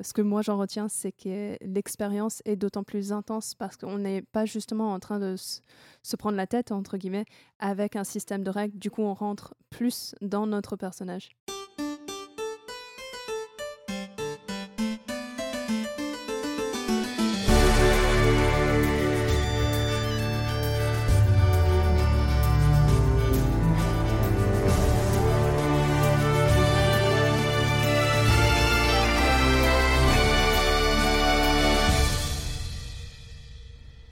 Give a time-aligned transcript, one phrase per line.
[0.00, 4.22] ce que moi j'en retiens, c'est que l'expérience est d'autant plus intense parce qu'on n'est
[4.22, 5.36] pas justement en train de
[6.02, 7.26] se prendre la tête, entre guillemets,
[7.58, 8.78] avec un système de règles.
[8.78, 11.30] Du coup, on rentre plus dans notre personnage.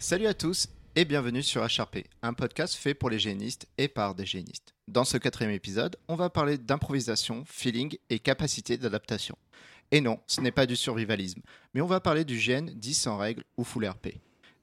[0.09, 4.15] Salut à tous et bienvenue sur HRP, un podcast fait pour les génistes et par
[4.15, 4.73] des génistes.
[4.91, 9.37] Dans ce quatrième épisode, on va parler d'improvisation, feeling et capacité d'adaptation.
[9.91, 11.43] Et non, ce n'est pas du survivalisme,
[11.75, 14.15] mais on va parler du GN dit sans règles ou full RP.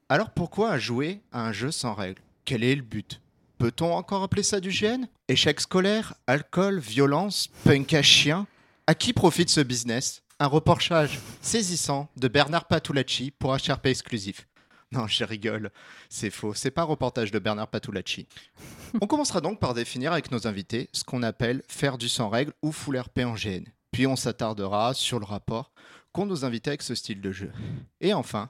[0.10, 2.24] Alors pourquoi jouer à un jeu sans règles?
[2.44, 3.22] Quel est le but?
[3.60, 8.48] Peut-on encore appeler ça du GN Échec scolaire, alcool, violence, punk à chien?
[8.88, 10.24] À qui profite ce business?
[10.40, 14.48] Un reportage saisissant de Bernard Patulacci pour HRP exclusif.
[14.92, 15.72] Non, je rigole.
[16.10, 16.54] C'est faux.
[16.54, 18.28] C'est pas un reportage de Bernard Patulacci.
[19.02, 22.54] on commencera donc par définir avec nos invités ce qu'on appelle faire du sans règle
[22.62, 23.64] ou full RP en GN.
[23.92, 25.72] Puis on s'attardera sur le rapport
[26.12, 27.52] qu'ont nos invités avec ce style de jeu.
[28.00, 28.50] Et enfin,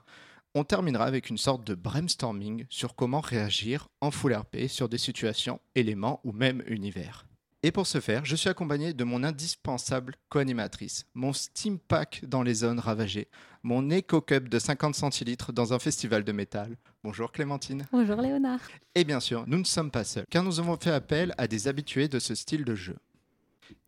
[0.54, 4.98] on terminera avec une sorte de brainstorming sur comment réagir en full RP sur des
[4.98, 7.25] situations, éléments ou même univers.
[7.66, 12.44] Et pour ce faire, je suis accompagné de mon indispensable co-animatrice, mon Steam Pack dans
[12.44, 13.26] les zones ravagées,
[13.64, 16.76] mon Eco Cup de 50 centilitres dans un festival de métal.
[17.02, 17.84] Bonjour Clémentine.
[17.90, 18.60] Bonjour Léonard.
[18.94, 21.66] Et bien sûr, nous ne sommes pas seuls, car nous avons fait appel à des
[21.66, 22.94] habitués de ce style de jeu.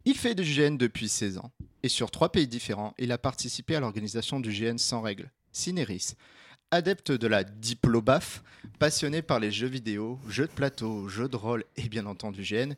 [0.04, 1.52] Il fait du GN depuis 16 ans,
[1.84, 6.14] et sur trois pays différents, il a participé à l'organisation du GN sans règles, Cineris.
[6.72, 8.42] Adepte de la diplobaf,
[8.78, 12.74] passionné par les jeux vidéo, jeux de plateau, jeux de rôle et bien entendu GN,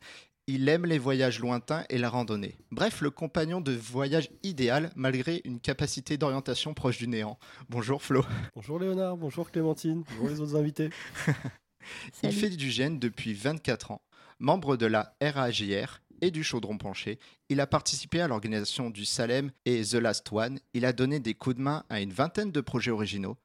[0.50, 2.58] il aime les voyages lointains et la randonnée.
[2.72, 7.38] Bref, le compagnon de voyage idéal malgré une capacité d'orientation proche du néant.
[7.68, 8.24] Bonjour Flo.
[8.56, 10.90] Bonjour Léonard, bonjour Clémentine, bonjour les autres invités.
[12.24, 14.02] il fait du gène depuis 24 ans.
[14.40, 19.52] Membre de la RAJR et du Chaudron Penché, il a participé à l'organisation du Salem
[19.64, 20.58] et The Last One.
[20.74, 23.36] Il a donné des coups de main à une vingtaine de projets originaux.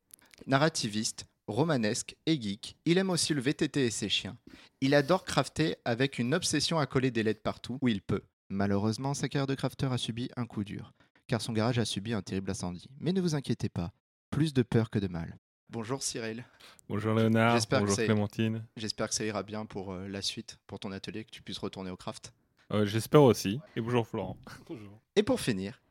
[0.47, 4.37] Narrativiste, romanesque et geek, il aime aussi le VTT et ses chiens.
[4.81, 8.23] Il adore crafter avec une obsession à coller des lettres partout où il peut.
[8.49, 10.93] Malheureusement, sa carrière de crafter a subi un coup dur,
[11.27, 12.87] car son garage a subi un terrible incendie.
[12.99, 13.91] Mais ne vous inquiétez pas,
[14.29, 15.37] plus de peur que de mal.
[15.69, 16.45] Bonjour Cyril.
[16.87, 17.59] Bonjour Léonard.
[17.71, 18.63] Bonjour Clémentine.
[18.77, 21.57] J'espère que ça ira bien pour euh, la suite, pour ton atelier, que tu puisses
[21.57, 22.33] retourner au craft.
[22.71, 23.59] Euh, j'espère aussi.
[23.75, 24.37] Et bonjour Florent.
[24.67, 24.99] bonjour.
[25.15, 25.81] Et pour finir,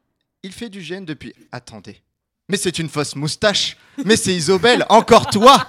[0.42, 1.34] il fait du gène depuis.
[1.52, 2.02] Attendez,
[2.48, 3.76] mais c'est une fausse moustache.
[4.04, 5.68] Mais c'est Isobel, encore toi.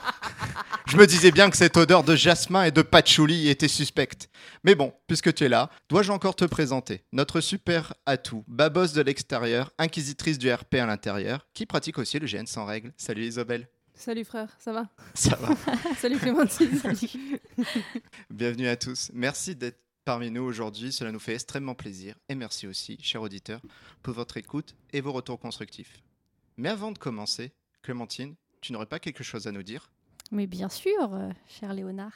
[0.87, 4.29] Je me disais bien que cette odeur de jasmin et de patchouli était suspecte.
[4.63, 9.01] Mais bon, puisque tu es là, dois-je encore te présenter notre super atout, babos de
[9.01, 12.93] l'extérieur, inquisitrice du RP à l'intérieur, qui pratique aussi le GN sans règles.
[12.97, 13.67] Salut Isobel.
[13.95, 14.89] Salut frère, ça va?
[15.13, 15.55] Ça va.
[15.99, 16.81] Salut Clémentine.
[18.29, 19.09] Bienvenue à tous.
[19.13, 20.91] Merci d'être parmi nous aujourd'hui.
[20.91, 22.15] Cela nous fait extrêmement plaisir.
[22.29, 23.61] Et merci aussi, chers auditeurs,
[24.03, 26.04] pour votre écoute et vos retours constructifs.
[26.57, 27.51] Mais avant de commencer,
[27.81, 29.91] Clémentine, tu n'aurais pas quelque chose à nous dire?
[30.31, 32.13] Mais bien sûr, euh, cher Léonard.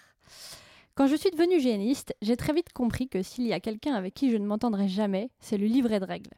[0.95, 4.13] Quand je suis devenue géniste, j'ai très vite compris que s'il y a quelqu'un avec
[4.13, 6.31] qui je ne m'entendrai jamais, c'est le livret de règles.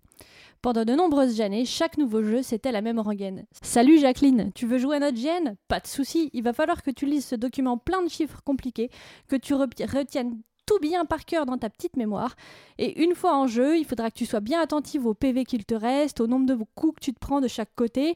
[0.61, 3.45] Pendant de nombreuses années, chaque nouveau jeu, c'était la même rengaine.
[3.61, 6.91] Salut Jacqueline, tu veux jouer à notre GN Pas de souci, il va falloir que
[6.91, 8.89] tu lises ce document plein de chiffres compliqués,
[9.27, 12.35] que tu retiennes tout bien par cœur dans ta petite mémoire.
[12.77, 15.65] Et une fois en jeu, il faudra que tu sois bien attentive au PV qu'il
[15.65, 18.15] te reste, au nombre de coups que tu te prends de chaque côté,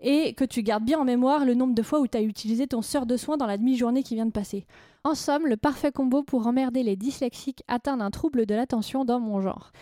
[0.00, 2.66] et que tu gardes bien en mémoire le nombre de fois où tu as utilisé
[2.66, 4.66] ton sort de soin dans la demi-journée qui vient de passer.
[5.04, 9.20] En somme, le parfait combo pour emmerder les dyslexiques atteint d'un trouble de l'attention dans
[9.20, 9.72] mon genre.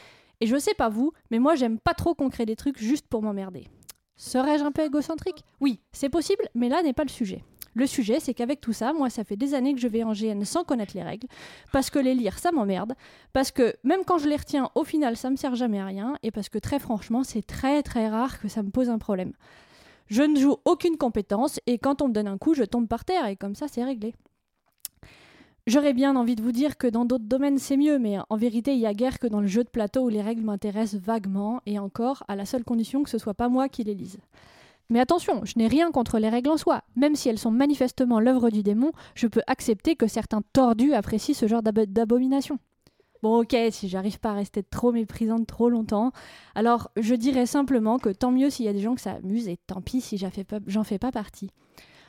[0.40, 3.06] Et je sais pas vous, mais moi j'aime pas trop qu'on crée des trucs juste
[3.08, 3.66] pour m'emmerder.
[4.16, 5.44] Serais-je un peu égocentrique?
[5.60, 7.42] Oui, c'est possible, mais là n'est pas le sujet.
[7.74, 10.12] Le sujet, c'est qu'avec tout ça, moi, ça fait des années que je vais en
[10.12, 11.26] GN sans connaître les règles,
[11.72, 12.94] parce que les lire, ça m'emmerde,
[13.32, 16.16] parce que même quand je les retiens, au final, ça me sert jamais à rien,
[16.22, 19.32] et parce que très franchement, c'est très très rare que ça me pose un problème.
[20.06, 23.04] Je ne joue aucune compétence, et quand on me donne un coup, je tombe par
[23.04, 24.14] terre, et comme ça, c'est réglé.
[25.66, 28.74] J'aurais bien envie de vous dire que dans d'autres domaines c'est mieux, mais en vérité
[28.74, 31.62] il y a guère que dans le jeu de plateau où les règles m'intéressent vaguement,
[31.64, 34.18] et encore à la seule condition que ce soit pas moi qui les lise.
[34.90, 36.82] Mais attention, je n'ai rien contre les règles en soi.
[36.96, 41.34] Même si elles sont manifestement l'œuvre du démon, je peux accepter que certains tordus apprécient
[41.34, 42.58] ce genre d'abomination.
[43.22, 46.12] Bon ok, si j'arrive pas à rester trop méprisante trop longtemps,
[46.54, 49.48] alors je dirais simplement que tant mieux s'il y a des gens que ça amuse
[49.48, 51.48] et tant pis si j'en fais pas partie.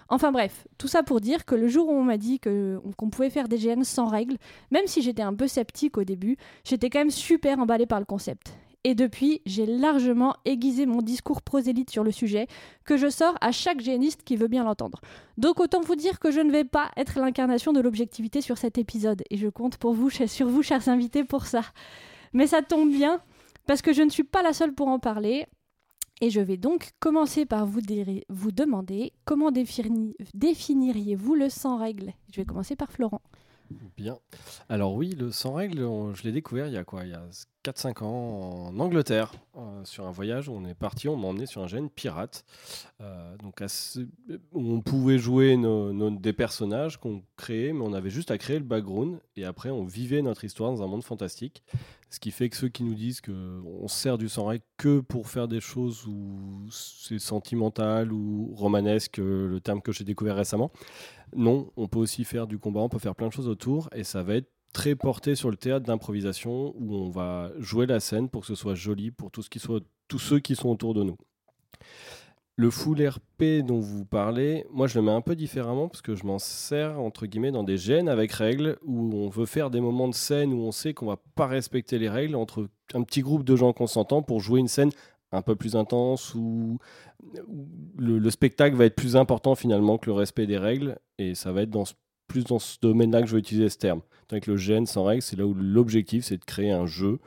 [0.10, 3.30] Enfin bref, tout ça pour dire que le jour où on m'a dit qu'on pouvait
[3.30, 4.36] faire des GN sans règles,
[4.72, 6.36] même si j'étais un peu sceptique au début,
[6.66, 8.54] j'étais quand même super emballée par le concept.
[8.88, 12.46] Et depuis, j'ai largement aiguisé mon discours prosélyte sur le sujet,
[12.86, 15.02] que je sors à chaque géniste qui veut bien l'entendre.
[15.40, 18.78] Donc autant vous dire que je ne vais pas être l'incarnation de l'objectivité sur cet
[18.78, 21.64] épisode, et je compte pour vous, sur vous, chers invités, pour ça.
[22.32, 23.22] Mais ça tombe bien,
[23.66, 25.48] parce que je ne suis pas la seule pour en parler.
[26.22, 32.14] Et je vais donc commencer par vous, demander comment définiriez-vous le sans règle?
[32.32, 33.22] Je vais commencer par Florent.
[33.98, 34.20] Bien.
[34.70, 35.80] Alors oui, le sans règle,
[36.14, 37.02] je l'ai découvert il y a quoi?
[37.66, 41.48] 4-5 ans en Angleterre, euh, sur un voyage où on est parti, on m'a emmené
[41.48, 42.46] sur un gène pirate.
[43.02, 43.64] Euh, donc
[44.54, 45.58] on pouvait jouer
[46.20, 49.84] des personnages qu'on créait, mais on avait juste à créer le background et après on
[49.84, 51.64] vivait notre histoire dans un monde fantastique.
[52.12, 55.48] Ce qui fait que ceux qui nous disent qu'on sert du règle que pour faire
[55.48, 60.72] des choses où c'est sentimental ou romanesque, le terme que j'ai découvert récemment,
[61.36, 64.04] non, on peut aussi faire du combat, on peut faire plein de choses autour et
[64.04, 68.28] ça va être très porté sur le théâtre d'improvisation où on va jouer la scène
[68.28, 70.94] pour que ce soit joli pour tout ce qui soit, tous ceux qui sont autour
[70.94, 71.16] de nous.
[72.58, 76.14] Le full RP dont vous parlez, moi je le mets un peu différemment parce que
[76.14, 79.80] je m'en sers entre guillemets dans des gènes avec règles où on veut faire des
[79.80, 83.22] moments de scène où on sait qu'on va pas respecter les règles entre un petit
[83.22, 84.92] groupe de gens consentants pour jouer une scène
[85.32, 86.80] un peu plus intense où,
[87.98, 91.62] le, spectacle va être plus important finalement que le respect des règles et ça va
[91.62, 91.86] être dans,
[92.28, 94.02] plus dans ce domaine-là que je vais utiliser ce terme.
[94.32, 97.20] Avec le gène sans règles, c'est là où l'objectif c'est de créer un jeu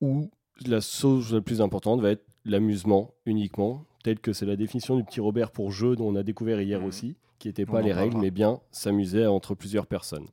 [0.00, 0.30] où
[0.66, 5.04] la chose la plus importante va être l'amusement uniquement tel que c'est la définition du
[5.04, 6.84] petit Robert pour jeu dont on a découvert hier mmh.
[6.84, 10.26] aussi, qui n'était pas les règles, mais bien s'amuser entre plusieurs personnes.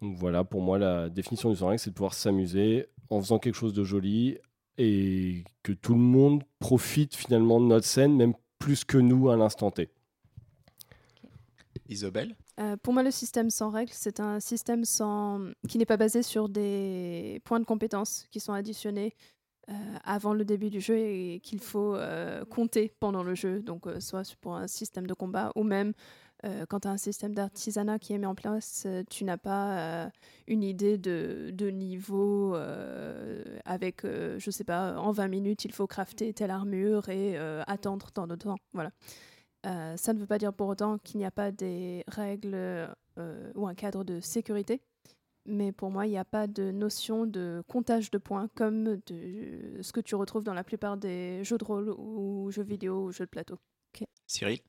[0.00, 3.38] Donc voilà, pour moi, la définition du sans règles, c'est de pouvoir s'amuser en faisant
[3.38, 4.38] quelque chose de joli
[4.78, 9.36] et que tout le monde profite finalement de notre scène, même plus que nous à
[9.36, 9.90] l'instant T.
[11.88, 12.34] Isabelle?
[12.60, 15.40] Euh, Pour moi, le système sans règles, c'est un système sans...
[15.68, 19.14] qui n'est pas basé sur des points de compétences qui sont additionnés
[19.68, 19.72] euh,
[20.04, 24.36] avant le début du jeu et qu'il faut euh, compter pendant le jeu, donc soit
[24.40, 25.92] pour un système de combat ou même
[26.70, 30.10] quand tu as un système d'artisanat qui est mis en place, tu n'as pas
[30.46, 32.56] une idée de, de niveau
[33.66, 37.36] avec, je sais pas, en 20 minutes, il faut crafter telle armure et
[37.66, 38.56] attendre tant de temps.
[38.72, 38.90] Voilà.
[39.64, 42.88] Ça ne veut pas dire pour autant qu'il n'y a pas des règles
[43.54, 44.80] ou un cadre de sécurité
[45.46, 49.78] mais pour moi, il n'y a pas de notion de comptage de points comme de
[49.82, 53.12] ce que tu retrouves dans la plupart des jeux de rôle ou jeux vidéo ou
[53.12, 53.58] jeux de plateau.
[54.26, 54.60] Cyril?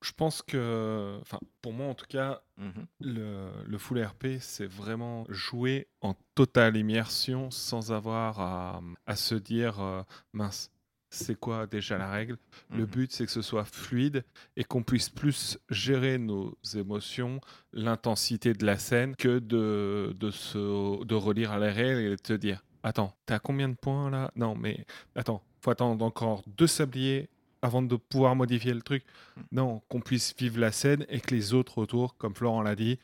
[0.00, 2.86] Je pense que, enfin, pour moi en tout cas, mhm.
[3.00, 9.34] le, le, full RP, c'est vraiment jouer en totale immersion sans avoir à, à se
[9.34, 10.02] dire euh,
[10.32, 10.70] mince,
[11.10, 12.36] c'est quoi déjà la règle?
[12.70, 12.86] Le mhm.
[12.86, 14.24] but, c'est que ce soit fluide
[14.56, 17.40] et qu'on puisse plus gérer nos émotions,
[17.72, 22.16] l'intensité de la scène, que de, de, se, de relire à la règle et de
[22.16, 24.30] te dire Attends, t'as combien de points là?
[24.36, 27.28] Non, mais attends, faut attendre encore deux sabliers
[27.60, 29.04] avant de pouvoir modifier le truc.
[29.36, 29.44] Mhm.
[29.52, 32.98] Non, qu'on puisse vivre la scène et que les autres autour, comme Florent l'a dit,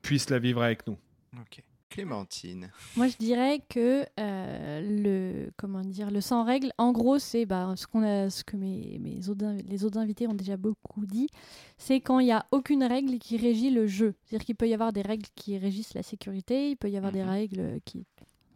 [0.00, 0.98] puissent la vivre avec nous.
[1.40, 1.62] Ok.
[1.92, 2.70] Clémentine.
[2.96, 7.74] Moi, je dirais que euh, le comment dire le sans règle, en gros, c'est bah,
[7.76, 11.28] ce qu'on a, ce que mes, mes autres, les autres invités ont déjà beaucoup dit,
[11.76, 14.14] c'est quand il n'y a aucune règle qui régit le jeu.
[14.24, 17.12] C'est-à-dire qu'il peut y avoir des règles qui régissent la sécurité, il peut y avoir
[17.12, 17.28] des mhm.
[17.28, 18.06] règles qui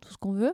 [0.06, 0.52] tout ce qu'on veut,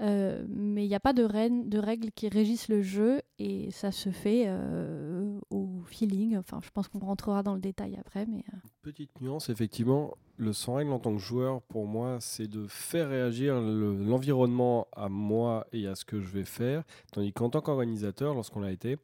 [0.00, 1.22] euh, mais il n'y a pas de,
[1.68, 6.36] de, règles qui régissent le jeu et ça se fait euh, au feeling.
[6.36, 8.26] Enfin, je pense qu'on rentrera dans le détail après.
[8.26, 8.56] Mais, euh.
[8.82, 13.08] Petite nuance, effectivement, le sans règle en tant que joueur, pour moi, c'est de faire
[13.08, 16.82] réagir l'environnement à moi et à ce que je vais faire.
[17.12, 18.98] Tandis qu'en tant qu'organisateur, lorsqu'on l'a été,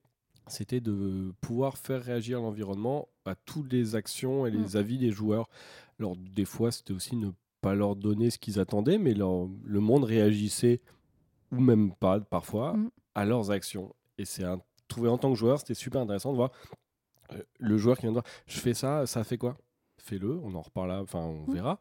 [0.49, 4.77] c'était de pouvoir faire réagir l'environnement à toutes les actions et les mm.
[4.77, 5.49] avis des joueurs.
[6.01, 7.31] Alors, des fois, c'était aussi ne
[7.61, 10.81] pas leur donner ce qu'ils attendaient, mais le monde réagissait,
[11.53, 12.91] ou même pas parfois, mm.
[13.15, 13.95] à leurs actions.
[14.19, 16.51] Et c'est un, trouvé en tant que joueur, c'était super intéressant de voir
[17.33, 19.57] euh, le joueur qui vient de dire Je fais ça, ça fait quoi?
[19.99, 21.55] Fais-le, on en reparle, enfin on mm.
[21.55, 21.81] verra.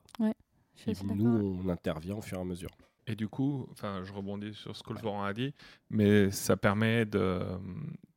[0.87, 2.71] et nous, on intervient au fur et à mesure.
[3.07, 5.53] Et du coup, enfin, je rebondis sur ce que le Florent a dit,
[5.89, 7.41] mais ça permet de,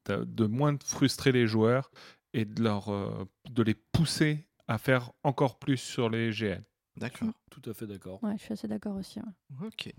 [0.07, 1.91] de, moins frustrer les joueurs
[2.35, 6.63] et de, leur, euh, de les pousser à faire encore plus sur les GN.
[6.97, 7.33] D'accord.
[7.51, 8.23] Tout à fait d'accord.
[8.23, 9.21] Ouais, je suis assez d'accord aussi.
[9.63, 9.93] Ok.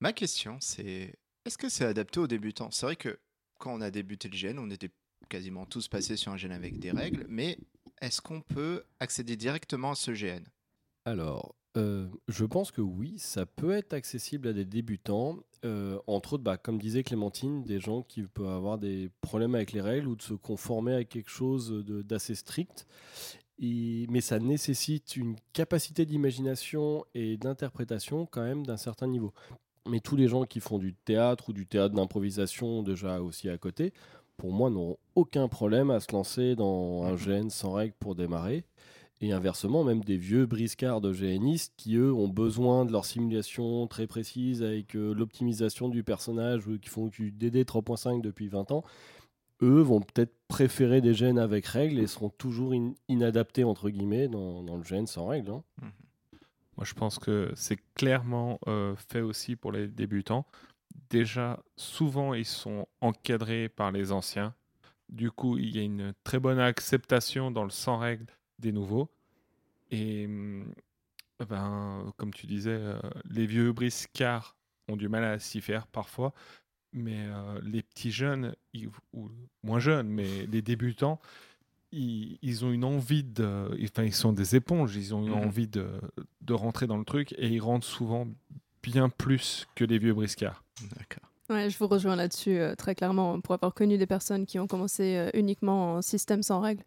[0.00, 1.14] Ma question, c'est
[1.44, 2.70] est-ce que c'est adapté aux débutants?
[2.70, 3.18] C'est vrai que
[3.58, 4.90] quand on a débuté le GN, on était
[5.28, 7.58] quasiment tous passés sur un GN avec des règles, mais
[8.00, 10.44] est-ce qu'on peut accéder directement à ce GN
[11.04, 15.38] Alors, euh, je pense que oui, ça peut être accessible à des débutants.
[15.64, 19.72] Euh, entre autres, bah, comme disait Clémentine, des gens qui peuvent avoir des problèmes avec
[19.72, 22.86] les règles ou de se conformer à quelque chose d'assez strict
[23.60, 29.32] mais ça nécessite une capacité d'imagination et d'interprétation quand même d'un certain niveau.
[29.88, 33.58] Mais tous les gens qui font du théâtre ou du théâtre d'improvisation déjà aussi à
[33.58, 33.92] côté,
[34.36, 38.64] pour moi, n'auront aucun problème à se lancer dans un gène sans règle pour démarrer.
[39.20, 43.88] Et inversement, même des vieux briscards de GNistes qui, eux, ont besoin de leur simulation
[43.88, 48.84] très précise avec euh, l'optimisation du personnage, qui font du DD 3.5 depuis 20 ans,
[49.62, 52.74] eux vont peut-être préférer des gènes avec règles et seront toujours
[53.08, 55.50] inadaptés, entre guillemets, dans, le gène sans règles.
[55.50, 55.62] Hein.
[55.82, 55.86] Mmh.
[56.76, 60.46] Moi, je pense que c'est clairement euh, fait aussi pour les débutants.
[61.10, 64.54] Déjà, souvent, ils sont encadrés par les anciens.
[65.08, 68.26] Du coup, il y a une très bonne acceptation dans le sans règles
[68.60, 69.10] des nouveaux.
[69.90, 70.72] Et mmh,
[71.48, 72.98] ben, comme tu disais, euh,
[73.28, 74.56] les vieux briscards
[74.88, 76.32] ont du mal à s'y faire parfois.
[76.92, 78.54] Mais euh, les petits jeunes,
[79.12, 79.28] ou
[79.62, 81.20] moins jeunes, mais les débutants,
[81.92, 83.70] ils, ont une envie de.
[83.84, 85.88] Enfin, ils sont des éponges, ils ont une mmh envie de,
[86.42, 88.26] de, rentrer dans le truc et ils rentrent souvent
[88.82, 90.64] bien plus que les vieux briscards.
[90.96, 91.30] D'accord.
[91.50, 93.40] Ouais, je vous rejoins là-dessus euh, très clairement.
[93.40, 96.84] Pour avoir connu des personnes qui ont commencé uniquement en système sans règles,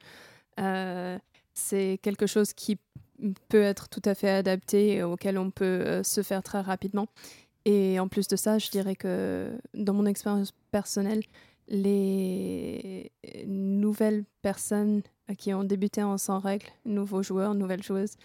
[1.53, 2.77] c'est quelque chose qui
[3.49, 7.07] peut être tout à fait adapté et auquel on peut euh, se faire très rapidement.
[7.65, 11.23] Et en plus de ça, je dirais que dans mon expérience personnelle,
[11.67, 13.11] les
[13.45, 15.01] nouvelles personnes
[15.37, 18.15] qui ont débuté en sans règles, nouveaux joueurs, nouvelles joueuses,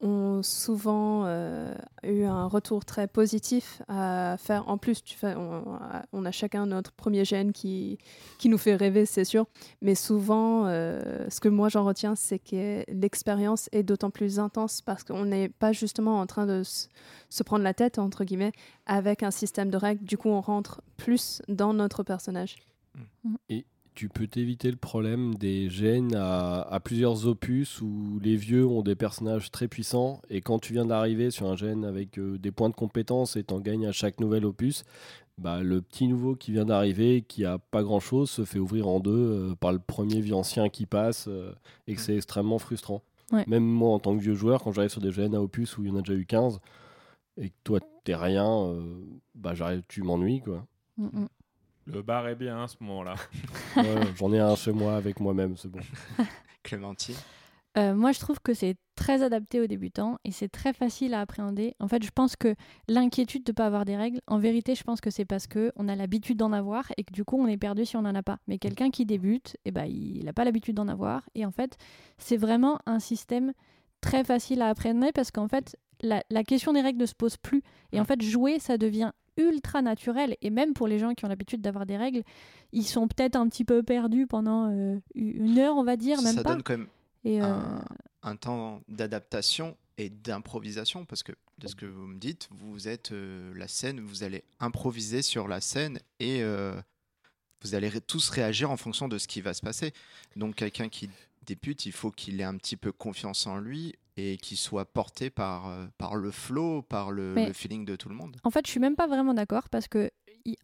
[0.00, 4.68] ont souvent euh, eu un retour très positif à faire.
[4.68, 7.98] En plus, tu fais, on, a chacun notre premier gène qui,
[8.38, 9.46] qui nous fait rêver, c'est sûr.
[9.82, 14.80] Mais souvent, euh, ce que moi j'en retiens, c'est que l'expérience est d'autant plus intense
[14.80, 18.52] parce qu'on n'est pas justement en train de se prendre la tête, entre guillemets,
[18.86, 20.04] avec un système de règles.
[20.04, 22.56] Du coup, on rentre plus dans notre personnage.
[23.48, 23.66] Et
[24.00, 28.94] tu peux t'éviter le problème des gènes à, plusieurs opus où les vieux ont des
[28.94, 32.70] personnages très puissants et quand tu viens d'arriver sur un gène avec euh, des points
[32.70, 34.84] de compétence et t'en gagnes à chaque nouvel opus,
[35.36, 38.88] bah, le petit nouveau qui vient d'arriver, qui a pas grand chose, se fait ouvrir
[38.88, 41.52] en deux euh, par le premier vieux ancien qui passe euh,
[41.86, 43.02] et que c'est extrêmement frustrant.
[43.48, 45.84] Même moi en tant que vieux joueur, quand j'arrive sur des gènes à opus où
[45.84, 46.58] il y en a déjà eu 15
[47.36, 48.74] et que toi t'es rien,
[49.34, 49.52] bah,
[49.88, 50.64] tu m'ennuies quoi.
[50.96, 51.28] Mm, mm.
[51.92, 53.14] Le bar est bien à ce moment-là.
[54.16, 55.80] J'en ai un chez moi avec moi-même, c'est bon.
[56.62, 57.16] Clémentine
[57.78, 61.20] euh, moi, je trouve que c'est très adapté aux débutants et c'est très facile à
[61.20, 61.74] appréhender.
[61.78, 62.56] En fait, je pense que
[62.88, 65.88] l'inquiétude de ne pas avoir des règles, en vérité, je pense que c'est parce qu'on
[65.88, 68.22] a l'habitude d'en avoir et que du coup, on est perdu si on n'en a
[68.22, 68.38] pas.
[68.48, 71.22] Mais quelqu'un qui débute, eh ben, il n'a pas l'habitude d'en avoir.
[71.36, 71.76] Et en fait,
[72.18, 73.52] c'est vraiment un système
[74.00, 77.36] très facile à appréhender parce qu'en fait, la, la, question des règles ne se pose
[77.36, 77.62] plus.
[77.92, 80.36] Et en fait, jouer, ça devient ultra naturel.
[80.42, 82.22] Et même pour les gens qui ont l'habitude d'avoir des règles,
[82.72, 86.36] ils sont peut-être un petit peu perdus pendant euh, une heure, on va dire, même
[86.36, 86.50] ça pas.
[86.50, 86.88] donne quand même
[87.22, 87.60] et euh,
[88.22, 93.12] un, temps d'adaptation et d'improvisation, parce que de ce que vous me dites, vous êtes
[93.12, 96.42] euh, la scène, vous allez improviser sur la scène et
[97.62, 99.92] vous allez tous réagir en fonction de ce qui va se passer.
[100.36, 101.10] Donc quelqu'un qui
[101.44, 105.30] débute, il faut qu'il ait un petit peu confiance en lui et qu'il soit porté
[105.30, 108.36] par, euh, par le flow, par le, feeling de tout le monde.
[108.44, 110.10] En fait, je suis même pas vraiment d'accord parce que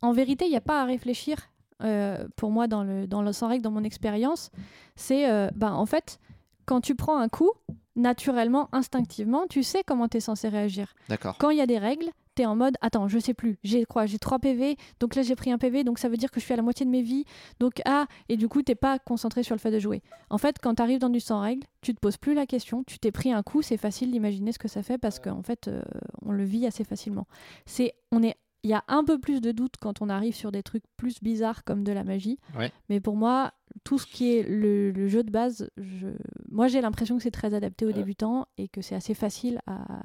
[0.03, 1.37] en vérité, il n'y a pas à réfléchir.
[1.83, 4.51] Euh, pour moi, dans le, dans le sans règle, dans mon expérience,
[4.95, 6.19] c'est euh, bah, en fait,
[6.65, 7.53] quand tu prends un coup,
[7.97, 10.95] naturellement, instinctivement, tu sais comment tu es censé réagir.
[11.09, 11.37] D'accord.
[11.39, 13.85] Quand il y a des règles, tu es en mode attends, je sais plus, j'ai
[13.85, 16.39] quoi J'ai 3 PV, donc là j'ai pris un PV, donc ça veut dire que
[16.39, 17.25] je suis à la moitié de mes vies.
[17.59, 20.03] Donc ah, et du coup, t'es pas concentré sur le fait de jouer.
[20.31, 22.85] En fait, quand tu arrives dans du sans règle, tu te poses plus la question,
[22.85, 25.69] tu t'es pris un coup, c'est facile d'imaginer ce que ça fait parce qu'en fait,
[25.69, 25.83] euh,
[26.23, 27.27] on le vit assez facilement.
[27.65, 30.51] C'est on est il y a un peu plus de doute quand on arrive sur
[30.51, 32.41] des trucs plus bizarres comme de la magie.
[32.89, 33.53] Mais pour moi,
[33.85, 36.09] tout ce qui est le, jeu de base, je...
[36.51, 40.03] moi j'ai l'impression que c'est très adapté aux débutants et que c'est assez facile à,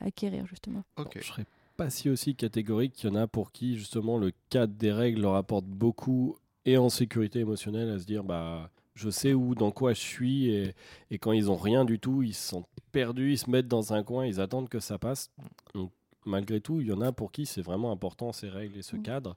[0.00, 0.84] acquérir justement.
[0.96, 1.18] Ok.
[1.20, 1.44] je serais
[1.76, 5.22] pas si aussi catégorique qu'il y en a pour qui justement le cadre des règles
[5.22, 9.72] leur apporte beaucoup et en sécurité émotionnelle à se dire bah je sais où dans
[9.72, 10.74] quoi je suis et,
[11.10, 13.92] et quand ils ont rien du tout ils se sentent perdus ils se mettent dans
[13.92, 15.30] un coin ils attendent que ça passe
[15.74, 15.90] donc
[16.26, 18.96] malgré tout, il y en a pour qui c'est vraiment important ces règles et ce
[18.96, 19.02] mm.
[19.02, 19.34] cadre.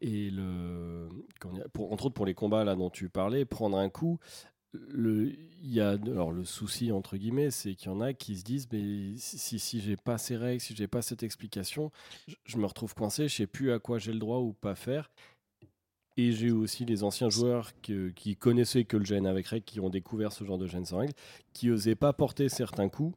[0.00, 1.08] Et le,
[1.72, 4.18] pour, entre autres pour les combats là dont tu parlais, prendre un coup,
[4.72, 8.44] le, y a, alors le souci entre guillemets, c'est qu'il y en a qui se
[8.44, 11.90] disent mais si, si j'ai pas ces règles, si j'ai pas cette explication,
[12.44, 15.10] je, me retrouve coincé, je sais plus à quoi j'ai le droit ou pas faire.
[16.18, 19.88] Et j'ai aussi les anciens joueurs qui connaissaient que le gène avec règles, qui ont
[19.88, 21.14] découvert ce genre de gène sans règles,
[21.54, 23.16] qui osaient pas porter certains coups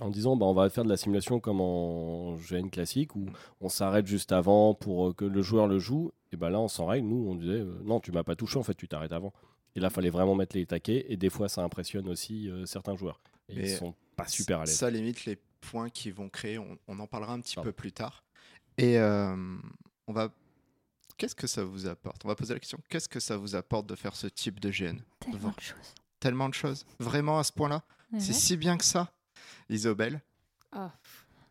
[0.00, 3.26] en disant bah, on va faire de la simulation comme en GN classique où
[3.60, 6.12] on s'arrête juste avant pour euh, que le joueur le joue.
[6.32, 7.08] Et ben là, on s'en règle.
[7.08, 9.32] Nous, on disait euh, non, tu m'as pas touché, en fait, tu t'arrêtes avant.
[9.76, 11.06] Et là, il fallait vraiment mettre les taquets.
[11.08, 13.20] Et des fois, ça impressionne aussi euh, certains joueurs.
[13.48, 14.76] Et ils sont pas super à l'aise.
[14.76, 16.58] Ça limite les points qui vont créer.
[16.58, 18.24] On, en parlera un petit peu plus tard.
[18.78, 20.32] Et on va.
[21.16, 22.24] Qu'est-ce que ça vous apporte?
[22.24, 24.70] On va poser la question qu'est-ce que ça vous apporte de faire ce type de
[24.70, 25.94] GN Tellement de choses.
[26.20, 26.84] Tellement de choses.
[26.98, 27.82] Vraiment à ce point-là?
[28.18, 29.10] C'est si bien que ça
[29.68, 30.20] Isobel
[30.72, 30.92] ah,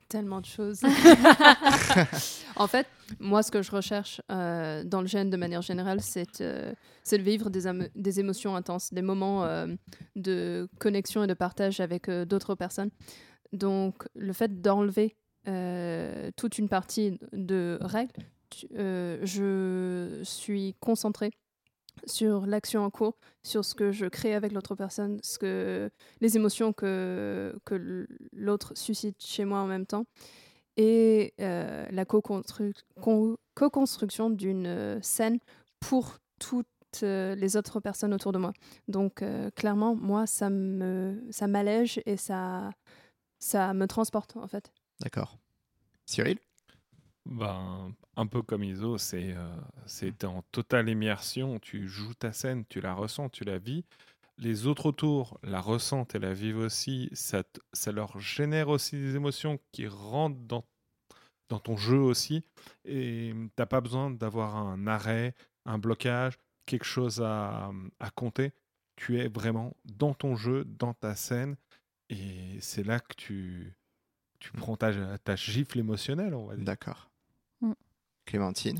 [0.07, 0.81] Tellement de choses.
[2.55, 2.87] en fait,
[3.19, 6.73] moi, ce que je recherche euh, dans le gène de manière générale, c'est euh,
[7.11, 7.63] de vivre des,
[7.95, 9.67] des, émotions intenses, des moments euh,
[10.15, 12.91] de connexion et de partage avec d'autres personnes.
[13.51, 15.15] Donc, le fait d'enlever
[16.35, 18.13] toute une partie de règles,
[18.71, 21.31] je suis concentrée
[22.05, 25.89] sur l'action en cours, sur ce que je crée avec l'autre personne, ce que,
[26.21, 30.05] les émotions que, que l'autre suscite chez moi en même temps,
[30.77, 35.39] et euh, la co-construction d'une euh, scène
[35.79, 36.67] pour toutes
[37.03, 38.53] euh, les autres personnes autour de moi.
[38.87, 39.23] Donc
[39.55, 40.49] clairement, moi, ça
[41.29, 42.69] ça m'allège et ça,
[43.39, 44.71] ça me transporte en fait.
[44.99, 45.39] D'accord.
[46.05, 46.37] Cyril?
[47.25, 51.59] Ben, un peu comme Iso, c'est euh, en totale immersion.
[51.59, 53.83] Tu joues ta scène, tu la ressens, tu la vis.
[54.37, 57.09] Les autres autour la ressentent et la vivent aussi.
[57.13, 60.65] Ça, ça leur génère aussi des émotions qui rentrent dans,
[61.49, 62.43] dans ton jeu aussi.
[62.85, 68.51] Et t'as pas besoin d'avoir un arrêt, un blocage, quelque chose à, à compter.
[68.97, 71.55] Tu es vraiment dans ton jeu, dans ta scène.
[72.09, 73.73] Et c'est là que tu,
[74.39, 76.65] tu prends ta, ta gifle émotionnelle, on va dire.
[76.65, 77.09] D'accord.
[78.25, 78.79] Clémentine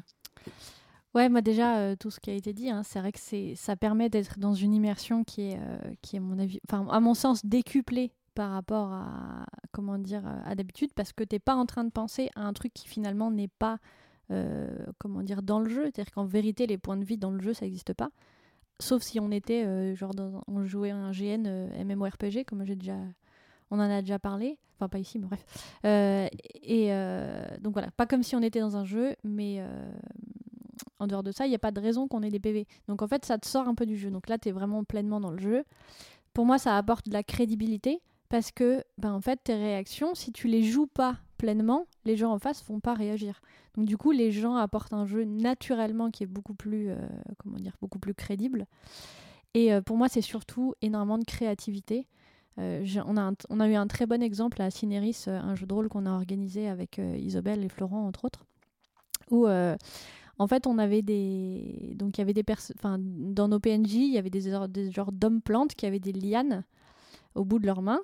[1.16, 3.75] Ouais, moi déjà, euh, tout ce qui a été dit, hein, c'est vrai que ça
[3.78, 8.12] permet d'être dans une immersion qui est, euh, mon avis, enfin, à mon sens, décuplée
[8.34, 11.90] par rapport à, comment dire, à d'habitude, parce que tu n'es pas en train de
[11.90, 13.80] penser à un truc qui finalement n'est pas,
[14.30, 14.68] euh,
[15.00, 15.84] comment dire, dans le jeu.
[15.86, 18.10] C'est-à-dire qu'en vérité, les points de vie dans le jeu, ça n'existe pas.
[18.82, 22.98] Sauf si on était, genre, dans, on jouait un GN MMORPG, comme j'ai déjà
[23.72, 25.45] on en a déjà parlé, enfin pas ici, mais bref.
[25.86, 26.27] Euh,
[26.62, 29.91] et euh, donc voilà, pas comme si on était dans un jeu, mais euh,
[31.00, 32.67] en dehors de ça, il n'y a pas de raison qu'on ait des PV.
[32.88, 34.12] Donc en fait, ça te sort un peu du jeu.
[34.12, 35.63] Donc là, tu es vraiment pleinement dans le jeu.
[36.34, 40.31] Pour moi, ça apporte de la crédibilité parce que, ben, en fait, tes réactions, si
[40.31, 43.42] tu les joues pas pleinement, les gens en face vont pas réagir.
[43.75, 46.90] Donc du coup, les gens apportent un jeu naturellement qui est beaucoup plus,
[47.37, 48.66] comment dire, beaucoup plus crédible.
[49.53, 52.07] Et pour moi, c'est surtout énormément de créativité.
[52.57, 52.85] Euh,
[53.50, 56.05] on, a eu un très bon exemple à Cinéris, euh, un jeu de rôle qu'on
[56.05, 58.46] a organisé avec euh, Isobel et Florent, entre autres,
[59.29, 61.94] où en fait on avait des.
[61.96, 62.75] Donc il y avait des personnes.
[63.33, 66.63] dans nos PNJ, il y avait des, des genres d'hommes-plantes qui avaient des lianes
[67.33, 68.01] au bout de leurs mains.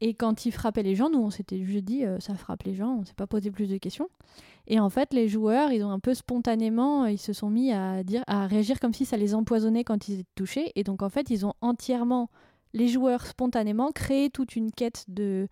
[0.00, 2.98] Et quand ils frappaient les gens, nous on s'était juste dit ça frappe les gens,
[3.00, 4.08] on s'est pas posé plus de questions.
[4.66, 8.02] Et en fait, les joueurs, ils ont un peu spontanément, ils se sont mis à
[8.02, 10.72] dire, à réagir comme si ça les empoisonnait quand ils étaient touchés.
[10.74, 12.28] Et donc en fait, ils ont entièrement
[12.74, 15.48] les joueurs spontanément créaient toute une quête de,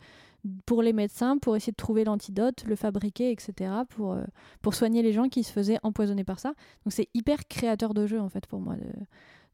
[0.67, 4.25] pour les médecins, pour essayer de trouver l'antidote, le fabriquer, etc., pour, euh,
[4.61, 6.51] pour soigner les gens qui se faisaient empoisonner par ça.
[6.85, 8.93] Donc c'est hyper créateur de jeu, en fait, pour moi, de,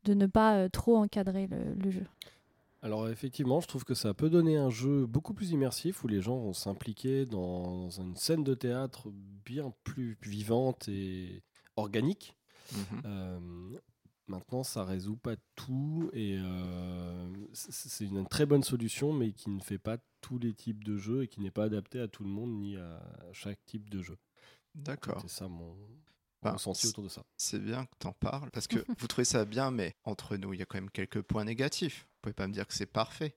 [0.04, 2.06] de ne pas euh, trop encadrer le, jeu.
[2.80, 6.22] Alors effectivement, je trouve que ça peut donner un jeu beaucoup plus immersif où les
[6.22, 9.08] gens vont s'impliquer dans une scène de théâtre
[9.44, 11.42] bien plus vivante et
[11.76, 12.34] organique.
[12.72, 13.02] Mhm.
[13.04, 13.38] Euh,
[14.28, 19.60] Maintenant, ça résout pas tout et euh, c'est une très bonne solution, mais qui ne
[19.60, 22.30] fait pas tous les types de jeux et qui n'est pas adapté à tout le
[22.30, 23.00] monde ni à
[23.32, 24.18] chaque type de jeu.
[24.74, 25.20] D'accord.
[25.22, 25.74] C'est ça mon,
[26.42, 27.22] ben, autour de ça.
[27.36, 30.52] C'est bien que tu en parles parce que vous trouvez ça bien, mais entre nous,
[30.52, 32.06] il y a quand même quelques points négatifs.
[32.08, 33.36] Vous pouvez pas me dire que c'est parfait.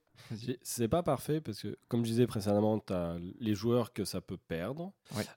[0.62, 4.22] C'est pas parfait parce que, comme je disais précédemment, tu as les joueurs que ça
[4.22, 4.92] peut perdre.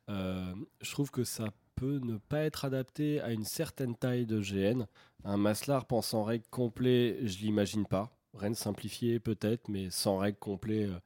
[0.08, 4.40] Euh, je trouve que ça peut ne pas être adapté à une certaine taille de
[4.40, 4.86] GN.
[5.24, 8.16] Un Maslar pensant en règle complet, je l'imagine pas.
[8.34, 10.98] Rennes simplifié peut-être, mais sans règle complet, euh,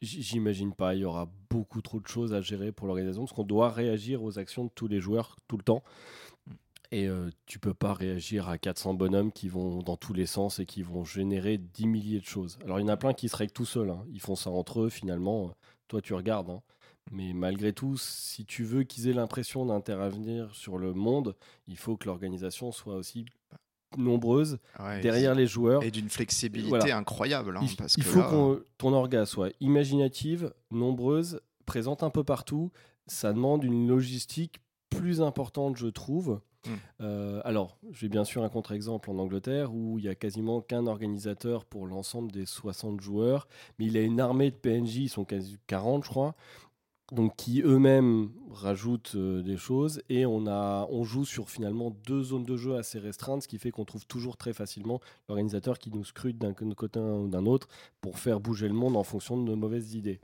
[0.00, 0.94] j'imagine pas.
[0.94, 4.22] Il y aura beaucoup trop de choses à gérer pour l'organisation parce qu'on doit réagir
[4.22, 5.82] aux actions de tous les joueurs tout le temps.
[6.90, 10.58] Et euh, tu peux pas réagir à 400 bonhommes qui vont dans tous les sens
[10.58, 12.58] et qui vont générer 10 milliers de choses.
[12.64, 13.90] Alors il y en a plein qui se règlent tout seuls.
[13.90, 14.04] Hein.
[14.10, 15.54] Ils font ça entre eux finalement.
[15.88, 16.50] Toi tu regardes.
[16.50, 16.62] Hein.
[17.10, 21.96] Mais malgré tout, si tu veux qu'ils aient l'impression d'intervenir sur le monde, il faut
[21.96, 23.26] que l'organisation soit aussi
[23.96, 24.58] nombreuse
[25.02, 25.82] derrière les joueurs.
[25.82, 27.56] Et d'une flexibilité incroyable.
[27.56, 27.60] Hein,
[27.96, 32.70] il, faut que ton orga soit imaginative, nombreuse, présente un peu partout.
[33.06, 36.40] Ça demande une logistique plus importante, je trouve.
[36.66, 36.74] Hmm.
[37.00, 40.86] Euh, alors, j'ai bien sûr un contre-exemple en Angleterre où il y a quasiment qu'un
[40.86, 43.46] organisateur pour l'ensemble des 60 joueurs,
[43.78, 46.34] mais il a une armée de PNJ, ils sont quasi 40 je crois,
[47.12, 52.22] donc qui eux-mêmes rajoutent euh, des choses et on a on joue sur finalement deux
[52.22, 55.90] zones de jeu assez restreintes ce qui fait qu'on trouve toujours très facilement l'organisateur qui
[55.90, 57.68] nous scrute d'un côté ou d'un autre
[58.00, 60.20] pour faire bouger le monde en fonction de nos mauvaises idées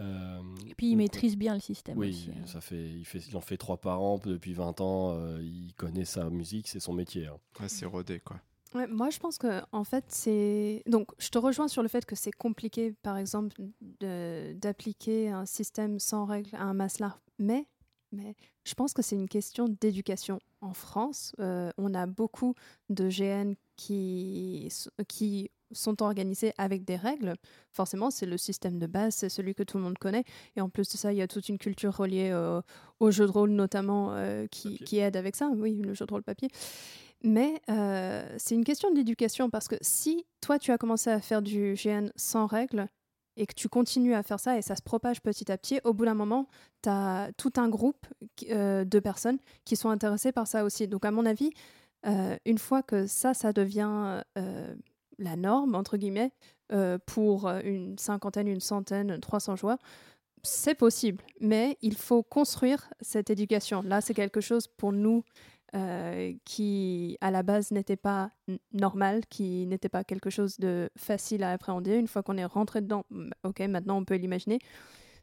[0.00, 2.46] euh, et puis il maîtrise bien le système oui aussi, hein.
[2.46, 5.74] ça fait il fait il en fait trois par an depuis 20 ans euh, il
[5.74, 7.38] connaît sa musique c'est son métier hein.
[7.68, 8.40] c'est rodé quoi
[8.88, 12.16] moi, je pense que en fait, c'est donc je te rejoins sur le fait que
[12.16, 13.56] c'est compliqué, par exemple,
[14.00, 17.66] d'appliquer un système sans règles à un maslar, mais
[18.12, 18.34] mais
[18.64, 20.38] je pense que c'est une question d'éducation.
[20.60, 22.54] En France, euh, on a beaucoup
[22.88, 24.68] de GN qui
[25.08, 27.34] qui sont organisés avec des règles.
[27.72, 30.24] Forcément, c'est le système de base, c'est celui que tout le monde connaît.
[30.54, 32.32] Et en plus de ça, il y a toute une culture reliée
[33.00, 35.50] au jeu de rôle, notamment, euh, qui, qui, aide avec ça.
[35.54, 36.48] Oui, le jeu de rôle papier.
[37.22, 41.42] Mais euh, c'est une question d'éducation parce que si toi, tu as commencé à faire
[41.42, 42.86] du GN sans règles
[43.36, 45.92] et que tu continues à faire ça et ça se propage petit à petit, au
[45.92, 46.48] bout d'un moment,
[46.82, 48.06] tu as tout un groupe
[48.50, 50.88] euh, de personnes qui sont intéressées par ça aussi.
[50.88, 51.50] Donc, à mon avis,
[52.06, 54.22] euh, une fois que ça, ça devient
[55.18, 56.32] la norme, entre guillemets,
[57.06, 59.78] pour une cinquantaine, une centaine, 300 joueurs,
[60.42, 61.24] c'est possible.
[61.40, 63.82] Mais il faut construire cette éducation.
[63.82, 65.24] Là, c'est quelque chose pour nous
[65.76, 68.30] euh, qui à la base n'était pas
[68.72, 71.96] normal, qui n'était pas quelque chose de facile à appréhender.
[71.96, 73.04] Une fois qu'on est rentré dedans,
[73.44, 74.58] ok, maintenant on peut l'imaginer.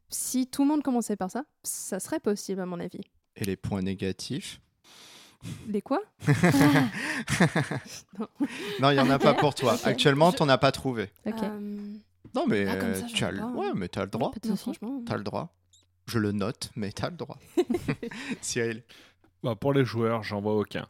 [0.10, 3.02] Si tout le monde commençait par ça, ça serait possible à mon avis.
[3.36, 4.62] Et les points négatifs?
[5.68, 6.02] Les quoi?
[8.80, 9.76] Non, il n'y en a pas pour toi.
[9.86, 11.10] Actuellement, tu n'en as pas trouvé.
[11.28, 11.32] Euh,
[12.36, 12.66] non, mais
[13.08, 13.39] tu as, le...
[13.39, 13.54] Hein.
[13.56, 14.32] ouais, mais as le droit.
[14.56, 15.02] franchement.
[15.06, 15.54] Tu as le droit.
[16.06, 17.39] Je le note, mais tu as le droit.
[18.42, 18.84] Cyril
[19.43, 20.88] bah, pour les joueurs, j'en vois aucun.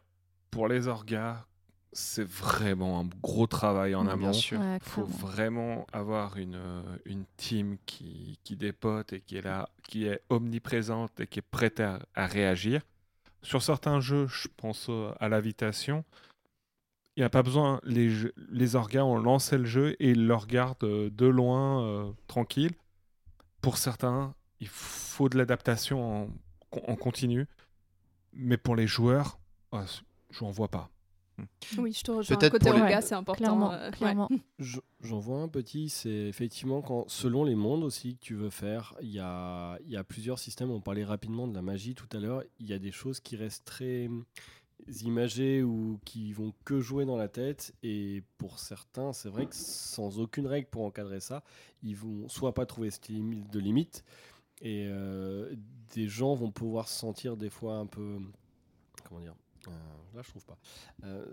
[0.50, 1.44] Pour les orgas,
[1.92, 4.32] c'est vraiment un gros travail en amont.
[4.32, 9.68] Il faut vraiment avoir une, euh, une team qui, qui dépote et qui est là,
[9.82, 12.82] qui est omniprésente et qui est prête à, réagir.
[13.42, 14.90] Sur certains jeux, je pense
[15.20, 16.04] à l'invitation,
[17.16, 17.80] il n'y a pas besoin.
[17.84, 18.10] Les,
[18.48, 22.72] les orgas ont lancé le jeu et ils le regardent euh, de loin, euh, tranquille.
[23.60, 26.28] Pour certains, il faut de l'adaptation en,
[26.86, 27.46] en continu.
[28.34, 29.38] Mais pour les joueurs,
[29.72, 29.84] ah,
[30.30, 30.90] je n'en vois pas.
[31.36, 31.44] Hmm.
[31.78, 32.36] Oui, je te rejoins.
[32.36, 33.00] Peut-être côté les...
[33.00, 33.90] c'est important.
[33.92, 34.38] Clairement, euh,
[35.00, 38.94] J'en vois un petit, c'est effectivement quand, selon les mondes aussi que tu veux faire,
[39.02, 40.70] il y a, y a plusieurs systèmes.
[40.70, 42.42] On parlait rapidement de la magie tout à l'heure.
[42.60, 44.08] Il y a des choses qui restent très
[45.02, 47.74] imagées ou qui vont que jouer dans la tête.
[47.82, 51.42] Et pour certains, c'est vrai que sans aucune règle pour encadrer ça,
[51.82, 54.04] ils vont soit pas trouver de limite,
[54.60, 55.54] et euh,
[55.94, 58.18] des gens vont pouvoir se sentir des fois un peu.
[59.08, 59.34] Comment dire
[59.68, 59.70] euh,
[60.14, 60.58] Là, je trouve pas.
[61.04, 61.24] Euh,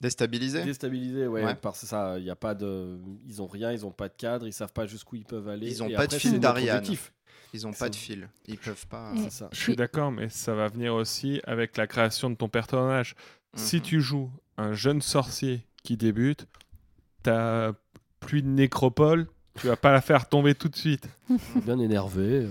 [0.00, 3.86] Déstabilisé Déstabilisé, ouais, parce que ça, il y a pas de, ils ont rien, ils
[3.86, 5.70] ont pas de cadre, ils savent pas jusqu'où ils peuvent aller.
[5.70, 6.84] Ils ont pas de fil d'Ariane.
[7.54, 9.14] Ils ont pas de fil, ils peuvent pas.
[9.30, 9.48] Ça.
[9.52, 13.14] Je suis d'accord, mais ça va venir aussi avec la création de ton personnage.
[13.54, 13.82] Si mhm.
[13.82, 16.46] tu joues un jeune sorcier qui débute,
[17.22, 17.72] t'as
[18.20, 19.28] plus de nécropole,
[19.60, 21.08] tu vas pas la faire tomber tout de suite.
[21.64, 22.48] Bien énervé.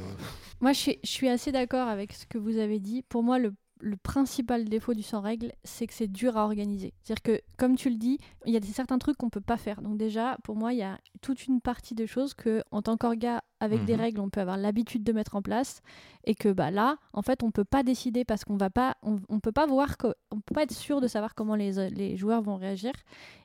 [0.61, 3.03] Moi, je suis, je suis assez d'accord avec ce que vous avez dit.
[3.03, 6.93] Pour moi, le, le principal défaut du sans règle, c'est que c'est dur à organiser.
[7.03, 9.57] C'est-à-dire que, comme tu le dis, il y a des, certains trucs qu'on peut pas
[9.57, 9.81] faire.
[9.81, 12.95] Donc déjà, pour moi, il y a toute une partie de choses que, en tant
[12.97, 14.01] qu'orga, avec des mhm.
[14.01, 15.81] règles, on peut avoir l'habitude de mettre en place,
[16.23, 19.17] et que bah là, en fait, on peut pas décider parce qu'on va pas, on,
[19.29, 19.95] on, peut pas voir,
[20.31, 22.93] on peut pas être sûr de savoir comment les, les joueurs vont réagir.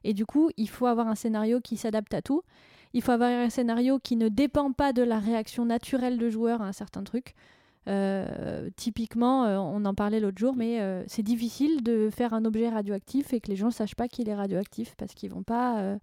[0.04, 2.42] Et du coup, il faut avoir un scénario qui s'adapte à tout.
[2.92, 6.62] Il faut avoir un scénario qui ne dépend pas de la réaction naturelle de joueur
[6.62, 7.34] à un certain truc.
[7.88, 12.44] Euh, typiquement, euh, on en parlait l'autre jour, mais euh, c'est difficile de faire un
[12.44, 15.42] objet radioactif et que les gens ne sachent pas qu'il est radioactif parce qu'ils vont
[15.42, 15.96] pas.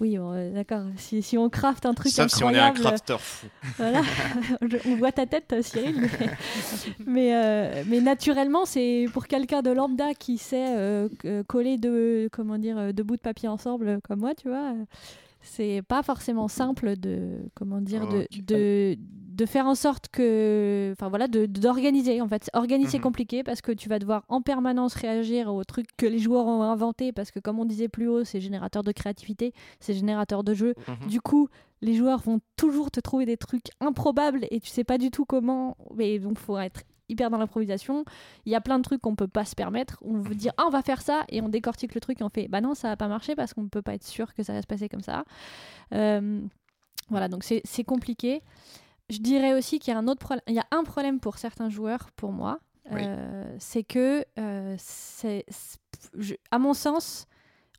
[0.00, 0.18] Oui,
[0.52, 0.82] d'accord.
[0.96, 3.46] Si, si, on craft un truc Sauf incroyable, si on est un crafter fou.
[3.76, 4.02] voilà,
[4.86, 6.08] on voit ta tête, Cyril.
[7.06, 11.08] Mais, mais, naturellement, c'est pour quelqu'un de lambda qui sait
[11.46, 14.74] coller deux, comment dire, deux bouts de papier ensemble comme moi, tu vois
[15.44, 21.08] c'est pas forcément simple de comment dire de, de, de, faire en sorte que enfin
[21.08, 23.04] voilà d'organiser en fait organiser c'est mhm.
[23.04, 26.62] compliqué parce que tu vas devoir en permanence réagir aux trucs que les joueurs ont
[26.62, 30.54] inventés parce que comme on disait plus haut c'est générateur de créativité c'est générateur de
[30.54, 31.08] jeu mhm.
[31.08, 31.48] du coup
[31.82, 35.26] les joueurs vont toujours te trouver des trucs improbables et tu sais pas du tout
[35.26, 38.04] comment mais donc faut être hyper dans l'improvisation.
[38.46, 39.98] Il y a plein de trucs qu'on peut pas se permettre.
[40.02, 42.28] On veut dire ah on va faire ça et on décortique le truc et on
[42.28, 44.52] fait bah non ça va pas marcher parce qu'on peut pas être sûr que ça
[44.52, 45.24] va se passer comme ça.
[45.92, 46.40] Euh,
[47.10, 48.42] voilà donc c'est compliqué.
[49.10, 50.42] Je dirais aussi qu'il y a un autre problème.
[50.48, 52.60] Il y a un problème pour certains joueurs pour moi.
[52.92, 55.46] Euh, c'est que euh, c'est
[56.50, 57.26] à mon sens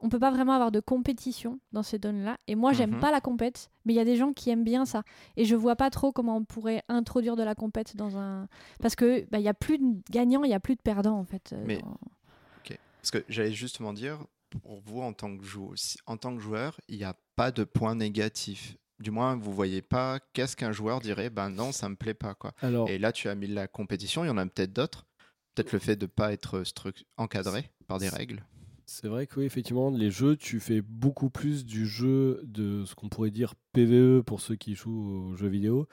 [0.06, 2.38] on peut pas vraiment avoir de compétition dans ces données-là.
[2.48, 3.00] Et moi, j'aime Mhm.
[3.00, 5.04] pas la compète, mais il y a des gens qui aiment bien ça.
[5.36, 8.48] Et je vois pas trop comment on pourrait introduire de la compète dans un.
[8.82, 11.18] Parce que bah, il y a plus de gagnants, il y a plus de perdants
[11.20, 11.52] en fait.
[11.54, 11.98] euh, Mais- dans-
[13.02, 14.18] Parce que j'allais justement dire,
[14.63, 15.76] pour vous en tant que, jou-
[16.08, 18.78] en tant que joueur, il n'y a pas de points négatifs.
[19.00, 22.34] Du moins, vous voyez pas qu'est-ce qu'un joueur dirait, ben non, ça me plaît pas.
[22.34, 22.54] quoi.
[22.63, 25.06] Alors, Et là, tu as mis la compétition, il y en a peut-être d'autres.
[25.54, 26.63] Peut-être le fait de ne pas être
[27.18, 28.44] encadré par des règles.
[28.86, 32.93] C'est vrai que oui, effectivement, les jeux, tu fais beaucoup plus du jeu de ce
[32.95, 35.88] qu'on pourrait dire PVE pour ceux qui jouent aux jeux vidéo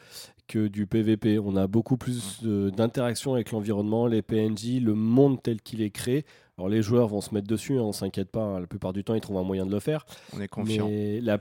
[0.46, 1.38] que du PVP.
[1.38, 5.90] On a beaucoup plus de- d'interaction avec l'environnement, les PNJ, le monde tel qu'il est
[5.90, 6.24] créé.
[6.59, 9.05] Alors les joueurs vont se mettre dessus, hein, on s'inquiète pas, hein, la plupart du
[9.05, 10.05] temps ils trouvent un moyen de le faire.
[10.37, 10.87] On est confiant.
[10.87, 11.40] Mais la,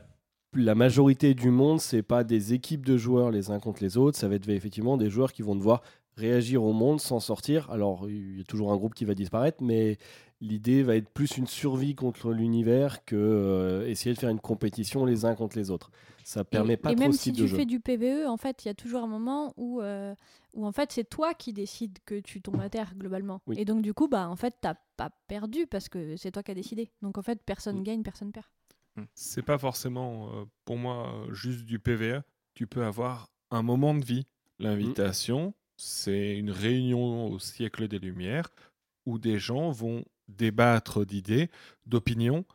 [0.55, 4.17] la majorité du monde, c'est pas des équipes de joueurs les uns contre les autres,
[4.17, 5.81] ça va être effectivement des joueurs qui vont devoir
[6.15, 7.69] réagir au monde sans sortir.
[7.71, 9.97] Alors, il y a toujours un groupe qui va disparaître, mais
[10.41, 15.05] l'idée va être plus une survie contre l'univers que euh, essayer de faire une compétition
[15.05, 15.91] les uns contre les autres.
[16.23, 17.55] Ça permet et, pas et trop même si tu jeu.
[17.57, 20.13] fais du PVE, en fait, il y a toujours un moment où, euh,
[20.53, 23.41] où en fait, c'est toi qui décides que tu tombes à terre globalement.
[23.47, 23.55] Oui.
[23.59, 26.51] Et donc, du coup, bah, en fait, t'as pas perdu parce que c'est toi qui
[26.51, 26.91] as décidé.
[27.01, 27.83] Donc, en fait, personne Mm.
[27.83, 28.45] gagne, personne perd.
[29.15, 32.21] C'est pas forcément, euh, pour moi, juste du PVE.
[32.53, 34.25] Tu peux avoir un moment de vie.
[34.59, 38.49] L'invitation, c'est une réunion au siècle des Lumières
[39.05, 40.03] où des gens vont
[40.37, 41.49] débattre d'idées,
[41.85, 42.45] d'opinions,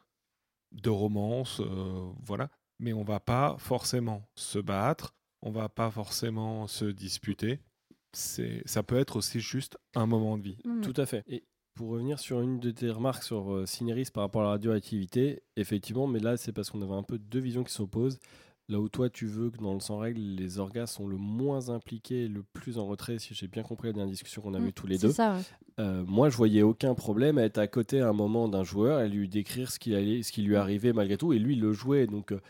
[0.73, 2.51] de romances, euh, voilà.
[2.79, 7.61] Mais on va pas forcément se battre, on va pas forcément se disputer.
[8.13, 10.59] C'est, ça peut être aussi juste un moment de vie.
[10.65, 10.81] Mm.
[10.81, 11.23] Tout à fait.
[11.27, 14.51] Et pour revenir sur une de tes remarques sur euh, Cinéris par rapport à la
[14.53, 18.19] radioactivité, effectivement, mais là c'est parce qu'on avait un peu deux visions qui s'opposent.
[18.69, 21.69] Là où toi tu veux que dans le sans règle, les orgas sont le moins
[21.69, 24.67] impliqués, le plus en retrait, si j'ai bien compris la dernière discussion qu'on a Mm,
[24.69, 25.13] eue tous les deux.
[25.13, 25.43] ça, ouais.
[25.79, 29.01] Euh, moi, je voyais aucun problème à être à côté à un moment d'un joueur
[29.03, 31.33] et lui décrire ce qui, allait, ce qui lui arrivait malgré tout.
[31.33, 32.07] Et lui, il le jouait.
[32.09, 32.41] Donc, euh,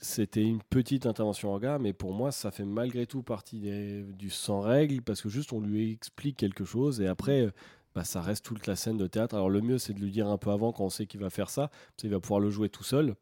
[0.00, 4.30] c'était une petite intervention orga, mais pour moi, ça fait malgré tout partie des- du
[4.30, 7.42] sans règle parce que juste on lui explique quelque chose et après.
[7.42, 7.50] euh,
[7.92, 9.34] bah, ça reste toute la scène de théâtre.
[9.34, 11.28] Alors le mieux c'est de lui dire un peu avant quand on sait qu'il va
[11.28, 13.16] faire ça, parce qu'il va pouvoir le jouer tout seul.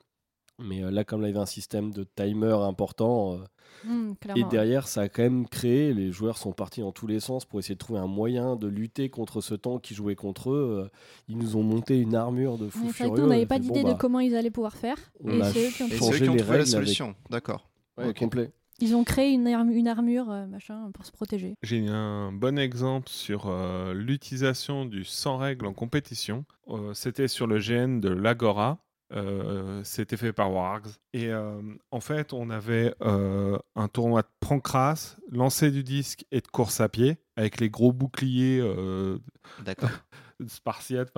[0.58, 3.38] Mais euh, là, comme là, il y avait un système de timer important, euh,
[3.84, 7.20] Mm, et derrière, ça a quand même créé, les joueurs sont partis dans tous les
[7.20, 10.50] sens pour essayer de trouver un moyen de lutter contre ce temps qui jouait contre
[10.50, 10.82] eux.
[10.86, 10.88] Euh,
[11.28, 13.24] Ils nous ont monté une armure de fou Ouais, c'est vrai furieux.
[13.24, 14.96] on n'avait pas d'idée bon, de bah, comment ils allaient pouvoir faire.
[15.22, 15.96] on Et a c'est eux qui ont Et trouvé.
[15.96, 17.14] c'est eux changer qui ont les trouvé la règles avec- solution.
[17.30, 17.68] D'accord.
[17.98, 18.50] ouais, complet.
[18.80, 21.54] Ils ont créé une, arm- une armure, euh, machin, pour se protéger.
[21.62, 26.44] J'ai un bon exemple sur euh, l'utilisation du sans règle en compétition.
[26.68, 28.78] Euh, C'était sur le GN de l'Agora.
[29.12, 30.88] Euh, C'était fait par Wargs.
[31.12, 36.40] Et euh, en fait, on avait euh, un tournoi de Prancras, lancer du disque et
[36.40, 39.18] de course à pied, avec les gros boucliers euh,
[39.64, 39.90] D'accord.
[40.46, 41.12] spartiates,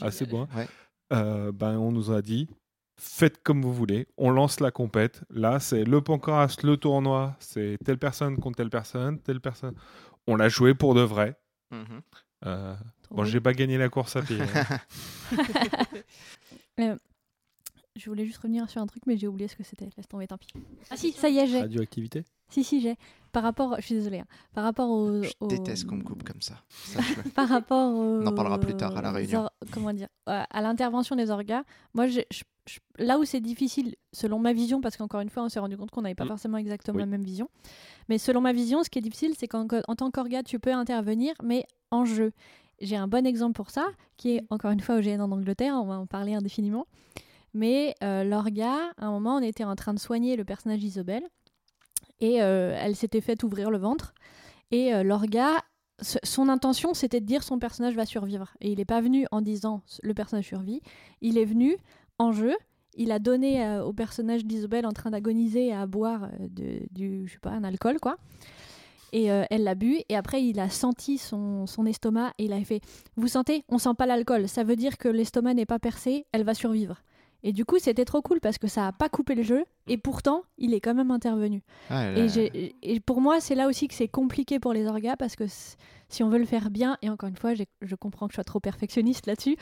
[0.00, 0.24] assez.
[0.32, 0.68] Ouais.
[1.12, 2.48] Euh, ben, on nous a dit
[2.98, 5.22] faites comme vous voulez, on lance la compète.
[5.28, 9.74] Là, c'est le Pancras, le tournoi, c'est telle personne contre telle personne, telle personne.
[10.26, 11.38] On l'a joué pour de vrai.
[12.40, 14.38] Trop bon, j'ai pas gagné la course à pied.
[14.40, 14.78] hein.
[17.96, 19.88] Je voulais juste revenir sur un truc, mais j'ai oublié ce que c'était.
[19.96, 20.48] Laisse tomber, tant pis.
[20.90, 21.60] Ah si, ça y est, j'ai.
[21.62, 22.96] Radioactivité Si, si, j'ai.
[23.32, 24.26] Par rapport, je suis désolée, hein.
[24.54, 26.54] par rapport au, Je déteste qu'on me coupe comme ça.
[27.34, 29.40] Par rapport au, On en parlera plus tard, à la réunion.
[29.42, 33.40] or- comment dire euh, À l'intervention des orgas, moi, je- je- je- là où c'est
[33.40, 36.24] difficile, selon ma vision, parce qu'encore une fois, on s'est rendu compte qu'on n'avait pas
[36.24, 36.28] Mm.
[36.28, 37.02] forcément exactement Oui.
[37.02, 37.48] la même vision,
[38.08, 40.72] mais selon ma vision, ce qui est difficile, c'est qu'en en tant qu'orga, tu peux
[40.72, 42.32] intervenir, mais en jeu.
[42.80, 45.74] J'ai un bon exemple pour ça, qui est encore une fois au GN en Angleterre,
[45.76, 46.86] on va en parler indéfiniment.
[47.56, 51.22] Mais euh, l'orga, à un moment, on était en train de soigner le personnage d'Isobel,
[52.20, 54.12] et euh, elle s'était fait ouvrir le ventre.
[54.70, 55.62] Et euh, l'orga,
[56.02, 58.52] son intention, c'était de dire son personnage va survivre.
[58.60, 60.82] Et il n'est pas venu en disant le personnage survit.
[61.22, 61.78] Il est venu
[62.18, 62.54] en jeu.
[62.92, 67.50] Il a donné au personnage d'Isobel en train d'agoniser à boire du, je sais pas,
[67.50, 68.18] un alcool, quoi.
[69.12, 70.00] Et elle l'a bu.
[70.10, 72.80] Et après, il a senti son, son estomac et il a fait
[73.16, 73.64] Vous sentez?
[73.68, 74.48] On sent pas l'alcool.
[74.48, 76.26] Ça veut dire que l'estomac n'est pas percé.
[76.32, 77.02] Elle va survivre.
[77.48, 79.64] Et du coup, c'était trop cool parce que ça a pas coupé le jeu.
[79.86, 81.62] Et pourtant, il est quand même intervenu.
[81.90, 82.06] Ah,
[82.82, 85.44] Et, pour moi, c'est là aussi que c'est compliqué pour les orgas parce que
[86.08, 88.42] si on veut le faire bien, et encore une fois, je comprends que je sois
[88.44, 89.56] trop perfectionniste là-dessus,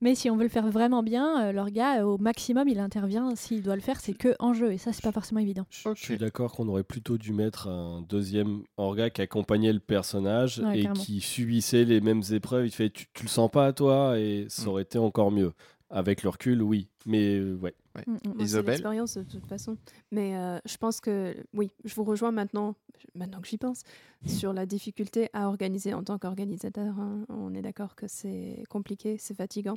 [0.00, 3.34] mais si on veut le faire vraiment bien, euh, l'orga, euh, au maximum, il intervient.
[3.36, 5.66] S'il doit le faire, c'est que en jeu, et ça, c'est pas forcément évident.
[5.70, 10.58] Je suis d'accord qu'on aurait plutôt dû mettre un deuxième orga qui accompagnait le personnage
[10.60, 11.02] Ouais, et carrément.
[11.04, 12.66] qui subissait les mêmes épreuves.
[12.66, 14.68] Il fait tu, tu le sens pas à toi et ça Mm.
[14.68, 15.52] aurait été encore mieux.
[15.88, 16.88] Avec le recul, oui.
[17.04, 17.74] Mais euh, ouais.
[18.06, 18.18] Mm, mm.
[18.24, 19.76] Moi, c'est Isabelle l'expérience de toute façon.
[20.10, 22.74] Mais euh, je pense que, oui, je vous rejoins maintenant,
[23.14, 23.82] maintenant que j'y pense,
[24.26, 26.98] sur la difficulté à organiser en tant qu'organisateur.
[26.98, 27.24] hein.
[27.28, 29.76] On est d'accord que c'est compliqué, c'est fatigant.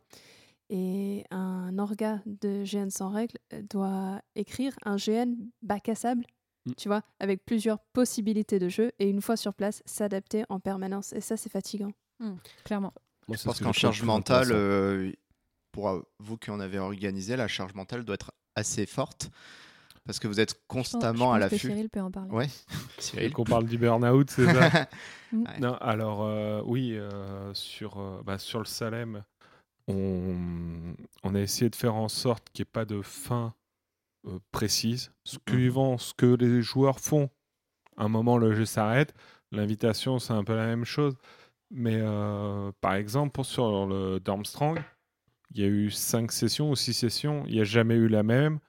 [0.72, 3.38] Et un orga de GN sans règles
[3.69, 6.26] doit écrire un GN bac à sable,
[6.65, 6.72] mm.
[6.76, 11.13] tu vois, avec plusieurs possibilités de jeu et une fois sur place, s'adapter en permanence.
[11.13, 11.91] Et ça, c'est fatigant.
[12.19, 12.93] Mm, clairement.
[13.30, 15.12] je pense qu'en charge mentale, euh,
[15.80, 19.32] pour vous qui en avez organisé, la charge mentale doit être assez forte
[20.06, 21.60] parce que vous êtes constamment à l'affût.
[21.60, 22.32] Cyril peut en parler.
[22.32, 22.48] Ouais.
[22.98, 23.32] Cyril.
[23.32, 24.89] Qu'on parle du burn-out, c'est ça
[25.60, 29.24] Non, alors euh, oui, euh, sur, bah, sur le Salem,
[29.88, 33.54] on, a essayé de faire en sorte qu'il n'y ait pas de fin
[34.28, 37.30] euh, précise, suivant ce que les joueurs font.
[37.96, 39.13] À un moment, le jeu s'arrête.
[39.52, 41.15] L'invitation, c'est un peu la même chose.
[41.72, 44.80] Mais euh, par exemple, sur le Dormstrong,
[45.52, 47.44] il y a eu 5 sessions ou 6 sessions.
[47.48, 48.60] Il n'y a jamais eu la même.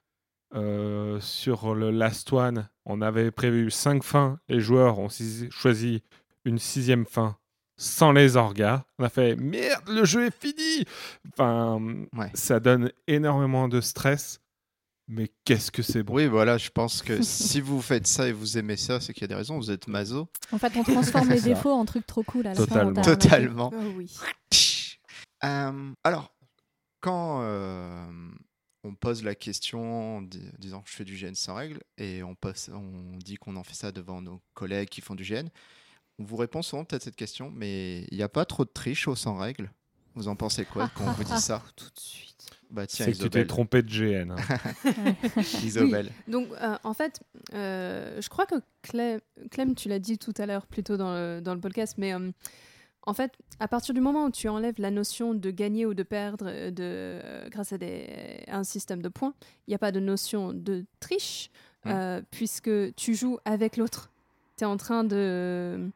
[0.53, 4.39] Euh, sur le Last One, on avait prévu 5 fins.
[4.49, 6.03] Les joueurs ont choisi
[6.43, 7.37] une sixième fin
[7.81, 8.83] sans les orgas.
[8.99, 10.85] On a fait merde, le jeu est fini.
[11.29, 11.79] Enfin,
[12.33, 14.39] ça donne énormément de stress.
[15.07, 18.31] Mais qu'est-ce que c'est bon Oui, voilà, je pense que si vous faites ça et
[18.31, 19.57] vous aimez ça, c'est qu'il y a des raisons.
[19.57, 20.29] Vous êtes mazo.
[20.51, 23.01] En fait, on transforme les défauts en trucs trop cool à la Totalement.
[23.01, 23.71] Totalement.
[23.73, 24.15] Oh, oui.
[25.43, 26.31] Euh, alors,
[27.01, 28.31] quand euh,
[28.83, 32.35] on pose la question en disant je fais du GN sans règles et on,
[32.73, 35.47] on dit qu'on en fait ça devant nos collègues qui font du GN,
[36.19, 39.07] on vous répond souvent peut-être cette question, mais il n'y a pas trop de triche
[39.07, 39.71] au sans règles?
[40.13, 41.63] Vous en pensez quoi quand on vous dit ça?
[41.75, 42.31] Tout de suite.
[42.69, 44.31] Bah c'est que tu t'es trompé de GN.
[44.31, 45.41] Hein.
[45.63, 46.09] Isobel.
[46.27, 47.21] Donc, euh, en fait,
[47.53, 51.53] euh, je crois que Clem, tu l'as dit tout à l'heure, plutôt dans le, dans
[51.53, 52.31] le podcast, mais euh,
[53.03, 56.03] en fait, à partir du moment où tu enlèves la notion de gagner ou de
[56.03, 59.33] perdre de, grâce à, des, un système de points,
[59.67, 61.49] il n'y a pas de notion de triche,
[61.85, 62.19] mmh.
[62.29, 64.11] puisque tu joues avec l'autre.
[64.57, 65.91] Tu es en train de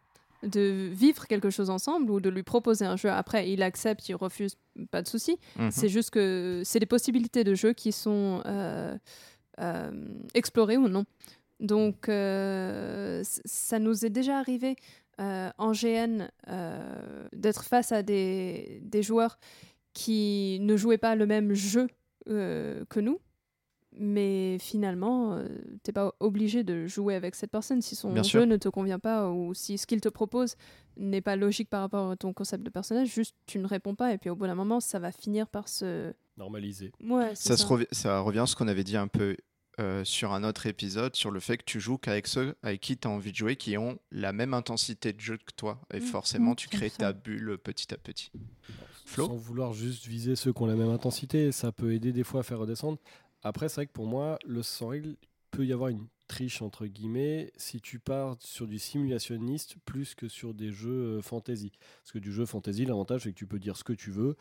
[0.45, 3.09] de vivre quelque chose ensemble ou de lui proposer un jeu.
[3.09, 4.57] Après, il accepte, il refuse,
[4.91, 5.37] pas de souci.
[5.57, 5.71] Mhm.
[5.71, 8.97] C'est juste que c'est des possibilités de jeu qui sont euh,
[9.59, 9.91] euh,
[10.33, 11.05] explorées ou non.
[11.59, 14.75] Donc, euh, ça nous est déjà arrivé
[15.17, 16.27] en GN
[17.33, 19.37] d'être face à des, des, joueurs
[19.93, 21.87] qui ne jouaient pas le même jeu
[22.25, 23.19] que nous
[23.97, 25.47] mais finalement, euh,
[25.83, 28.99] tu n'es pas obligé de jouer avec cette personne si son jeu ne te convient
[28.99, 30.55] pas ou si ce qu'il te propose
[30.97, 33.07] n'est pas logique par rapport à ton concept de personnage.
[33.07, 35.67] Juste, tu ne réponds pas et puis au bout d'un moment, ça va finir par
[35.69, 36.91] se normaliser.
[37.03, 37.77] Ouais, ça, ça.
[37.91, 39.37] ça revient à ce qu'on avait dit un peu
[39.79, 42.97] euh, sur un autre épisode sur le fait que tu joues qu'avec ceux avec qui
[42.97, 45.81] tu as envie de jouer qui ont la même intensité de jeu que toi.
[45.93, 48.31] Et mmh, forcément, mmh, tu crées ta bulle petit à petit.
[49.05, 52.23] Flo Sans vouloir juste viser ceux qui ont la même intensité, ça peut aider des
[52.23, 52.97] fois à faire redescendre.
[53.43, 55.15] Après, c'est vrai que pour moi, le sans règle
[55.51, 60.27] peut y avoir une triche entre guillemets si tu pars sur du simulationniste plus que
[60.27, 61.71] sur des jeux euh, fantasy.
[62.01, 64.35] Parce que du jeu fantasy, l'avantage c'est que tu peux dire ce que tu veux.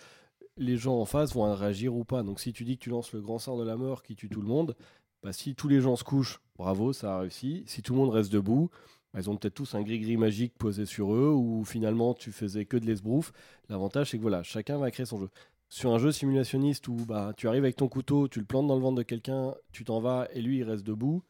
[0.56, 2.22] Les gens en face vont réagir ou pas.
[2.22, 4.28] Donc si tu dis que tu lances le grand sort de la mort qui tue
[4.28, 4.76] tout le monde,
[5.24, 7.64] bah, si tous les gens se couchent, bravo, ça a réussi.
[7.66, 8.70] Si tout le monde reste debout,
[9.12, 12.66] bah, ils ont peut-être tous un gris-gris magique posé sur eux, ou finalement tu faisais
[12.66, 13.32] que de l'esbrouf.
[13.68, 15.28] L'avantage c'est que voilà, chacun va créer son jeu
[15.74, 18.76] sur un jeu simulationniste où bah, tu arrives avec ton couteau, tu le plantes dans
[18.76, 21.24] le ventre de quelqu'un, tu t'en vas et lui il reste debout,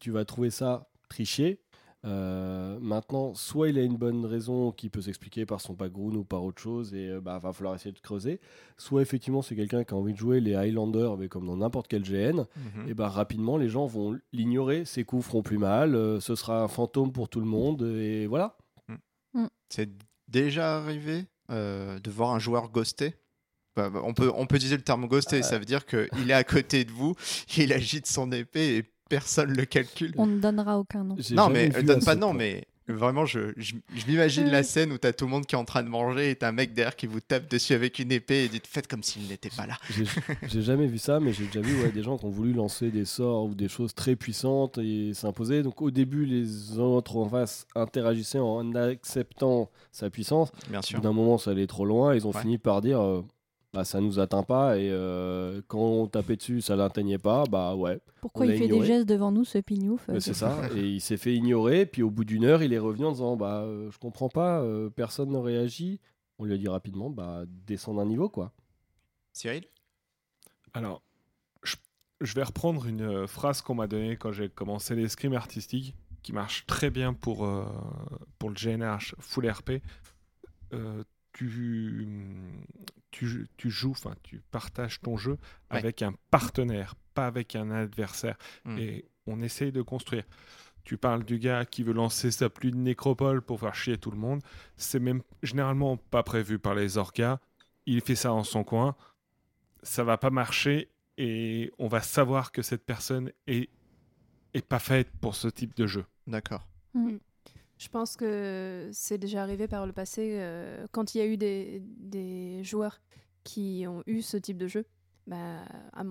[0.00, 1.60] tu vas trouver ça triché.
[2.04, 6.24] Euh, maintenant, soit il a une bonne raison qui peut s'expliquer par son background ou
[6.24, 8.40] par autre chose et il euh, bah, va falloir essayer de creuser.
[8.76, 11.86] Soit effectivement c'est quelqu'un qui a envie de jouer les Highlanders, mais comme dans n'importe
[11.86, 12.88] quel GN, mhm.
[12.88, 16.62] et bah, rapidement les gens vont l'ignorer, ses coups feront plus mal, euh, ce sera
[16.62, 18.56] un fantôme pour tout le monde et voilà.
[19.34, 19.46] Mm.
[19.68, 19.90] C'est
[20.28, 23.14] déjà arrivé de voir un joueur ghosté?
[23.76, 26.34] Bah, bah, on, peut, on peut utiliser le terme ghosté, ça veut dire qu'il est
[26.34, 27.14] à côté de vous,
[27.56, 30.14] il agite son épée et personne le calcule.
[30.16, 31.16] On ne donnera aucun nom.
[31.32, 33.74] Non, mais donne pas de nom, mais vraiment, je, je,
[34.08, 36.30] m'imagine la scène où tu as tout le monde qui est en train de manger
[36.30, 38.88] et tu un mec derrière qui vous tape dessus avec une épée et dit faites
[38.88, 39.76] comme s'il n'était pas là.
[40.48, 43.04] J'ai jamais vu ça, mais j'ai déjà vu des gens qui ont voulu lancer des
[43.04, 45.62] sorts ou des choses très puissantes et s'imposer.
[45.62, 50.50] Donc au début, les autres en face interagissaient en acceptant sa puissance.
[50.70, 51.02] Bien sûr.
[51.02, 52.14] D'un moment, ça allait trop loin.
[52.14, 53.00] Ils ont fini par dire.
[53.00, 53.22] Euh,
[53.72, 57.74] bah, ça nous atteint pas et euh, quand on tapait dessus ça l'atteignait pas bah
[57.74, 58.00] ouais.
[58.20, 61.16] Pourquoi il fait des gestes devant nous ce pignouf euh, c'est ça et il s'est
[61.16, 63.98] fait ignorer puis au bout d'une heure il est revenu en disant bah euh, je
[63.98, 64.62] comprends pas
[64.94, 66.00] personne ne réagit.
[66.38, 68.52] On lui a dit rapidement bah descend d'un niveau quoi.
[69.32, 69.64] Cyril?
[70.74, 71.02] Alors
[71.62, 71.76] je,
[72.20, 76.66] je, vais reprendre une phrase qu'on m'a donnée quand j'ai commencé l'escrime artistique qui marche
[76.66, 77.48] très bien pour,
[78.38, 79.70] pour le GNH full RP
[81.32, 82.06] tu,
[83.10, 85.38] tu, tu joues, enfin, tu partages ton jeu
[85.70, 88.36] avec un partenaire, pas avec un adversaire.
[88.64, 88.78] Hmm.
[88.78, 90.24] Et on essaye de construire.
[90.84, 94.10] Tu parles du gars qui veut lancer sa pluie de nécropole pour faire chier tout
[94.10, 94.42] le monde.
[94.76, 97.38] C'est même généralement pas prévu par les orcas.
[97.86, 98.96] Il fait ça en son coin.
[99.82, 103.70] ça va pas marcher et on va savoir que cette personne est,
[104.54, 106.04] est pas faite pour ce type de jeu.
[106.26, 106.66] D'accord.
[106.94, 107.16] Mm.
[107.82, 111.36] Je pense que c'est déjà arrivé par le passé, euh, quand il y a eu
[111.36, 113.00] des, des, joueurs
[113.42, 114.86] qui ont eu ce type de jeu.
[115.26, 116.04] Bah, à,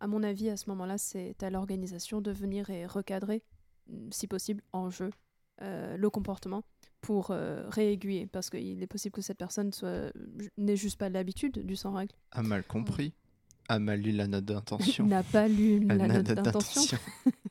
[0.00, 3.44] à, mon avis, à ce moment-là, c'est à l'organisation de venir et recadrer,
[3.86, 5.10] mm, si possible, en jeu,
[5.60, 6.64] euh, le comportement
[7.00, 10.12] pour euh, réaiguiller, parce qu'il est possible que cette personne soit
[10.58, 12.16] n'ait juste pas l'habitude du sans règle.
[12.32, 13.14] A mal compris,
[13.68, 15.06] a mal lu la note d'intention.
[15.06, 16.98] N'a pas lu la, note d'intention.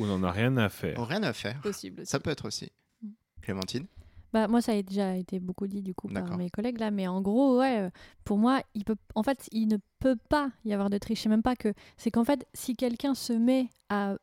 [0.00, 0.98] Ou n'en a rien à faire.
[0.98, 1.60] Ou rien à faire.
[1.60, 2.06] Possible.
[2.06, 2.70] Ça peut être aussi.
[3.02, 3.08] Mm.
[3.42, 3.86] Clémentine
[4.32, 7.08] bah, moi, ça a déjà été beaucoup dit du coup par mes collègues là, mais
[7.08, 7.90] en gros, ouais, euh,
[8.24, 11.22] pour moi, il peut, en fait, il ne peut pas y avoir de triche.
[11.22, 14.14] C'est même pas que, c'est qu'en fait, si quelqu'un se met à,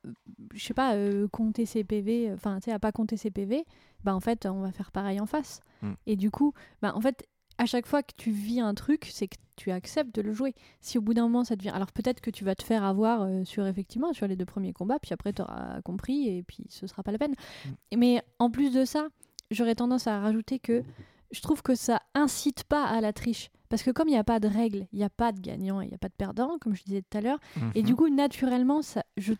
[0.53, 3.65] je sais pas, euh, compter ses PV, enfin, tu sais, à pas compter ses PV,
[4.03, 5.59] bah en fait, on va faire pareil en face.
[5.81, 5.93] Mm.
[6.05, 7.27] Et du coup, bah en fait,
[7.57, 10.53] à chaque fois que tu vis un truc, c'est que tu acceptes de le jouer.
[10.81, 11.69] Si au bout d'un moment ça devient.
[11.69, 14.73] Alors peut-être que tu vas te faire avoir euh, sur effectivement sur les deux premiers
[14.73, 17.33] combats, puis après tu auras compris et puis ce sera pas la peine.
[17.65, 17.97] Mm.
[17.97, 19.07] Mais en plus de ça,
[19.51, 20.83] j'aurais tendance à rajouter que
[21.31, 23.49] je trouve que ça incite pas à la triche.
[23.69, 25.81] Parce que comme il n'y a pas de règles, il n'y a pas de gagnant,
[25.81, 27.39] il n'y a pas de perdant, comme je disais tout à l'heure.
[27.75, 27.97] Et du mhm.
[27.97, 29.33] coup, naturellement, ça, je,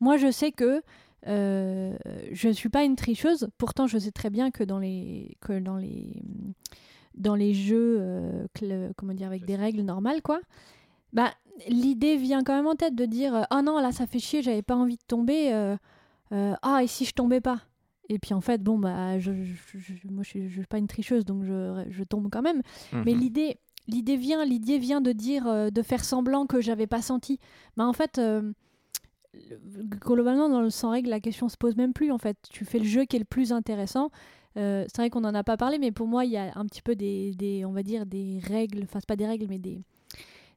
[0.00, 0.82] moi, je sais que
[1.26, 1.96] euh,
[2.32, 3.48] je ne suis pas une tricheuse.
[3.58, 6.22] Pourtant, je sais très bien que dans les, que dans les,
[7.14, 10.40] dans les jeux euh, comment dire, avec des règles normales, quoi,
[11.12, 11.32] bah,
[11.68, 14.62] l'idée vient quand même en tête de dire Oh non, là, ça fait chier, j'avais
[14.62, 15.52] pas envie de tomber.
[15.52, 15.76] Euh,
[16.62, 17.60] ah, et si je tombais pas?
[18.08, 19.30] Et puis en fait, bon, bah, je,
[20.10, 22.60] moi je suis, suis pas une tricheuse, donc je, tombe quand même.
[22.92, 23.20] Mais mhm.
[23.20, 23.58] l'idée,
[23.88, 27.38] l'idée vient, l'idée vient de dire, euh, de faire semblant que j'avais pas senti.
[27.76, 28.52] Mais en fait, euh,
[30.00, 32.10] globalement, dans le sans règle, la question se pose même plus.
[32.10, 34.10] En fait, tu fais le jeu qui est le plus intéressant.
[34.56, 36.66] Euh, c'est vrai qu'on n'en a pas parlé, mais pour moi, il y a un
[36.66, 39.82] petit peu des, des on va dire, des règles, enfin, pas des règles, mais des,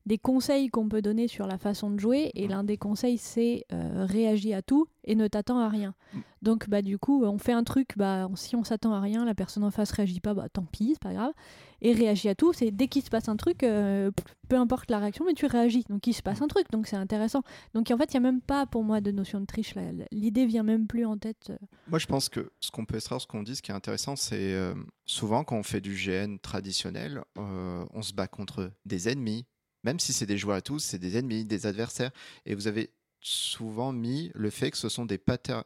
[0.08, 2.32] des conseils qu'on peut donner sur la façon de jouer.
[2.34, 5.94] Et l'un des conseils, c'est euh, réagis à tout et ne t'attends à rien.
[6.14, 6.20] Mm.
[6.42, 9.36] Donc, bah, du coup, on fait un truc, bah, si on s'attend à rien, la
[9.36, 11.34] personne en face réagit pas, bah, tant pis, c'est pas grave.
[11.82, 14.10] Et réagis à tout, c'est dès qu'il se passe un truc, euh,
[14.48, 15.84] peu importe la réaction, mais tu réagis.
[15.90, 17.42] Donc, il se passe un truc, donc c'est intéressant.
[17.74, 19.76] Donc, en fait, il n'y a même pas pour moi de notion de triche.
[20.12, 21.50] L'idée vient même plus en tête.
[21.50, 21.58] Euh.
[21.90, 24.16] Moi, je pense que ce qu'on peut extraire, ce qu'on dit, ce qui est intéressant,
[24.16, 24.74] c'est euh,
[25.06, 29.46] souvent quand on fait du GN traditionnel, on se bat contre des ennemis,
[29.84, 32.12] même si c'est des joueurs à tous, c'est des ennemis, des adversaires.
[32.46, 35.20] Et vous avez souvent mis le fait que ce sont des,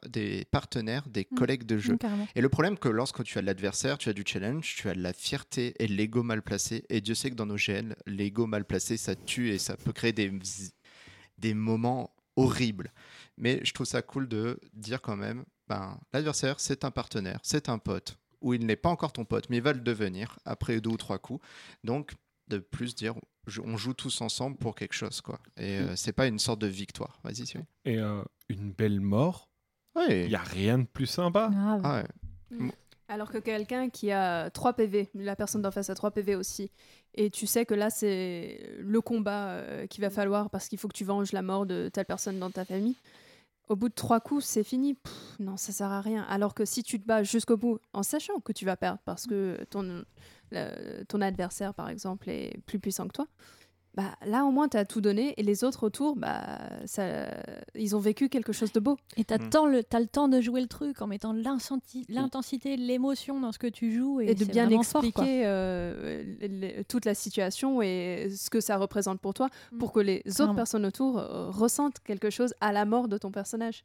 [0.07, 1.36] des partenaires, des mmh.
[1.36, 1.93] collègues de jeu.
[1.93, 4.89] Mmh, et le problème que lorsque tu as de l'adversaire, tu as du challenge, tu
[4.89, 6.86] as de la fierté et l'ego mal placé.
[6.89, 9.93] Et Dieu sait que dans nos GN, l'ego mal placé, ça tue et ça peut
[9.93, 10.32] créer des,
[11.38, 12.91] des moments horribles.
[13.38, 17.70] Mais je trouve ça cool de dire quand même, ben, l'adversaire, c'est un partenaire, c'est
[17.70, 20.80] un pote, ou il n'est pas encore ton pote, mais il va le devenir après
[20.82, 21.43] deux ou trois coups.
[21.84, 22.14] Donc,
[22.51, 23.15] de plus dire
[23.63, 25.39] on joue tous ensemble pour quelque chose quoi.
[25.57, 25.83] Et mm.
[25.83, 27.19] euh, c'est pas une sorte de victoire.
[27.23, 27.43] Vas-y
[27.85, 29.47] et euh, une belle mort
[30.09, 31.51] il y a rien de plus sympa.
[31.53, 32.03] Ah
[32.49, 32.69] mm.
[33.07, 36.71] alors que quelqu'un qui a 3 PV la personne d'en face a 3 PV aussi
[37.13, 40.87] et tu sais que là c'est le combat euh, qu'il va falloir parce qu'il faut
[40.87, 42.95] que tu venges la mort de telle personne dans ta famille
[43.68, 44.97] au bout de trois coups, c'est fini.
[45.39, 46.24] non, ça sert à rien.
[46.24, 49.28] Alors que si tu te bats jusqu'au bout, en sachant que tu vas perdre parce
[49.28, 50.03] que ton,
[51.07, 53.28] ton adversaire, par exemple, est plus puissant que toi,
[53.95, 57.27] bah, là au moins tu as tout donné et les autres autour, bah, ça,
[57.75, 58.97] ils ont vécu quelque chose de beau.
[59.17, 59.69] Et tu as, mm.
[59.69, 63.67] le, as le temps de jouer le truc en mettant l'intensité, l'émotion dans ce que
[63.67, 64.21] tu joues.
[64.21, 66.23] Et, de bien expliquer euh,
[66.87, 69.77] toute la situation et ce que ça représente pour toi mm.
[69.77, 73.31] pour que les autres personnes autour euh, ressentent quelque chose à la mort de ton
[73.31, 73.83] personnage.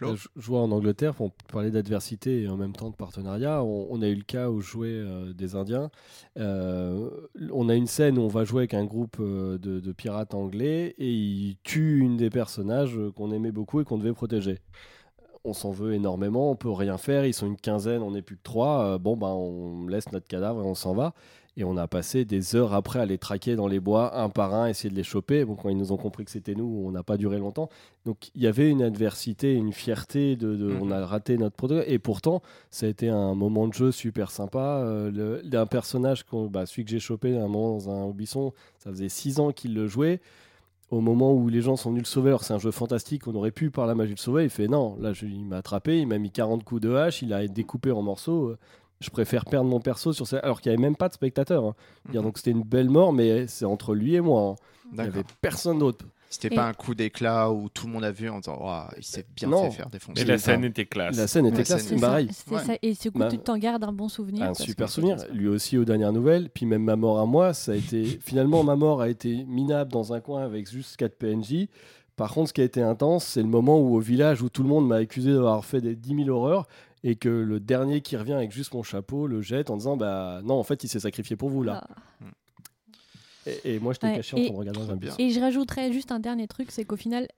[0.00, 0.14] Mm.
[0.36, 4.14] Je, en Angleterre, pour parler d'adversité et en même temps de partenariat, on, a eu
[4.14, 5.90] le cas où jouait euh, des Indiens.
[6.38, 7.10] Euh,
[7.52, 10.94] on a une scène où on va jouer avec un groupe euh, de, pirates anglais
[10.98, 14.58] et ils tuent une des personnages qu'on aimait beaucoup et qu'on devait protéger.
[15.44, 18.36] On s'en veut énormément, on peut rien faire, ils sont une quinzaine, on n'est plus
[18.36, 18.98] que trois.
[18.98, 21.14] bon, ben, on laisse notre cadavre et on s'en va.
[21.58, 24.54] Et on a passé des heures après à les traquer dans les bois, un par
[24.54, 25.44] un, essayer de les choper.
[25.44, 27.68] Bon, quand ils nous ont compris que c'était nous, on n'a pas duré longtemps.
[28.06, 30.78] Donc il y avait une adversité, une fierté de, mhm.
[30.80, 31.80] on a raté notre produit.
[31.88, 34.82] Et pourtant, ça a été un moment de jeu super sympa.
[34.84, 39.08] Euh, d'un personnage, bah, celui que j'ai chopé un moment dans un buisson, ça faisait
[39.08, 40.20] six ans qu'il le jouait
[40.90, 43.34] au moment où les gens sont venus le sauver, alors c'est un jeu fantastique, on
[43.34, 46.06] aurait pu par la magie le sauver, il fait non, là il m'a attrapé, il
[46.06, 48.56] m'a mis 40 coups de hache, il a découpé en morceaux,
[49.00, 51.64] je préfère perdre mon perso sur ça, alors qu'il n'y avait même pas de spectateur.
[51.64, 51.74] Hein.
[52.08, 52.22] Mhm.
[52.22, 54.42] Donc c'était une belle mort, mais c'est entre lui et moi.
[54.42, 54.54] Hein.
[54.92, 56.04] Il n'y avait personne d'autre.
[56.30, 59.02] C'était pas un coup d'éclat où tout le monde a vu en disant oh, il
[59.02, 60.22] s'est bien fait faire défoncer.
[60.22, 61.16] Mais la scène était classe.
[61.16, 62.28] La scène était classe, c'est pareil.
[62.82, 64.44] Et du coup, bah, tu t'en gardes un bon souvenir.
[64.44, 65.16] Un super souvenir.
[65.32, 66.50] Lui aussi aux dernières nouvelles.
[66.50, 68.04] Puis même ma mort à moi, ça a été.
[68.22, 71.68] Finalement, ma mort a été minable dans un coin avec juste 4 PNJ.
[72.16, 74.64] Par contre, ce qui a été intense, c'est le moment où au village où tout
[74.64, 76.66] le monde m'a accusé d'avoir fait des 10 000 horreurs
[77.04, 80.40] et que le dernier qui revient avec juste mon chapeau le jette en disant bah
[80.44, 81.86] non en fait il s'est sacrifié pour vous là.
[81.88, 82.24] Ah.
[83.64, 85.14] Et, moi je t'ai caché en regarder un bien.
[85.18, 87.28] Et je rajouterais juste un dernier truc, c'est qu'au final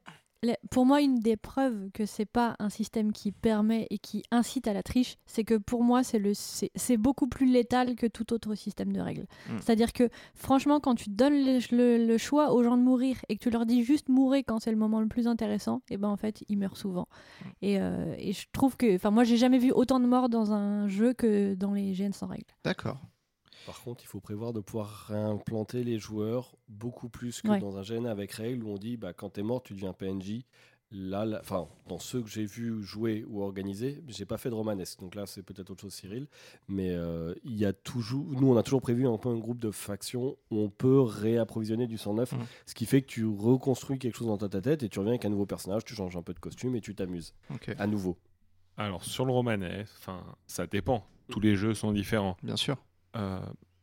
[0.70, 4.66] pour moi, une des preuves que c'est pas un système qui permet et qui incite
[4.68, 8.92] à la triche, c'est que pour moi, c'est beaucoup plus létal que tout autre système
[8.92, 9.26] de règles.
[9.48, 9.58] Hmm.
[9.58, 13.50] C'est-à-dire que franchement, quand tu donnes le, choix aux gens de mourir et que tu
[13.50, 16.16] leur dis juste mourir quand c'est le moment le plus intéressant, et eh ben en
[16.16, 17.08] fait, ils meurent souvent.
[17.42, 17.48] Hmm.
[17.62, 20.52] Et, euh, et, je trouve que, enfin, moi, j'ai jamais vu autant de morts dans
[20.52, 22.44] un jeu que dans les GN sans règles.
[22.64, 22.98] D'accord.
[23.66, 27.82] Par contre, il faut prévoir de pouvoir réimplanter les joueurs beaucoup plus que dans un
[27.82, 30.44] GN avec règles où on dit bah, quand es mort, tu deviens PNJ.
[30.92, 34.98] Là, enfin, dans ceux que j'ai vus jouer ou organiser, j'ai pas fait de romanesque,
[34.98, 36.26] donc là c'est peut-être autre chose, Cyril.
[36.66, 39.60] Mais euh, il y a toujours, nous on a toujours prévu un peu un groupe
[39.60, 42.38] de factions où on peut réapprovisionner du sang neuf, mmh.
[42.66, 45.24] ce qui fait que tu reconstruis quelque chose dans ta tête et tu reviens avec
[45.24, 47.34] un nouveau personnage, tu changes un peu de costume et tu t'amuses
[47.78, 48.18] à nouveau.
[48.76, 51.04] Alors sur le romanesque, enfin, ça dépend.
[51.28, 52.36] Tous les jeux sont différents.
[52.42, 52.76] Bien sûr.
[53.16, 53.40] Euh,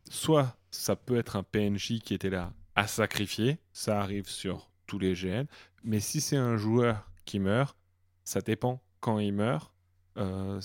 [0.10, 5.00] soit ça peut être un PNJ qui était là à sacrifier, ça arrive sur tous
[5.00, 5.46] les GN,
[5.84, 7.76] mais si c'est un joueur qui meurt,
[8.24, 9.74] ça dépend quand il meurt.
[10.18, 10.62] Euh,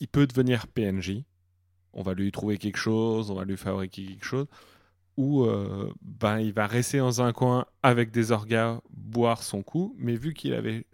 [0.00, 1.24] il peut devenir PNJ,
[1.92, 4.46] on va lui trouver quelque chose, on va lui fabriquer quelque chose,
[5.16, 9.96] ou euh, ben, il va rester dans un coin avec des orgas, boire son coup,
[9.98, 10.86] mais vu qu'il avait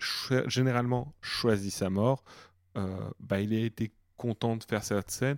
[0.47, 2.23] généralement choisi sa mort,
[2.75, 5.37] ben, il a été content de faire cette scène.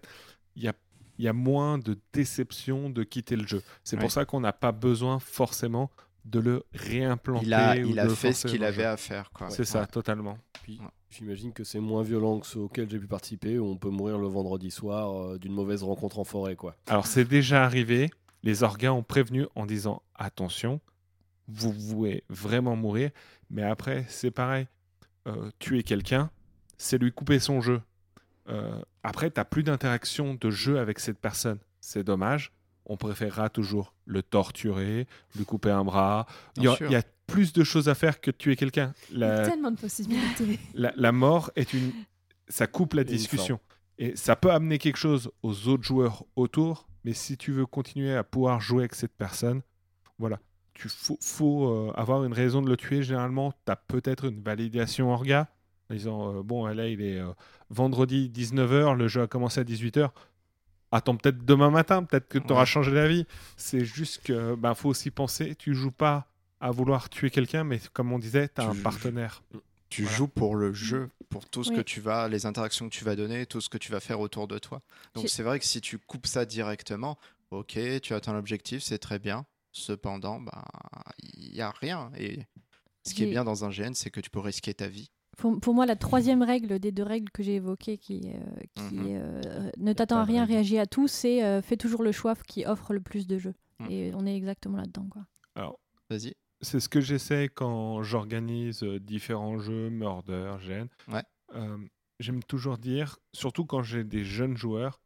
[0.56, 0.74] Il n'y a
[1.18, 3.62] il y a moins de déception de quitter le jeu.
[3.82, 5.90] C'est pour ça qu'on n'a pas besoin forcément
[6.24, 7.46] de le réimplanter.
[7.46, 9.30] Il a, il a fait ce qu'il avait à faire.
[9.48, 10.38] C'est ça, totalement.
[10.62, 10.80] Puis,
[11.16, 14.18] J'imagine que c'est moins violent que ceux auxquels j'ai pu participer, où on peut mourir
[14.18, 16.56] le vendredi soir euh, d'une mauvaise rencontre en forêt.
[16.56, 16.74] Quoi.
[16.88, 18.10] Alors c'est déjà arrivé,
[18.42, 20.80] les organes ont prévenu en disant attention,
[21.46, 23.12] vous pouvez vraiment mourir,
[23.48, 24.66] mais après c'est pareil,
[25.28, 26.30] euh, tuer quelqu'un,
[26.78, 27.80] c'est lui couper son jeu.
[28.48, 31.58] Euh, après, tu n'as plus d'interaction de jeu avec cette personne.
[31.80, 32.52] C'est dommage.
[32.86, 36.26] On préférera toujours le torturer, lui couper un bras.
[36.56, 38.92] Il y, a, plus de choses à faire que de tuer quelqu'un.
[39.10, 40.58] Il y a tellement de possibilités.
[40.74, 41.92] La, mort est une.
[42.48, 43.60] Ça coupe la discussion.
[43.96, 46.88] Et ça peut amener quelque chose aux autres joueurs autour.
[47.04, 49.62] Mais si tu veux continuer à pouvoir jouer avec cette personne,
[50.18, 50.38] voilà.
[50.74, 53.02] Tu faut, faut euh, avoir une raison de le tuer.
[53.02, 55.48] Généralement, tu as peut-être une validation orga
[55.90, 57.32] en disant euh, bon là il est euh,
[57.70, 60.10] vendredi 19h, le jeu a commencé à 18h.
[60.92, 63.26] Attends peut-être demain matin, peut-être que tu auras changé d'avis.
[63.56, 66.28] C'est juste que bah, faut aussi penser, tu joues pas
[66.60, 69.42] à vouloir tuer quelqu'un, mais comme on disait, tu as un partenaire.
[69.90, 73.04] Tu joues pour le jeu, pour tout ce que tu vas, les interactions que tu
[73.04, 74.82] vas donner, tout ce que tu vas faire autour de toi.
[75.14, 77.18] Donc c'est vrai que si tu coupes ça directement,
[77.50, 79.46] ok, tu atteins l'objectif, c'est très bien.
[79.72, 80.64] Cependant, bah,
[81.34, 82.10] il n'y a rien.
[82.16, 82.46] Et
[83.02, 85.10] ce qui est bien dans un GN, c'est que tu peux risquer ta vie.
[85.36, 89.06] Pour, moi, la troisième règle des deux règles que j'ai évoquées, qui, euh, qui mhm.
[89.08, 92.64] euh, ne t'attend à rien, réagit à tout, c'est euh, fais toujours le choix qui
[92.66, 93.54] offre le plus de jeux.
[93.80, 93.90] Mhm.
[93.90, 95.06] Et on est exactement là-dedans.
[95.10, 95.22] Quoi.
[95.54, 95.78] Alors,
[96.10, 96.34] vas-y.
[96.60, 100.88] C'est ce que j'essaie quand j'organise différents jeux, Murder, Gen.
[101.08, 101.22] Ouais.
[102.20, 105.00] J'aime toujours dire, surtout quand j'ai des jeunes joueurs,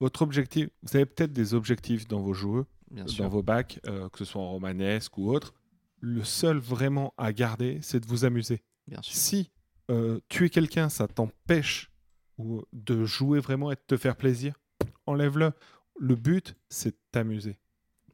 [0.00, 4.24] votre objectif, vous avez peut-être des objectifs dans vos jeux, dans vos bacs, que ce
[4.24, 5.54] soit en romanesque ou autre.
[6.00, 8.60] Le seul vraiment à garder, c'est de vous amuser.
[8.86, 9.14] Bien sûr.
[9.14, 9.50] Si
[9.90, 11.90] euh, tuer quelqu'un, ça t'empêche
[12.72, 14.54] de jouer vraiment et de te faire plaisir,
[15.06, 15.52] enlève-le.
[15.98, 17.58] Le but, c'est de t'amuser.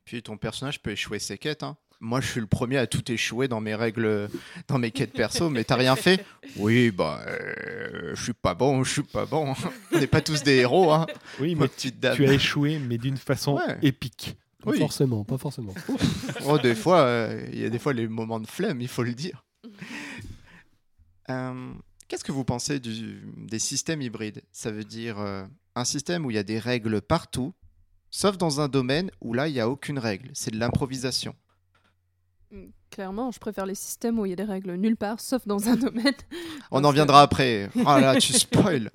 [0.04, 1.62] Puis ton personnage peut échouer ses quêtes.
[1.62, 1.76] Hein.
[2.00, 4.28] Moi, je suis le premier à tout échouer dans mes règles,
[4.68, 6.24] dans mes quêtes perso, mais t'as rien fait?
[6.56, 9.54] Oui, bah, euh, je suis pas bon, je suis pas bon.
[9.92, 11.06] On n'est pas tous des héros, hein.
[11.40, 14.36] Oui, mais tu, as échoué, mais d'une façon épique.
[14.62, 15.74] Pas forcément, pas forcément.
[16.46, 19.02] oh, des fois, euh, il y a des fois les moments de flemme, il faut
[19.02, 19.43] le dire.
[21.26, 24.42] Qu'est-ce que vous pensez des systèmes hybrides?
[24.52, 25.44] Ça veut dire euh,
[25.74, 27.54] un système où il y a des règles partout,
[28.10, 30.30] sauf dans un domaine où là, il n'y a aucune règle.
[30.34, 31.34] C'est de l'improvisation.
[32.50, 35.46] Hmm, clairement, je préfère les systèmes où il y a des règles nulle part, sauf
[35.46, 36.14] dans un domaine.
[36.70, 37.70] On en viendra après.
[37.74, 38.90] Oh là, tu spoil.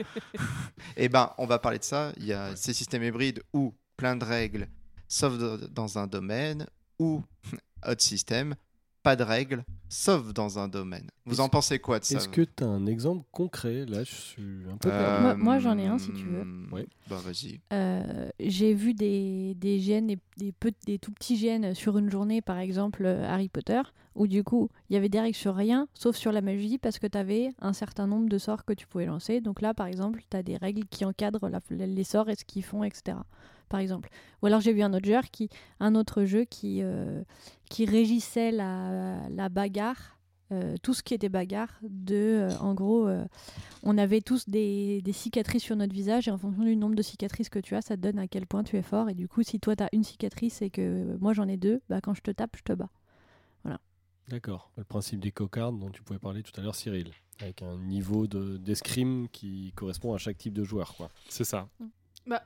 [0.96, 2.14] eh ben, on va parler de ça.
[2.18, 4.68] Il y a ces systèmes hybrides où plein de règles,
[5.08, 5.34] sauf
[5.72, 6.68] dans un domaine,
[7.00, 7.24] ou
[7.88, 8.56] autre système,
[9.02, 11.10] pas de règles, sauf dans un domaine.
[11.26, 13.86] Vous en pensez quoi de ça Est-ce que tu as un exemple concret?
[13.86, 16.46] Là, je suis un peu euh, Moi, j'en ai un si tu veux.
[16.72, 16.88] Oui.
[17.10, 17.60] Bah, vas-y.
[17.74, 20.54] Euh, j'ai vu des, des gènes, des, des,
[20.86, 23.82] des, tout petits gènes sur une journée, par exemple euh, Harry Potter,
[24.16, 27.00] où du coup, il y avait des règles sur rien, sauf sur la magie, parce
[27.00, 29.42] que tu avais un certain nombre de sorts que tu pouvais lancer.
[29.42, 32.64] Donc là, par exemple, tu as des règles qui encadrent les sorts et ce qu'ils
[32.64, 33.18] font, etc
[33.70, 34.10] par exemple.
[34.42, 35.50] Ou alors j'ai vu un autre jeu qui,
[35.80, 37.22] un autre jeu qui, euh,
[37.70, 40.18] qui régissait la, la bagarre.
[40.52, 43.08] Euh, tout ce qui était bagarre, de, euh, en gros,
[43.84, 47.04] on avait tous des, des, cicatrices sur notre visage et en fonction du nombre de
[47.04, 49.10] cicatrices que tu as, ça te donne à quel point tu es fort.
[49.10, 51.82] Et du coup, si toi tu as une cicatrice et que moi j'en ai deux,
[51.88, 52.90] bah, quand je te tape, je te bats.
[53.64, 53.80] Voilà.
[54.28, 54.72] D'accord.
[54.76, 57.12] Le principe des cocardes dont tu pouvais parler tout à l'heure, Cyril,
[57.42, 60.96] avec un niveau d'escrime qui correspond à chaque type de joueur.
[61.30, 61.68] C'est ça.
[62.26, 62.44] Bah,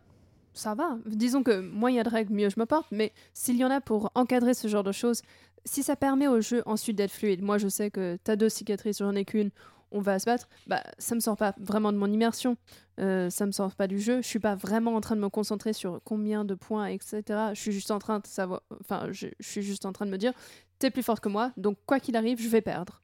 [0.54, 0.97] ça va.
[1.06, 2.88] Disons que moins il y a de règles, mieux je me porte.
[2.91, 5.22] Mais s'il y en a pour encadrer ce genre de choses,
[5.66, 8.99] si ça permet au jeu ensuite d'être fluide, moi je sais que t'as deux cicatrices,
[8.99, 9.49] j'en ai qu'une,
[9.91, 12.58] on va se battre, bah ça me sort pas vraiment de mon immersion,
[12.99, 14.22] euh, ça me sort pas du jeu.
[14.22, 17.24] Je suis pas vraiment en train de me concentrer sur combien de points, etc.
[17.54, 20.18] Je suis juste en train de savoir, enfin, je, suis juste en train de me
[20.18, 20.34] dire,
[20.80, 23.01] t'es plus fort que moi, donc quoi qu'il arrive, je vais perdre.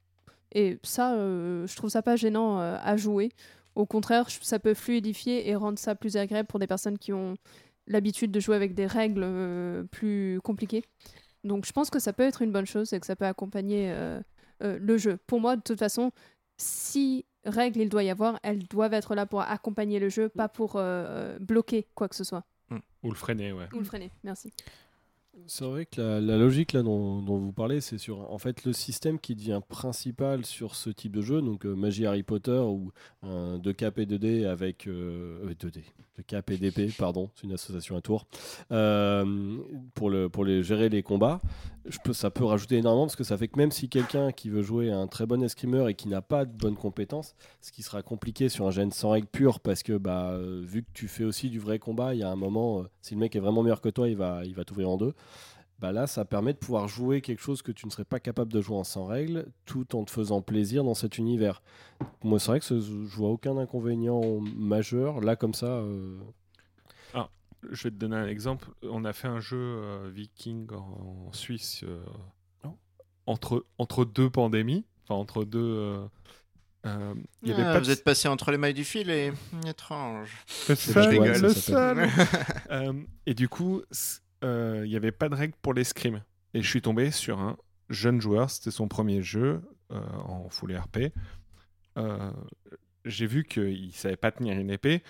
[0.52, 3.30] Et ça, euh, je trouve ça pas gênant euh, à jouer.
[3.74, 7.36] Au contraire, ça peut fluidifier et rendre ça plus agréable pour des personnes qui ont
[7.86, 10.84] l'habitude de jouer avec des règles euh, plus compliquées.
[11.44, 13.90] Donc je pense que ça peut être une bonne chose et que ça peut accompagner
[13.90, 14.20] euh,
[14.62, 15.18] euh, le jeu.
[15.26, 16.12] Pour moi, de toute façon,
[16.56, 20.48] si règles il doit y avoir, elles doivent être là pour accompagner le jeu, pas
[20.48, 20.80] pour
[21.40, 22.44] bloquer quoi que ce soit.
[23.02, 23.66] Ou le freiner, ouais.
[23.72, 24.52] Ou le freiner, merci.
[25.46, 29.18] C'est vrai que la, logique là dont, vous parlez, c'est sur en fait le système
[29.18, 32.90] qui devient principal sur ce type de jeu, donc euh, Magie Harry Potter ou
[33.22, 35.54] un 2K P2D avec 2D, euh,
[36.20, 38.26] 2K PDP, pardon, c'est une association à tour,
[38.72, 39.56] euh,
[39.94, 41.40] pour, le, pour les, gérer les combats.
[42.12, 44.90] Ça peut rajouter énormément parce que ça fait que même si quelqu'un qui veut jouer
[44.90, 48.50] un très bon escrimeur et qui n'a pas de bonnes compétences, ce qui sera compliqué
[48.50, 51.58] sur un gène sans règles pures parce que bah, vu que tu fais aussi du
[51.58, 54.08] vrai combat, il y a un moment, si le mec est vraiment meilleur que toi,
[54.08, 55.14] il va, il va t'ouvrir en deux
[55.80, 58.52] bah là, ça permet de pouvoir jouer quelque chose que tu ne serais pas capable
[58.52, 61.62] de jouer en sans règles, tout en te faisant plaisir dans cet univers.
[62.22, 65.22] Moi, c'est vrai que je vois aucun inconvénient majeur.
[65.22, 65.66] Là, comme ça.
[65.66, 66.18] Euh,
[67.14, 67.30] ah,
[67.70, 68.68] je vais te donner un exemple.
[68.82, 72.04] On a fait un jeu euh, Viking en, Suisse euh,
[72.64, 72.76] oh.
[73.24, 75.98] entre, entre deux pandémies, enfin entre deux.
[76.84, 76.88] y
[77.52, 79.32] avait ah, pas vous êtes passé entre les mailles du fil et
[79.66, 80.44] étrange.
[80.68, 82.06] Le seul, le seul.
[83.24, 83.80] et du coup,
[84.42, 86.22] il n'y avait pas de règles pour l'escrime.
[86.54, 87.56] Et je suis tombé sur un
[87.88, 89.62] jeune joueur, c'était son premier jeu
[89.92, 91.12] euh, en full RP.
[91.98, 92.32] Euh,
[93.04, 95.02] j'ai vu qu'il ne savait pas tenir une épée.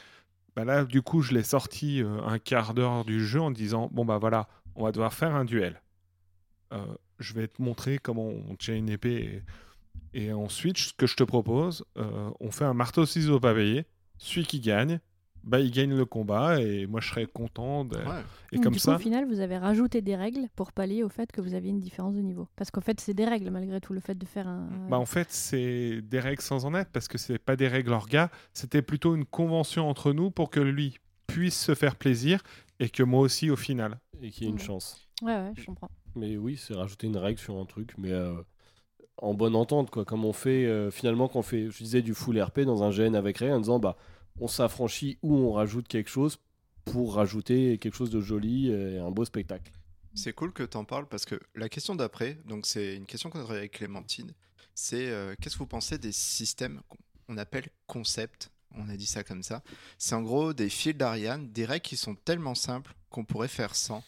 [0.56, 4.04] Bah là, du coup, je l'ai sorti un quart d'heure du jeu en disant Bon,
[4.04, 5.80] bah voilà, on va devoir faire un duel.
[7.18, 9.42] je vais te montrer comment on tient une épée.
[10.12, 13.86] Et, et ensuite, ce que je te propose, on fait un marteau-ciseau pavillé.
[14.18, 15.00] Celui qui gagne,
[15.44, 17.86] bah, il gagne le combat et moi je serais content.
[18.52, 18.96] Et comme ça.
[18.96, 21.80] au final, vous avez rajouté des règles pour pallier au fait que vous aviez une
[21.80, 22.48] différence de niveau.
[22.56, 24.68] Parce qu'en fait, c'est des règles malgré tout, le fait de faire un.
[24.88, 27.92] Bah, en fait, c'est des règles sans en être parce que c'est pas des règles
[27.92, 32.42] orga, c'était plutôt une convention entre nous pour que lui puisse se faire plaisir
[32.80, 33.98] et que moi aussi au final.
[34.22, 35.08] Et qu'il y ait une chance.
[35.22, 35.90] Ouais, ouais, je comprends.
[36.16, 38.12] Mais oui, c'est rajouter une règle sur un truc, mais.
[38.12, 38.34] Euh,
[39.22, 40.04] en bonne entente, quoi.
[40.04, 43.14] Comme on fait, euh, finalement, qu'on fait, je disais, du full RP dans un GN
[43.14, 43.96] avec Ray en disant, bah,
[44.38, 46.38] on s'affranchit ou on rajoute quelque chose
[46.84, 49.72] pour rajouter quelque chose de joli et un beau spectacle.
[50.14, 53.30] C'est cool que tu en parles parce que la question d'après, donc c'est une question
[53.30, 54.32] qu'on a avec Clémentine,
[54.74, 56.80] c'est euh, qu'est-ce que vous pensez des systèmes
[57.26, 59.62] qu'on appelle concepts On a dit ça comme ça.
[59.98, 63.76] C'est en gros des fils d'Ariane, des règles qui sont tellement simples qu'on pourrait faire
[63.76, 64.02] sans.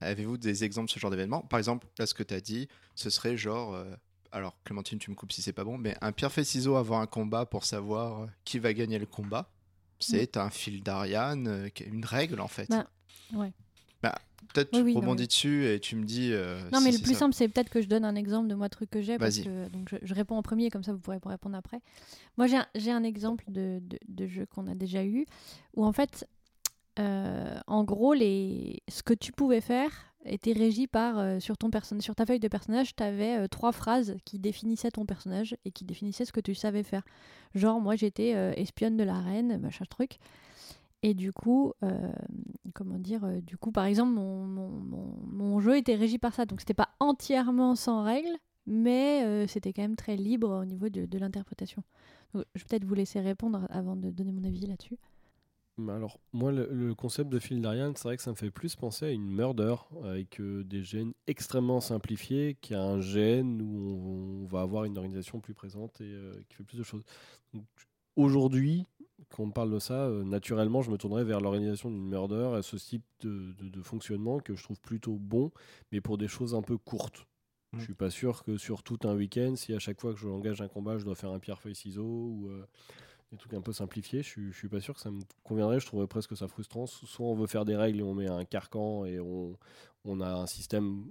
[0.00, 1.42] Avez-vous des exemples de ce genre d'événement?
[1.42, 3.74] Par exemple, là, ce que tu as dit, ce serait genre.
[3.74, 3.94] Euh,
[4.32, 7.00] alors, Clémentine, tu me coupes si c'est pas bon, mais un pierre fait ciseau avant
[7.00, 9.48] un combat pour savoir euh, qui va gagner le combat.
[10.04, 12.68] C'est un fil d'Ariane, euh, une règle en fait.
[12.68, 12.86] Bah,
[13.34, 13.52] ouais.
[14.02, 14.14] Bah,
[14.52, 16.30] peut-être tu rebondis dessus et tu me dis.
[16.32, 18.68] Euh, non, mais le plus simple, c'est peut-être que je donne un exemple de moi
[18.68, 19.18] truc que j'ai.
[19.18, 21.80] Parce que, donc je, réponds en premier, comme ça vous pourrez répondre après.
[22.36, 25.26] Moi, j'ai un, un, exemple de, de, jeu qu'on a déjà eu
[25.74, 26.26] où en fait,
[26.98, 28.82] euh, en gros, les...
[28.88, 31.70] ce que tu pouvais faire était régi par euh, sur ton
[32.00, 35.70] sur ta feuille de personnage, tu avais euh, trois phrases qui définissaient ton personnage et
[35.70, 37.02] qui définissaient ce que tu savais faire.
[37.54, 40.18] Genre moi j'étais euh, espionne de la reine, machin truc.
[41.02, 41.74] Et du coup,
[42.72, 46.88] comment dire, du coup par exemple mon, jeu était régi par ça, donc c'était pas
[46.98, 51.82] entièrement sans règles, mais c'était quand même très libre au niveau de, de l'interprétation.
[52.32, 54.96] je vais peut-être vous laisser répondre avant de donner mon avis là-dessus.
[55.78, 59.06] Alors, moi, le, concept de fil d'Ariane, c'est vrai que ça me fait plus penser
[59.06, 64.46] à une murder avec euh, des gènes extrêmement simplifiés, qui a un gène où on,
[64.46, 67.02] va avoir une organisation plus présente et euh, qui fait plus de choses.
[68.14, 68.86] Aujourd'hui,
[69.30, 72.62] quand on parle de ça, euh, naturellement, je me tournerais vers l'organisation d'une murder, à
[72.62, 75.50] ce type de, de, fonctionnement que je trouve plutôt bon,
[75.90, 77.26] mais pour des choses un peu courtes.
[77.72, 80.20] Je Je suis pas sûr que sur tout un week-end, si à chaque fois que
[80.20, 82.50] je engage un combat, je dois faire un pierre-feuille-ciseau ou
[83.34, 85.80] des trucs un peu simplifiés, je, je suis pas sûr que ça me conviendrait.
[85.80, 86.86] Je trouverais presque ça frustrant.
[86.86, 89.56] Soit on veut faire des règles et on met un carcan et on,
[90.04, 91.04] on a un système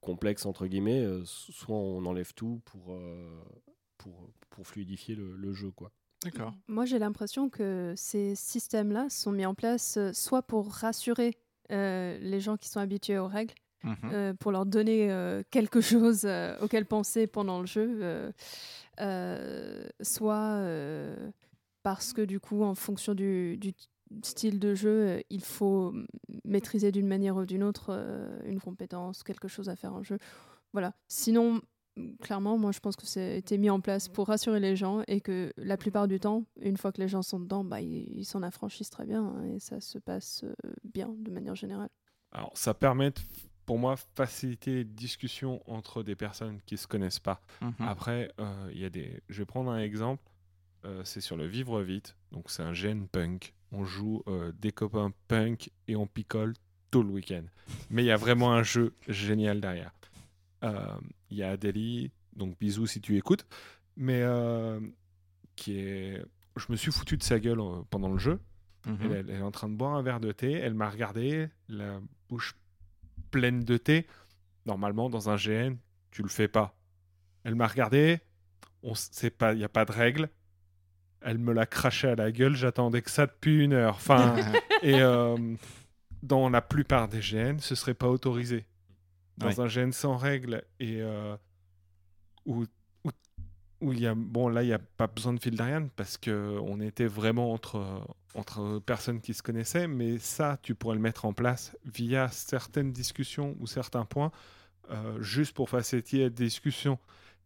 [0.00, 3.42] complexe entre guillemets, euh, soit on enlève tout pour, euh,
[3.98, 5.70] pour, pour, fluidifier le, jeu.
[5.70, 5.90] quoi.
[6.24, 6.54] D'accord.
[6.68, 11.36] Moi j'ai l'impression que ces systèmes-là sont mis en place euh, soit pour rassurer
[11.72, 13.54] les gens qui sont habitués aux règles,
[13.84, 14.36] mhm.
[14.38, 15.08] pour leur donner
[15.52, 16.26] quelque chose
[16.60, 18.32] auquel penser pendant le jeu,
[20.00, 20.64] soit
[21.82, 23.58] parce que du coup, en fonction du,
[24.22, 25.94] style de jeu, euh, il faut
[26.44, 30.18] maîtriser d'une manière ou d'une autre euh, une compétence, quelque chose à faire en jeu.
[30.72, 30.92] Voilà.
[31.08, 31.60] Sinon,
[32.20, 35.02] clairement, moi, je pense que ça a été mis en place pour rassurer les gens
[35.06, 38.24] et que la plupart du temps, une fois que les gens sont dedans, bah, ils
[38.24, 41.90] s'en affranchissent très bien hein, et ça se passe euh, bien de manière générale.
[42.32, 43.12] Alors, ça permet
[43.66, 47.40] pour moi, faciliter les discussions entre des personnes qui ne se connaissent pas.
[47.60, 47.74] Mhm.
[47.78, 48.32] Après,
[48.72, 49.22] il y a des...
[49.28, 50.24] je vais prendre un exemple.
[50.84, 52.16] Euh, c'est sur le vivre vite.
[52.32, 53.54] Donc c'est un gène punk.
[53.72, 56.54] On joue euh, des copains punk et on picole
[56.90, 57.44] tout le week-end.
[57.90, 59.92] Mais il y a vraiment un jeu génial derrière.
[60.64, 60.96] Euh,
[61.30, 63.46] il y a Adélie, donc bisous si tu écoutes,
[63.96, 64.22] mais
[65.56, 66.22] qui est.
[66.56, 67.60] Je me suis foutu de sa gueule
[67.90, 68.40] pendant le jeu.
[68.86, 69.12] Mhm.
[69.12, 70.52] elle, est en train de boire un verre de thé.
[70.52, 72.56] Elle m'a regardé, la bouche
[73.30, 74.06] pleine de thé.
[74.66, 75.76] Normalement, dans un GN,
[76.10, 76.76] tu le fais pas.
[77.44, 78.20] Elle m'a regardé.
[78.82, 80.30] On sait pas, il n'y a pas de règle
[81.22, 83.96] elle me l'a craché à la gueule, j'attendais que ça depuis une heure.
[83.96, 84.34] Enfin,
[84.82, 85.36] et euh,
[86.22, 88.64] dans la plupart des GN, ce serait pas autorisé.
[89.36, 91.34] Dans un GN sans règles et euh,
[92.44, 92.66] où,
[93.80, 96.18] où, il y a bon là il y a pas besoin de fil d'Ariane parce
[96.18, 101.00] que on était vraiment entre entre personnes qui se connaissaient, mais ça tu pourrais le
[101.00, 104.30] mettre en place via certaines discussions ou certains points,
[104.90, 106.98] euh, juste pour faciliter la discussion.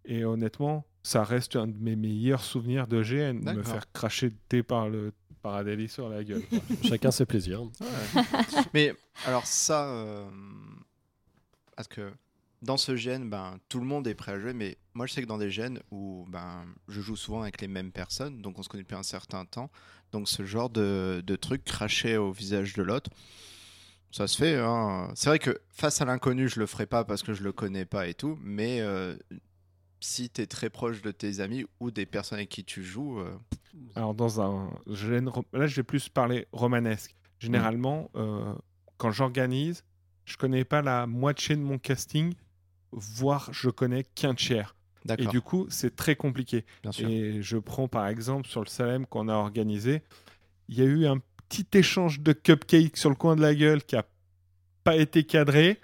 [0.05, 4.37] Et honnêtement, ça reste un de mes meilleurs souvenirs de GN, me faire cracher de
[4.49, 6.43] thé par le par sur la gueule.
[6.85, 7.65] Chacun ses plaisirs.
[8.75, 8.95] Mais
[9.27, 10.27] alors ça, euh,
[11.77, 12.11] parce que
[12.63, 15.21] dans ce GN, ben, tout le monde est prêt à jouer, mais moi je sais
[15.21, 18.63] que dans des GN où ben, je joue souvent avec les mêmes personnes, donc on
[18.63, 19.71] se connaît depuis un certain temps,
[20.13, 23.11] donc ce genre de, de truc craché au visage de l'autre,
[24.11, 24.57] ça se fait.
[24.57, 25.11] Hein.
[25.15, 27.85] C'est vrai que face à l'inconnu, je le ferai pas parce que je le connais
[27.85, 29.15] pas et tout, mais euh,
[30.05, 33.21] si tu es très proche de tes amis ou des personnes avec qui tu joues.
[33.21, 33.35] Euh,
[33.95, 34.71] Alors, dans un.
[34.87, 37.15] Là, je vais plus parler romanesque.
[37.39, 38.55] Généralement, euh,
[38.99, 39.83] quand j'organise,
[40.27, 42.35] je connais pas la moitié de mon casting,
[42.93, 44.77] voire je connais qu'un tiers.
[45.19, 46.65] Et du coup, c'est très compliqué.
[46.99, 50.03] Et je prends par exemple sur le Salem qu'on a organisé,
[50.69, 53.83] il y a eu un petit échange de cupcakes sur le coin de la gueule
[53.83, 54.07] qui a
[54.83, 55.79] pas été cadré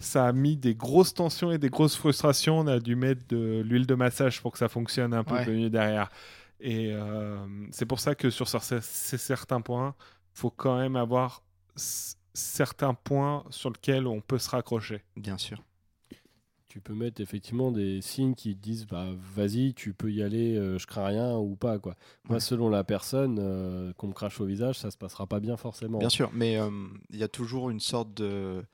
[0.00, 2.58] ça a mis des grosses tensions et des grosses frustrations.
[2.58, 5.70] On a dû mettre de l'huile de massage pour que ça fonctionne un peu mieux
[5.70, 6.10] derrière.
[6.60, 7.38] Et euh,
[7.70, 9.94] c'est pour ça que sur ces, certains points,
[10.34, 11.42] il faut quand même avoir
[12.34, 15.02] certains points sur lesquels on peut se raccrocher.
[15.16, 15.62] Bien sûr.
[16.68, 20.78] Tu peux mettre effectivement des signes qui disent bah, vas-y, tu peux y aller, euh,
[20.78, 21.78] je crains rien ou pas.
[21.78, 21.96] Quoi.
[22.28, 25.56] Moi, selon la personne, euh, qu'on me crache au visage, ça se passera pas bien
[25.56, 25.98] forcément.
[25.98, 26.58] Bien sûr, mais
[27.10, 28.64] il y a toujours une sorte de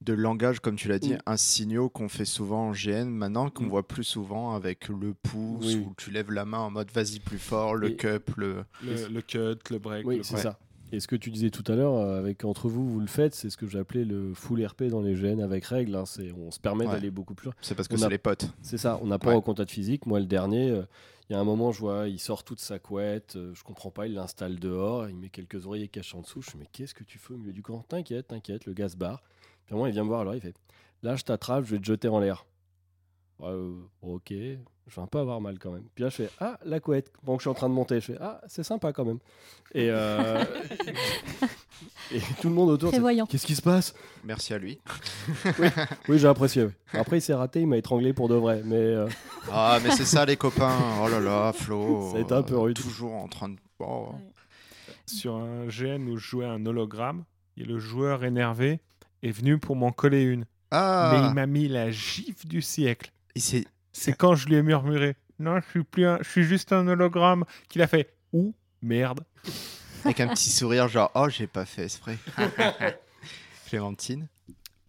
[0.00, 3.64] de langage, comme tu l'as dit, un signaux qu'on fait souvent en GN maintenant, qu'on
[3.64, 3.68] mm.
[3.68, 7.38] voit plus souvent avec le pouce, où tu lèves la main en mode vas-y plus
[7.38, 8.64] fort, le cup, le...
[8.82, 9.20] le...
[9.20, 10.06] cut, le break.
[10.06, 10.58] Oui, c'est ça.
[10.90, 13.34] Et ce que tu disais tout à l'heure, euh, avec entre vous, vous le faites,
[13.34, 15.94] c'est ce que j'appelais le full RP dans les GN avec règles.
[15.94, 17.54] Hein, c'est, on se permet d'aller beaucoup plus loin.
[17.60, 18.50] C'est parce que c'est les potes.
[18.62, 20.06] C'est ça, on n'a pas au contact physique.
[20.06, 20.82] Moi, le dernier, euh,
[21.28, 23.90] il y a un moment, je vois, il sort toute sa couette, euh, je comprends
[23.90, 26.40] pas, il l'installe dehors, il met quelques oreillers cachés en dessou.
[26.40, 28.72] Je me dis, mais qu'est-ce que tu fais au milieu du camp T'inquiète, t'inquiète, le
[28.72, 29.22] gaz barre
[29.70, 30.54] il vient me voir, alors il fait
[31.02, 32.44] Là, je t'attrape, je vais te jeter en l'air.
[33.40, 35.84] Euh, ok, je vais un peu avoir mal quand même.
[35.94, 37.12] Puis là, je fais Ah, la couette.
[37.22, 38.00] Bon, je suis en train de monter.
[38.00, 39.20] Je fais Ah, c'est sympa quand même.
[39.74, 40.42] Et, euh,
[42.12, 42.90] et tout le monde autour.
[43.28, 43.94] Qu'est-ce qui se passe?
[44.24, 44.80] Merci à lui.
[46.08, 46.66] oui, j'ai apprécié.
[46.92, 48.62] Après, il s'est raté, il m'a étranglé pour de vrai.
[48.64, 49.08] Mais euh,
[49.52, 50.76] Ah, mais c'est ça, les copains.
[51.00, 52.16] Oh là là, Flo.
[52.18, 52.76] Été un peu rude.
[52.76, 53.56] Toujours en train de.
[53.78, 54.08] Oh.
[55.06, 57.24] Sur un GN où je jouais un hologramme,
[57.56, 58.80] et le joueur énervé
[59.22, 60.44] est venu pour m'en coller une.
[60.70, 61.10] Ah.
[61.12, 63.12] Mais il m'a mis la gifle du siècle.
[63.36, 67.44] C'est quand je lui ai murmuré Non, je suis, plus je suis juste un hologramme
[67.68, 69.24] qu'il a fait Ouh, merde.
[70.04, 72.18] Avec un petit sourire, genre Oh, j'ai pas fait esprit.
[73.66, 74.28] Clémentine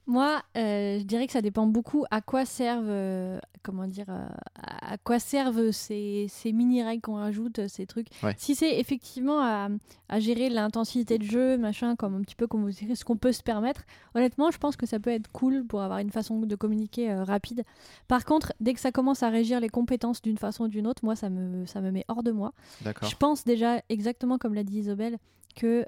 [0.10, 4.28] moi, euh, je dirais que ça dépend beaucoup à quoi servent, euh, comment dire, euh,
[4.56, 8.08] à quoi servent ces, ces mini règles qu'on rajoute, ces trucs.
[8.38, 9.70] Si c'est effectivement à,
[10.10, 13.44] à gérer l'intensité de jeu, machin, comme un petit peu comme ce qu'on peut se
[13.44, 13.84] permettre,
[14.16, 17.64] honnêtement, je pense que ça peut être cool pour avoir une façon de communiquer rapide.
[18.08, 21.06] Par contre, dès que ça commence à régir les compétences d'une façon ou d'une autre,
[21.06, 22.54] moi, ça me, ça me met hors de moi.
[22.84, 25.20] Je pense déjà exactement comme l'a dit Isobel,
[25.56, 25.86] que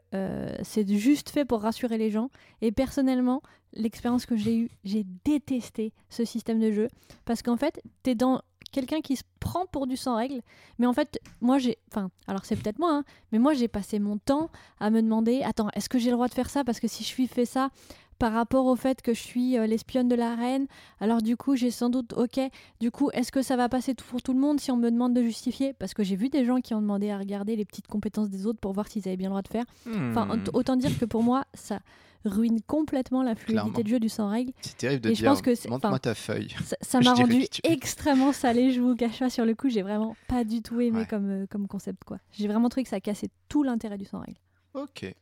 [0.61, 2.29] c'est juste fait pour rassurer les gens.
[2.61, 3.41] Et personnellement,
[3.73, 6.87] l'expérience que j'ai eue, j'ai détesté ce système de jeu
[7.25, 8.41] parce qu'en fait, t'es dans
[8.71, 10.41] quelqu'un qui se prend pour du sans règle,
[10.79, 13.99] mais en fait, moi j'ai, enfin, alors c'est peut-être moi, hein, mais moi j'ai passé
[13.99, 14.49] mon temps
[14.79, 16.63] à me demander, attends, est-ce que j'ai le droit de faire ça?
[16.63, 17.69] Parce que si je suis fait ça
[18.17, 20.67] par rapport au fait que je suis euh, l'espionne de la reine,
[20.99, 22.39] alors du coup j'ai sans doute, ok,
[22.79, 25.13] du coup est-ce que ça va passer pour tout le monde si on me demande
[25.13, 25.73] de justifier?
[25.73, 28.45] Parce que j'ai vu des gens qui ont demandé à regarder les petites compétences des
[28.45, 29.65] autres pour voir s'ils avaient bien le droit de faire.
[29.87, 30.43] Enfin, hmm.
[30.53, 31.79] autant dire que pour moi ça
[32.25, 34.53] ruine complètement la fluidité de jeu du sans règle.
[34.61, 36.55] C'est terrible de et dire, je pense que montre-moi ta feuille.
[36.81, 40.43] Ça m'a rendu extrêmement salé, je vous cache pas, sur le coup, j'ai vraiment pas
[40.43, 42.03] du tout aimé comme, euh, comme concept.
[42.03, 42.19] quoi.
[42.31, 44.39] J'ai vraiment trouvé que ça cassait tout l'intérêt du sans règle.
[44.73, 45.13] Ok.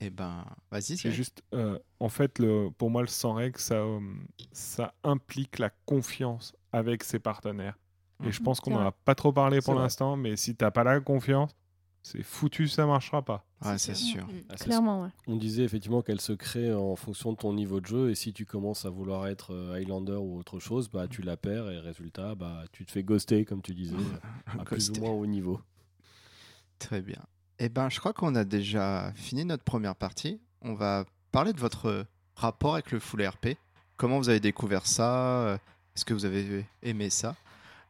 [0.00, 0.96] Eh ben, vas-y.
[0.96, 4.00] C'est juste, euh, en fait, le, pour moi, le sans règle, ça, euh,
[4.52, 7.78] ça implique la confiance avec ses partenaires.
[8.24, 8.44] Et je mhm.
[8.44, 11.50] pense qu'on n'en a pas trop parlé pour l'instant, mais si t'as pas la confiance,
[12.06, 13.44] c'est foutu, ça marchera pas.
[13.60, 14.24] Ah, c'est sûr.
[14.26, 15.08] Mm, ah, clairement, ouais.
[15.26, 18.32] On disait effectivement qu'elle se crée en fonction de ton niveau de jeu et si
[18.32, 21.80] tu commences à vouloir être euh, Highlander ou autre chose, bah tu la perds et
[21.80, 23.96] résultat, bah tu te fais ghoster comme tu disais,
[24.56, 25.60] à plus ou moins haut niveau.
[26.78, 27.18] Très bien.
[27.58, 30.40] Eh ben, je crois qu'on a déjà fini notre première partie.
[30.60, 33.56] On va parler de votre rapport avec le full RP.
[33.96, 35.58] Comment vous avez découvert ça?
[35.96, 37.34] Est-ce que vous avez aimé ça?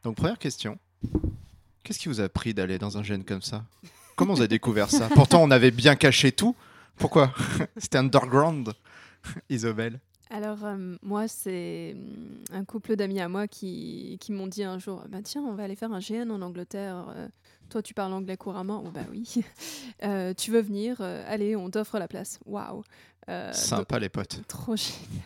[0.03, 0.79] Donc première question.
[1.83, 3.63] Qu'est-ce qui vous a pris d'aller dans un gène comme ça?
[4.17, 5.09] Comment vous avez découvert ça?
[5.13, 6.55] Pourtant, on avait bien caché tout.
[6.97, 7.31] Pourquoi?
[7.77, 8.73] C'était underground,
[9.49, 9.99] Isobel.
[10.31, 15.03] Alors, euh, moi, c'est mm, un couple d'amis à moi qui, m'ont dit un jour
[15.07, 17.13] bah, Tiens, on va aller faire un GN en Angleterre.
[17.15, 17.27] Euh,
[17.69, 18.83] toi, tu parles anglais couramment?
[18.85, 19.35] Oh, Bah oui.
[20.03, 21.01] Euh, tu veux venir?
[21.01, 22.39] Allez, on t'offre la place.
[22.45, 22.83] Waouh
[23.51, 24.41] Sympa, les potes.
[24.47, 25.23] Trop génial.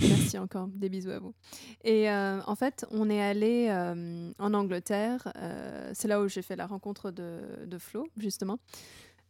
[0.00, 0.68] Merci encore.
[0.68, 1.34] Des bisous à vous.
[1.84, 3.70] Et en fait, on est allé
[4.38, 5.32] en Angleterre.
[5.94, 8.58] c'est là où j'ai fait la rencontre de, de Flo, justement.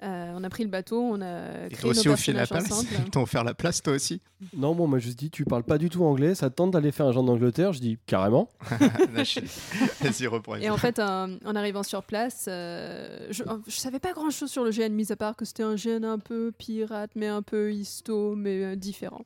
[0.03, 3.11] Euh, on a pris le bateau, on a créé toi aussi au la place Ils
[3.11, 4.20] t'ont offert la place, toi aussi
[4.55, 7.07] Non, bon, moi je dis, tu parles pas du tout anglais, ça tente d'aller faire
[7.07, 7.72] un genre d'Angleterre?
[7.72, 8.51] Je dis, carrément.
[9.11, 10.57] Vas-y, reprends.
[10.57, 14.64] Et en fait, en arrivant sur place, euh, je, je, savais pas grand chose sur
[14.64, 17.72] le GN, mis à part que c'était un GN un peu pirate, mais un peu
[17.72, 19.24] histo, mais euh, différent.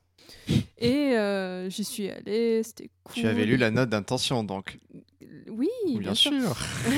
[0.79, 1.17] Et
[1.69, 3.15] j'y suis allée, c'était cool.
[3.15, 4.79] Tu avais lu la note d'intention, donc
[5.49, 5.69] oui,
[5.99, 6.57] bien, sûr.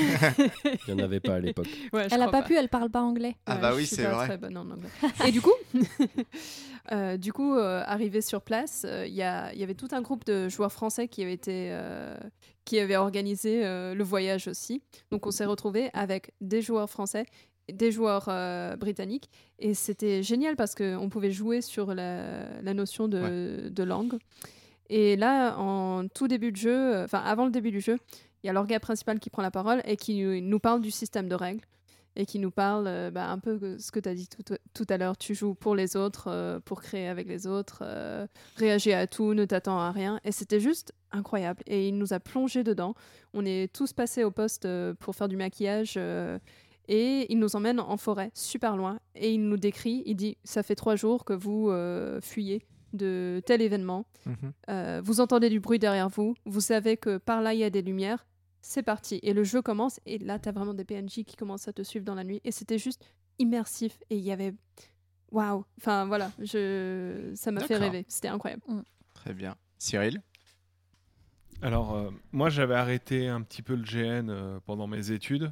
[0.87, 1.67] Il n'y en avait pas à l'époque.
[1.91, 3.35] elle n'a pas, pu, elle parle pas anglais.
[3.45, 4.39] Ah bah oui, c'est vrai.
[5.25, 5.53] Et du coup,
[6.91, 10.25] euh, du coup, euh, arrivé sur place, euh, il y, y, avait tout un groupe
[10.25, 11.77] de joueurs français qui avait été,
[12.65, 14.81] qui avait organisé le voyage aussi.
[15.11, 17.25] Donc on s'est retrouvé avec des joueurs français
[17.71, 18.25] des joueurs
[18.77, 24.17] britanniques et c'était génial parce qu'on pouvait jouer sur la, la notion de, de, langue.
[24.95, 27.97] Et là, en tout début de jeu, enfin avant le début du jeu,
[28.43, 31.27] il y a l'organe principal qui prend la parole et qui nous parle du système
[31.27, 31.65] de règles
[32.15, 34.97] et qui nous parle euh, bah, un peu ce que tu as dit tout, à
[34.99, 35.17] l'heure.
[35.17, 38.27] Tu joues pour les autres, euh, pour créer avec les autres, euh,
[38.57, 40.19] réagir à tout, ne t'attends à rien.
[40.25, 41.63] Et c'était juste incroyable.
[41.65, 42.93] Et il nous a plongé dedans.
[43.33, 44.67] On est tous passés au poste
[44.99, 45.97] pour faire du maquillage.
[46.87, 48.99] et il nous emmène en forêt, super loin.
[49.15, 51.71] Et il nous décrit, il dit, ça fait trois jours que vous
[52.21, 52.61] fuyez
[52.93, 54.05] de tel événement.
[54.25, 55.01] Mhm.
[55.03, 56.35] vous entendez du bruit derrière vous.
[56.45, 58.25] Vous savez que par là, il y a des lumières
[58.63, 59.19] c'est parti.
[59.21, 61.83] Et le jeu commence, et là, tu as vraiment des PNJ qui commencent à te
[61.83, 62.41] suivre dans la nuit.
[62.43, 63.05] Et c'était juste
[63.37, 64.01] immersif.
[64.09, 64.53] Et il y avait.
[65.31, 65.65] Waouh!
[65.79, 67.31] Enfin, voilà, je...
[67.35, 68.05] ça m'a fait rêver.
[68.07, 68.63] C'était incroyable.
[68.67, 68.81] Mm.
[69.13, 69.55] Très bien.
[69.77, 70.21] Cyril?
[71.61, 75.51] Alors, euh, moi, j'avais arrêté un petit peu le GN euh, pendant mes études,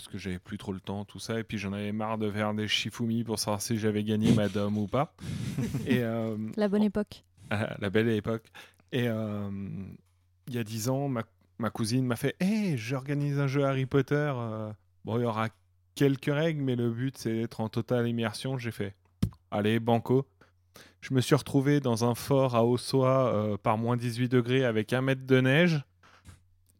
[0.00, 2.30] parce que j'avais plus trop le temps, tout ça, et puis j'en avais marre de
[2.30, 5.14] faire des shifumi pour savoir si j'avais gagné Madame ou pas.
[5.86, 7.24] et, euh, la bonne époque.
[7.50, 8.46] la belle époque.
[8.92, 11.22] Et il y a dix ans, ma
[11.60, 14.32] ma cousine m'a fait Hé, j'organise un jeu Harry Potter.
[14.34, 14.72] Euh.
[15.04, 15.48] bon, il y aura
[15.94, 18.58] quelques règles, mais le but, c'est d'être en totale immersion.
[18.58, 18.94] J'ai fait
[19.50, 20.26] Allez, banco.
[21.00, 24.92] Je me suis retrouvé dans un fort à Ossois euh, par moins 18 degrés avec
[24.92, 25.82] un mètre de neige.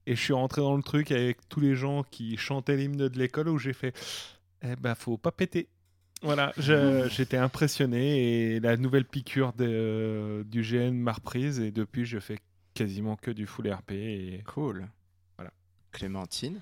[0.07, 3.19] Et je suis rentré dans le truc avec tous les gens qui chantaient l'hymne de
[3.19, 3.95] l'école où j'ai fait
[4.63, 5.69] Eh ben, faut pas péter.
[6.23, 12.19] Voilà, j'étais impressionné et la nouvelle piqûre de, du GN m'a reprise et depuis je
[12.19, 12.39] fais
[12.75, 13.93] quasiment que du full RP.
[13.93, 14.43] Et...
[14.47, 14.87] Cool.
[15.37, 15.51] Voilà.
[15.93, 16.61] Clémentine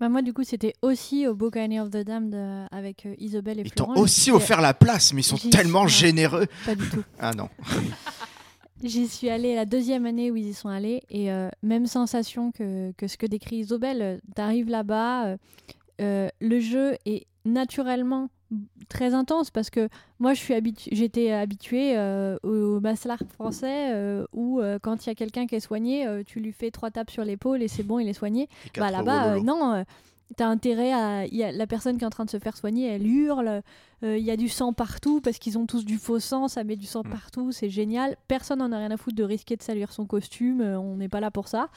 [0.00, 3.60] Bah moi, du coup, c'était aussi au Buccaneer of the Damned euh, avec euh, Isabelle
[3.60, 6.46] et Ils t'ont aussi offert la place, mais ils sont tellement généreux.
[6.64, 7.04] Pas du tout.
[7.18, 7.50] Ah non.
[8.82, 12.52] J'y suis allée la deuxième année où ils y sont allés et euh, même sensation
[12.52, 14.02] que, que ce que décrit Isobel.
[14.02, 15.36] euh, T'arrives là-bas,
[16.00, 18.28] euh, le jeu est naturellement
[18.88, 19.88] très intense parce que
[20.20, 25.08] moi je suis habitu- j'étais habituée euh, au maslard français euh, où euh, quand il
[25.08, 27.82] y a quelqu'un qui est soigné, tu lui fais trois tapes sur l'épaule et c'est
[27.82, 28.48] bon, il est soigné.
[28.80, 29.84] Bah là-bas, non.
[30.36, 31.24] T'as intérêt à.
[31.26, 33.62] il Y a la personne qui est en train de se faire soigner, elle hurle.
[34.02, 36.64] euh, Il y a du sang partout parce qu'ils ont tous du faux sang, ça
[36.64, 37.10] met du sang Mm.
[37.10, 38.16] partout, c'est génial.
[38.26, 41.08] Personne n'en a rien à foutre de risquer de salir son costume, euh, on n'est
[41.08, 41.68] pas là pour ça.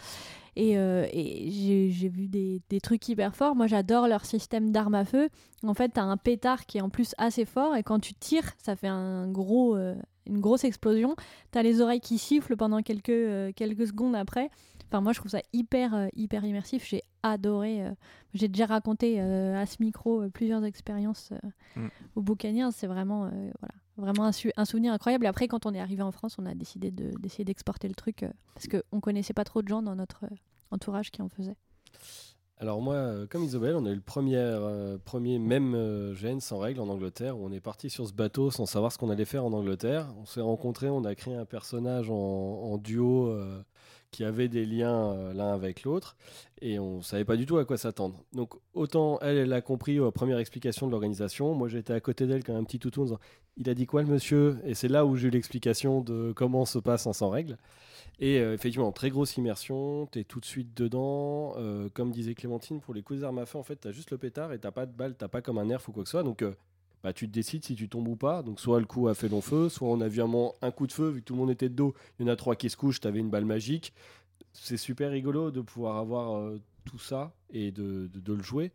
[0.55, 1.51] Et, euh, et
[1.91, 3.55] j'ai vu des, des trucs hyper forts.
[3.55, 5.29] Moi, j'adore leur système d'armes à feu.
[5.63, 8.51] En fait, t'as un pétard qui est en plus assez fort et quand tu tires,
[8.57, 11.15] ça fait un gros, une grosse explosion.
[11.51, 14.49] T'as les oreilles qui sifflent pendant quelques, quelques secondes après.
[14.91, 16.83] Enfin, moi, je trouve ça hyper, euh, hyper immersif.
[16.87, 17.85] J'ai adoré.
[17.85, 17.91] euh,
[18.33, 21.31] J'ai déjà raconté euh, à ce micro euh, plusieurs expériences
[21.75, 21.87] Mm.
[22.15, 22.71] au Boucaniers.
[22.71, 25.25] C'est vraiment, voilà, vraiment un, souvenir incroyable.
[25.25, 27.93] Et après, quand on est arrivé en France, on a décidé de- d'essayer d'exporter le
[27.95, 28.25] truc
[28.55, 30.25] parce qu'on connaissait pas trop de gens dans notre
[30.71, 31.55] entourage qui en faisaient.
[32.57, 35.73] Alors moi, comme Isobel, on a eu le premier, premier même
[36.13, 38.97] GN sans règles en Angleterre, où on est parti sur ce bateau sans savoir ce
[38.97, 40.07] qu'on allait faire en Angleterre.
[40.19, 43.29] On s'est rencontrés, on a créé un personnage en, en duo
[44.11, 46.15] qui avait des liens euh, l'un avec l'autre,
[46.61, 48.23] et on savait pas du tout à quoi s'attendre.
[48.33, 52.27] Donc autant elle, elle a compris aux premières explications de l'organisation, moi j'étais à côté
[52.27, 53.19] d'elle comme un petit toutou en disant
[53.57, 56.65] «Il a dit quoi le monsieur?» Et c'est là où j'ai eu l'explication de comment
[56.65, 57.57] se passe un sans règles.
[58.19, 61.53] Et euh, effectivement, très grosse immersion, tu es tout de suite dedans.
[61.57, 64.11] Euh, comme disait Clémentine, pour les coups d'armes à feu, en fait, tu as juste
[64.11, 66.09] le pétard et t'as pas de balle, t'as pas comme un nerf ou quoi que
[66.09, 66.23] ce soit.
[66.23, 66.53] Donc, euh,
[67.03, 68.43] bah, tu te décides si tu tombes ou pas.
[68.43, 70.71] Donc, soit le coup a fait long feu, soit on a vu un, moment un
[70.71, 72.35] coup de feu, vu que tout le monde était de dos, il y en a
[72.35, 73.93] trois qui se couchent, tu avais une balle magique.
[74.53, 78.71] C'est super rigolo de pouvoir avoir euh, tout ça et de, de- de le jouer.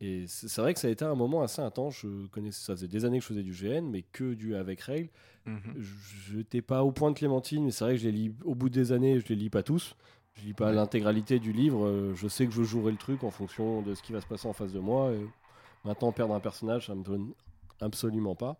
[0.00, 1.96] Et c'est vrai que ça a été un moment assez intense.
[2.02, 4.80] Je connaissais, ça faisait des années que je faisais du GN, mais que du avec
[4.82, 5.10] règles.
[5.46, 5.74] Mhm.
[5.78, 8.54] Je n'étais pas au point de Clémentine, mais c'est vrai que je les lis au
[8.54, 9.96] bout des années, je les lis pas tous.
[10.34, 11.86] Je lis pas l'intégralité du livre.
[11.86, 14.26] euh, Je sais que je jouerai le truc en fonction de ce qui va se
[14.26, 15.12] passer en face de moi.
[15.12, 15.26] et
[15.84, 17.32] maintenant, perdre un personnage, ça me donne
[17.80, 18.58] absolument pas.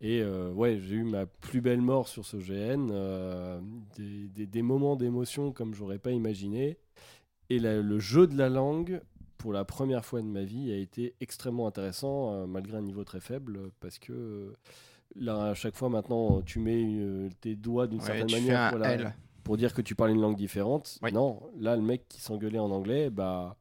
[0.00, 3.60] Et euh, ouais, j'ai eu ma plus belle mort sur ce GN, euh,
[3.96, 6.76] des, des- des moments d'émotion comme j'aurais pas imaginé.
[7.50, 9.00] Et la- le jeu de la langue,
[9.38, 13.04] pour la première fois de ma vie, a été extrêmement intéressant, euh, malgré un niveau
[13.04, 14.54] très faible, parce que
[15.14, 18.92] là, à chaque fois maintenant, tu mets tes doigts d'une Ouais, certaine manière pour, la-
[18.94, 19.14] L.
[19.44, 20.98] pour dire que tu parles une langue différente.
[21.02, 21.12] Oui.
[21.12, 23.56] Non, là, le mec qui s'engueulait en anglais, bah.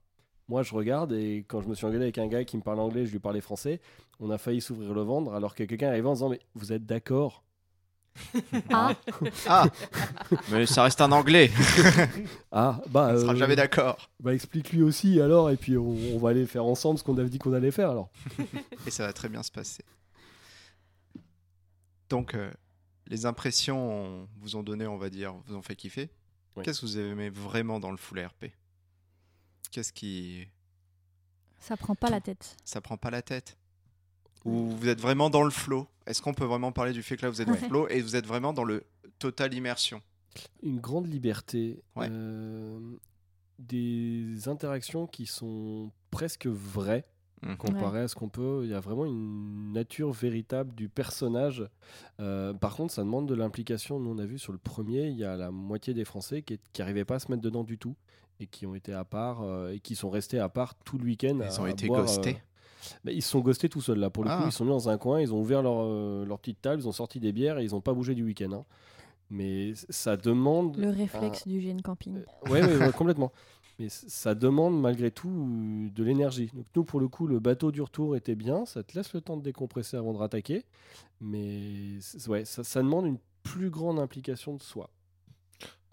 [0.47, 2.79] Moi, je regarde et quand je me suis engueulé avec un gars qui me parle
[2.81, 3.79] anglais, je lui parlais français.
[4.21, 6.85] On a failli s'ouvrir le ventre alors que quelqu'un arrivait en disant Mais vous êtes
[6.85, 7.43] d'accord?
[8.69, 8.93] Ah,
[9.47, 9.65] Ah
[10.51, 11.49] Mais ça reste un anglais.
[12.51, 13.11] Ah, bah.
[13.15, 14.09] On sera euh, jamais d'accord.
[14.19, 17.29] Bah, explique-lui aussi alors, et puis on, on va aller faire ensemble ce qu'on avait
[17.29, 18.09] dit qu'on allait faire alors.
[18.85, 19.83] Et ça va très bien se passer.
[22.09, 22.51] Donc, euh,
[23.07, 26.09] les impressions vous ont donné, on va dire, vous ont fait kiffer.
[26.57, 26.63] Oui.
[26.63, 28.47] Qu'est-ce que vous aimez vraiment dans le full RP
[29.71, 30.45] Qu'est-ce qui.
[31.59, 32.57] ça prend pas la tête.
[32.65, 33.57] Ça prend pas la tête
[34.45, 37.21] Ou vous êtes vraiment dans le flow Est-ce qu'on peut vraiment parler du fait que
[37.23, 38.83] là vous êtes dans le flow et vous êtes vraiment dans le
[39.19, 40.01] total immersion?
[40.63, 42.07] Une grande liberté, Ouais.
[42.09, 42.79] euh,
[43.59, 47.05] des interactions qui sont presque vraies
[47.43, 47.57] Mhm.
[47.57, 48.61] comparé à ce qu'on peut.
[48.63, 51.67] Il y a vraiment une nature véritable du personnage.
[52.19, 53.99] Euh, par contre, ça demande de l'implication.
[53.99, 56.59] Nous, on a vu sur le premier, il y a la moitié des Français qui
[56.77, 57.95] n'arrivaient pas à se mettre dedans du tout
[58.39, 61.05] et qui ont été à part euh, et qui sont restés à part tout le
[61.05, 61.37] week-end.
[61.41, 62.35] Ils à- ont à été boire, ghostés.
[62.35, 62.39] euh,
[63.03, 64.09] bah, ils se sont ghostés tout seuls là.
[64.09, 64.37] Pour le Ah.
[64.41, 66.81] coup, ils sont mis dans un coin, ils ont ouvert leur, euh, leur petite table,
[66.81, 68.51] ils ont sorti des bières et ils n'ont pas bougé du week-end.
[68.53, 68.65] hein.
[69.29, 70.75] Mais ça demande.
[70.77, 72.19] Le réflexe du GN camping.
[72.49, 72.59] Oui,
[72.97, 73.31] complètement.
[73.79, 76.51] Mais ça demande malgré tout euh, de l'énergie.
[76.53, 78.65] Donc nous, pour le coup, le bateau du retour était bien.
[78.65, 80.63] Ça te laisse le temps de décompresser avant de rattaquer.
[81.21, 84.89] Mais ouais, ça, ça demande une plus grande implication de soi.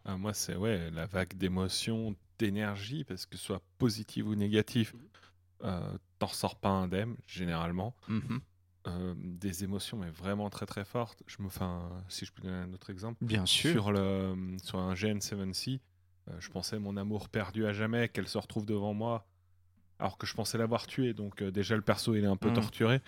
[0.05, 4.95] Ah, moi, c'est ouais, la vague d'émotions, d'énergie, parce que ce soit positive ou négative,
[5.64, 5.80] euh,
[6.19, 7.95] t'en ressors pas indemne, généralement.
[8.09, 8.41] Mhm.
[8.87, 11.23] Euh, des émotions, mais vraiment très très fortes.
[11.27, 13.71] Je me, enfin, si je peux donner un autre exemple, Bien sûr.
[13.73, 15.81] sur, le, sur un GN7C,
[16.29, 19.27] euh, je pensais mon amour perdu à jamais, qu'elle se retrouve devant moi,
[19.99, 21.12] alors que je pensais l'avoir tuée.
[21.12, 22.55] Donc euh, déjà le perso il est un peu Mm.
[22.55, 23.01] torturé.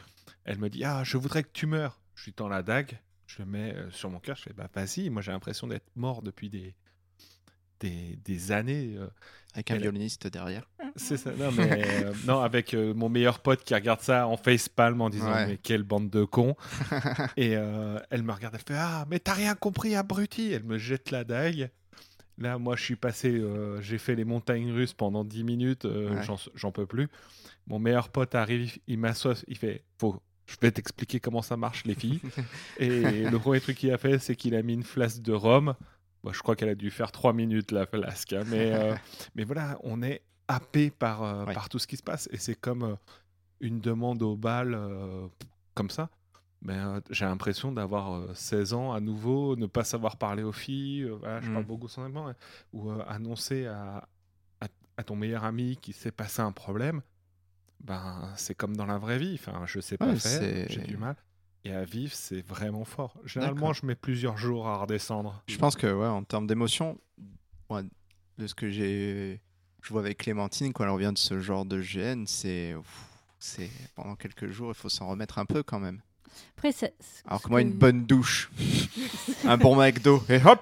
[0.44, 2.00] Elle me dit ah je voudrais que tu meurs.
[2.14, 4.36] Je lui tends la dague, je le mets sur mon cœur.
[4.36, 5.08] Je fais bah vas-y.
[5.08, 6.74] Moi j'ai l'impression d'être mort depuis des
[7.80, 8.94] des, des années.
[8.96, 9.06] euh.
[9.52, 10.62] Avec un violoniste derrière.
[10.94, 11.32] C'est ça.
[11.32, 15.10] Non mais euh, non avec euh, mon meilleur pote qui regarde ça en facepalm en
[15.10, 15.46] disant Ouais.
[15.48, 16.54] mais quelle bande de cons.
[17.36, 21.10] Et elle me regarde, elle fait Ah, mais t'as rien compris, abruti Elle me jette
[21.10, 21.68] la dague.
[22.38, 26.22] Là, moi, je suis passé, euh, j'ai fait les montagnes russes pendant 10 minutes, euh,
[26.54, 27.08] j'en peux plus.
[27.66, 31.84] Mon meilleur pote arrive, il m'assoit, il fait faut, Je vais t'expliquer comment ça marche,
[31.84, 32.20] les filles.
[32.78, 35.74] et le premier truc qu'il a fait, c'est qu'il a mis une flasque de rhum.
[36.30, 38.32] Je crois qu'elle a dû faire 3 minutes, la flasque.
[38.32, 38.44] Hein.
[38.46, 38.94] mais, euh,
[39.34, 42.28] mais voilà, on est happé par, par tout ce qui se passe.
[42.32, 42.96] Et c'est comme
[43.60, 44.78] une demande au bal,
[45.74, 46.10] comme ça.
[46.62, 51.40] Ben, j'ai l'impression d'avoir 16 ans à nouveau, ne pas savoir parler aux filles, voilà,
[51.40, 51.66] je parle mmh.
[51.66, 52.34] beaucoup sans hein,
[52.74, 54.06] ou annoncer à,
[54.98, 57.00] à, ton meilleur ami qu'il s'est passé un problème,
[57.80, 59.34] ben, c'est comme dans la vraie vie.
[59.34, 61.16] Enfin, je sais pas faire, j'ai du mal.
[61.64, 63.14] Et à vivre, c'est vraiment fort.
[63.24, 65.42] Généralement, je mets plusieurs jours à redescendre.
[65.46, 66.98] Je pense que, ouais, en termes d'émotion,
[68.38, 69.40] de ce que j'ai,
[69.82, 72.74] je vois avec Clémentine quand elle revient de ce genre de gêne, c'est,
[73.38, 76.00] c'est pendant quelques jours, il faut s'en remettre un peu quand même.
[76.56, 76.70] Après,
[77.26, 78.50] Alors que moi, une bonne douche,
[79.44, 80.60] un bon McDo, et hop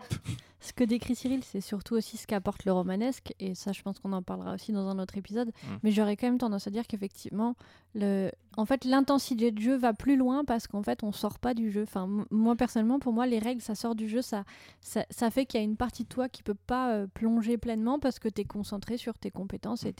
[0.60, 4.00] ce que décrit Cyril, c'est surtout aussi ce qu'apporte le romanesque, et ça, je pense
[4.00, 5.48] qu'on en parlera aussi dans un autre épisode.
[5.48, 5.76] Mm.
[5.84, 7.54] Mais j'aurais quand même tendance à dire qu'effectivement,
[7.94, 8.30] le...
[8.56, 11.70] en fait, l'intensité de jeu va plus loin parce qu'en fait, on sort pas du
[11.70, 11.82] jeu.
[11.82, 14.44] Enfin, moi personnellement, pour moi, les règles, ça sort du jeu, ça,
[14.80, 18.00] ça, fait qu'il y a une partie de toi qui peut pas euh, plonger pleinement
[18.00, 19.84] parce que tu es concentré sur tes compétences.
[19.84, 19.94] Et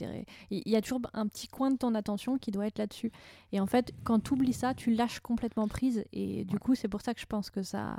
[0.51, 3.13] il y a toujours un petit coin de ton attention qui doit être là-dessus.
[3.53, 6.89] Et en fait, quand tu oublies ça, tu lâches complètement prise, et du coup, c'est
[6.89, 7.97] pour ça que je pense que ça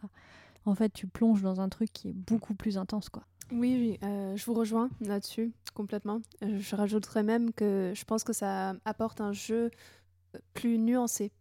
[0.65, 3.25] en fait, tu plonges dans un truc qui est beaucoup plus intense, quoi.
[3.53, 6.21] Oui, oui, euh, je vous rejoins là-dessus complètement.
[6.43, 9.71] Euh, je rajouterais même que je pense que ça apporte un jeu
[10.35, 11.33] euh, plus nuancé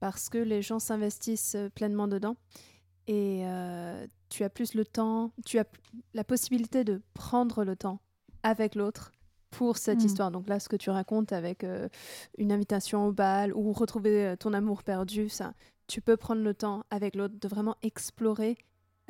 [0.00, 2.36] parce que les gens s'investissent pleinement dedans
[3.06, 3.44] et
[4.28, 5.64] tu as plus le temps, tu as
[6.14, 8.00] la possibilité de prendre le temps
[8.42, 9.12] avec l'autre
[9.50, 10.06] pour cette hmm.
[10.06, 10.30] histoire.
[10.30, 11.64] Donc là, ce que tu racontes avec
[12.38, 15.54] une invitation au bal ou retrouver ton amour perdu, ça,
[15.86, 18.56] tu peux prendre le temps avec l'autre de vraiment explorer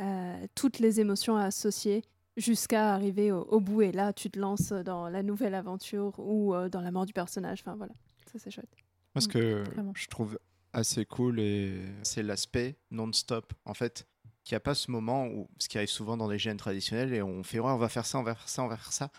[0.00, 2.02] euh, toutes les émotions associées
[2.36, 3.82] jusqu'à arriver au, bout.
[3.82, 7.12] Et là, tu te lances dans la nouvelle aventure ou euh, dans la mort du
[7.12, 7.60] personnage.
[7.60, 7.92] Enfin voilà,
[8.30, 8.74] ça c'est chouette.
[9.14, 9.64] Moi, ce mm, que
[9.94, 10.38] je trouve
[10.72, 13.52] assez cool, et c'est l'aspect non-stop.
[13.64, 14.06] En fait,
[14.44, 17.12] qu'il n'y a pas ce moment où, ce qui arrive souvent dans les gènes traditionnels,
[17.12, 18.92] et on fait ouais, on va faire ça, on va faire ça, on va faire
[18.92, 19.10] ça.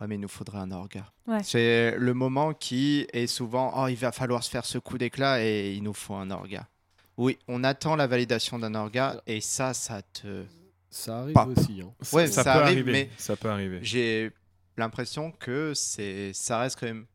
[0.00, 1.12] Ouais, mais il nous faudrait un orga.
[1.42, 5.42] C'est le moment qui est souvent, oh, il va falloir se faire ce coup d'éclat
[5.42, 6.68] et il nous faut un orga.
[7.16, 10.44] Oui, on attend la validation d'un orga et ça, ça te.
[10.90, 11.82] Ça arrive aussi.
[11.82, 11.92] Hein.
[12.12, 12.92] Ouais, ça, peut arrive, arriver.
[12.92, 13.80] mais ça peut arriver.
[13.82, 14.30] J'ai
[14.76, 17.06] l'impression que c'est, ça reste quand même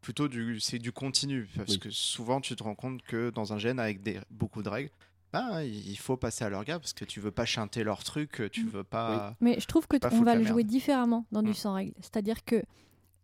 [0.00, 3.58] plutôt du, c'est du continu parce que souvent tu te rends compte que dans un
[3.58, 4.90] gène avec des, beaucoup de règles,
[5.32, 8.64] ben, il faut passer à l'orga parce que tu veux pas chanter leur truc, tu
[8.64, 8.68] mm.
[8.68, 9.36] veux pas.
[9.40, 11.54] Mais je trouve que on va le jouer différemment dans du mm.
[11.54, 11.94] sans règles.
[12.00, 12.62] C'est-à-dire que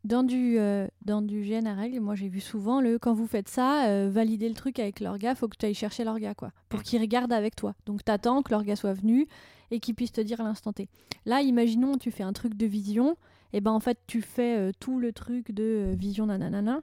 [0.04, 3.86] dans du, euh, dans du GNRL, moi j'ai vu souvent le quand vous faites ça,
[3.88, 7.00] euh, valider le truc avec l'orga, faut que tu ailles chercher l'orga quoi, pour qu'il
[7.00, 7.74] regarde avec toi.
[7.86, 9.26] Donc t'attends que l'orga soit venu
[9.70, 10.88] et qu'il puisse te dire à l'instant T.
[11.26, 13.16] Là, imaginons tu fais un truc de vision,
[13.52, 16.80] et ben en fait tu fais euh, tout le truc de vision nanana,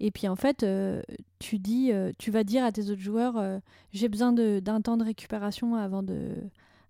[0.00, 0.64] et puis en fait
[1.38, 3.60] tu dis, tu vas dire à tes autres joueurs,
[3.92, 6.36] j'ai besoin d'un temps de récupération avant de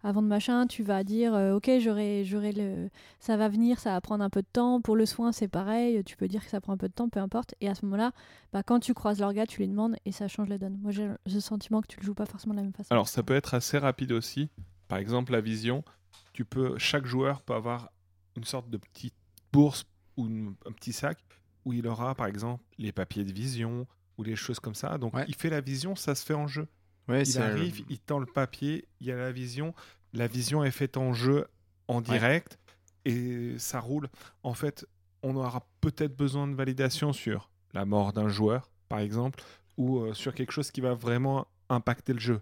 [0.04, 2.88] avant de machin, tu vas dire euh, ok j'aurai j'aurai le
[3.18, 4.80] ça va venir, ça va prendre un peu de temps.
[4.80, 7.08] Pour le soin c'est pareil, tu peux dire que ça prend un peu de temps,
[7.08, 7.54] peu importe.
[7.60, 8.12] Et à ce moment-là,
[8.52, 10.78] bah, quand tu croises l'orga, tu lui demandes et ça change la donne.
[10.80, 12.88] Moi j'ai le sentiment que tu le joues pas forcément de la même façon.
[12.92, 14.48] Alors ça peut être assez rapide aussi.
[14.86, 15.84] Par exemple la vision,
[16.32, 17.90] tu peux chaque joueur peut avoir
[18.36, 19.14] une sorte de petite
[19.52, 19.84] bourse
[20.16, 21.18] ou un petit sac
[21.64, 23.86] où il aura par exemple les papiers de vision
[24.16, 24.96] ou les choses comme ça.
[24.96, 26.68] Donc il fait la vision, ça se fait en jeu
[27.08, 29.74] il arrive, il tend le papier, il y a la vision.
[30.12, 31.46] La vision est faite en jeu,
[31.86, 32.58] en direct,
[33.04, 34.08] et ça roule.
[34.42, 34.86] En fait,
[35.22, 39.42] on aura peut-être besoin de validation sur la mort d'un joueur, par exemple,
[39.76, 42.40] ou euh, sur quelque chose qui va vraiment impacter le jeu.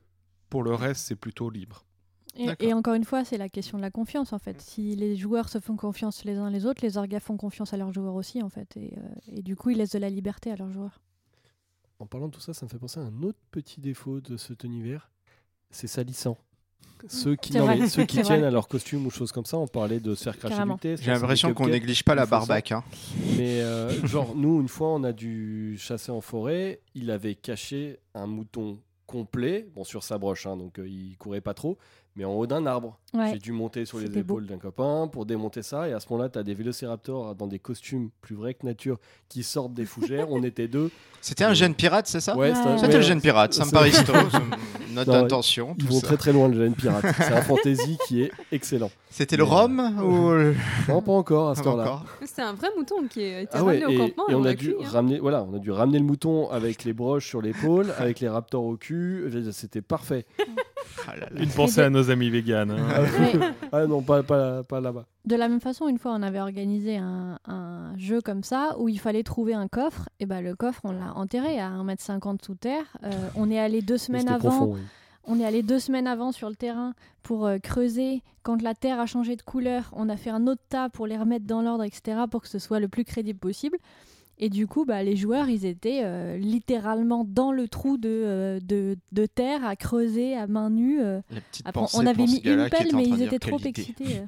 [0.48, 1.84] Pour le reste, c'est plutôt libre.
[2.60, 4.60] Et, encore une fois, c'est la question de la confiance, en fait.
[4.60, 7.78] Si les joueurs se font confiance les uns les autres, les orgas font confiance à
[7.78, 8.76] leurs joueurs aussi, en fait.
[8.76, 11.00] Et, euh, et du coup, ils laissent de la liberté à leurs joueurs.
[11.98, 14.36] En parlant de tout ça, ça me fait penser à un autre petit défaut de
[14.36, 15.10] cet univers,
[15.70, 16.36] c'est salissant.
[17.08, 17.52] Ceux qui,
[17.88, 20.38] ceux qui tiennent à leur costume ou choses comme ça, on parlait de se faire
[20.38, 20.96] cracher du thé.
[20.96, 22.72] J'ai l'impression qu'on néglige pas la barbaque.
[22.72, 22.84] Hein.
[23.36, 26.80] Mais euh, genre, nous, une fois, on a dû chasser en forêt.
[26.94, 31.40] Il avait caché un mouton complet, bon sur sa broche, hein, donc euh, il courait
[31.40, 31.78] pas trop,
[32.16, 32.98] mais en haut d'un arbre.
[33.32, 36.28] J'ai dû monter sur les épaules d'un copain pour démonter ça, et à ce moment-là,
[36.28, 38.98] tu as des vélociraptors dans des costumes plus vrais que nature
[39.28, 40.30] qui sortent des fougères.
[40.30, 40.90] On était deux.
[41.20, 43.90] C'était un jeune pirate, c'est ça Ouais, c'était le jeune pirate, ça me paraît
[44.94, 45.74] Notre intention.
[45.78, 47.04] Ils vont très très loin, le jeune pirate.
[47.18, 48.90] C'est un fantasy qui est excellent.
[49.10, 50.32] C'était le rhum ou
[50.88, 52.02] Non, pas encore à ce temps-là.
[52.24, 54.28] C'est un vrai mouton qui a été ah ramené au campement.
[54.28, 54.88] Et on a dû hein.
[54.88, 58.28] ramener, voilà, on a dû ramener le mouton avec les broches sur l'épaule, avec les
[58.28, 59.30] raptors au cul.
[59.52, 60.24] C'était parfait.
[61.08, 62.70] Ah Une pensée à nos amis véganes.
[62.70, 63.05] Hein.
[63.72, 65.06] Ah non, pas, pas, pas là-bas.
[65.24, 67.38] De la même façon, une fois, on avait organisé un,
[67.96, 70.08] jeu comme ça où il fallait trouver un coffre.
[70.20, 72.84] Et ben, le coffre, on l'a enterré à 1m50 sous terre.
[73.04, 74.74] Euh, on est allé deux semaines avant.
[75.28, 78.22] On est allé deux semaines avant sur le terrain pour euh, creuser.
[78.44, 81.16] Quand la terre a changé de couleur, on a fait un autre tas pour les
[81.16, 83.78] remettre dans l'ordre, etc., pour que ce soit le plus crédible possible.
[84.38, 88.60] Et du coup, bah, les joueurs, ils étaient euh, littéralement dans le trou de, euh,
[88.60, 91.00] de, de, terre, à creuser à main nue.
[91.00, 91.20] Euh.
[91.94, 94.22] on avait mis une pelle, mais ils étaient trop excités.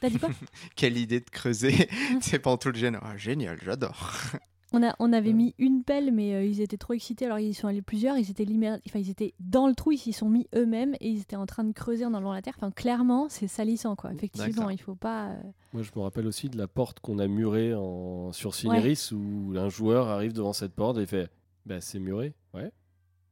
[0.00, 0.30] T'as dit quoi
[0.76, 1.88] Quelle idée de creuser
[2.20, 3.02] C'est pas tout le génère.
[3.04, 4.10] Ah, génial, j'adore.
[4.72, 7.26] On, a, on avait mis une pelle, mais euh, ils étaient trop excités.
[7.26, 8.16] Alors ils sont allés plusieurs.
[8.16, 8.46] Ils étaient,
[8.86, 9.92] enfin, ils étaient dans le trou.
[9.92, 12.42] Ils s'y sont mis eux-mêmes et ils étaient en train de creuser en enlevant la
[12.42, 12.54] terre.
[12.56, 14.12] Enfin, clairement, c'est salissant, quoi.
[14.12, 15.30] Effectivement, il faut pas.
[15.30, 15.42] Euh,
[15.72, 18.32] Moi, je me rappelle aussi de la porte qu'on a murée en...
[18.32, 21.30] sur Cineris où un joueur arrive devant cette porte et fait
[21.66, 22.70] bah, C'est muré, ouais.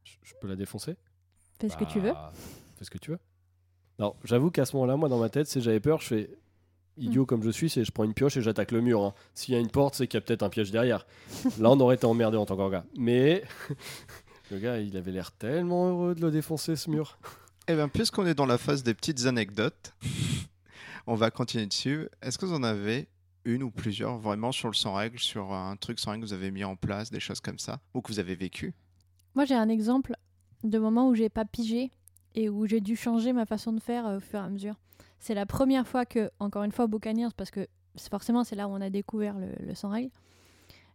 [0.04, 0.96] Je peux la défoncer?
[1.58, 2.12] Fais ce que tu veux.
[2.12, 2.32] Bah,
[2.76, 3.18] fais ce que tu veux.
[3.98, 6.30] Alors, j'avoue qu'à ce moment-là, moi, dans ma tête, si j'avais peur, je fais
[7.00, 9.02] idiot comme je suis, c'est je prends une pioche et j'attaque le mur.
[9.02, 9.14] Hein.
[9.34, 11.06] S'il y a une porte, c'est qu'il y a peut-être un piège derrière.
[11.58, 12.84] Là, on aurait été emmerdé en tant que gars.
[12.96, 13.42] Mais
[14.50, 17.18] le gars, il avait l'air tellement heureux de le défoncer ce mur.
[17.68, 19.94] Eh bien, puisqu'on est dans la phase des petites anecdotes,
[21.06, 22.08] on va continuer dessus.
[22.22, 23.08] Est-ce que vous en avez
[23.44, 26.34] une ou plusieurs vraiment sur le sans règle, sur un truc sans règle que vous
[26.34, 28.74] avez mis en place, des choses comme ça, ou que vous avez vécu?
[29.34, 30.14] Moi, j'ai un exemple
[30.64, 31.90] de moment où j'ai pas pigé
[32.34, 34.74] et où j'ai dû changer ma façon de faire euh, au fur et à mesure.
[35.20, 37.66] C'est la première fois que, encore une fois, Buccaneers, parce que
[38.10, 40.10] forcément c'est là où on a découvert le, le sans règle,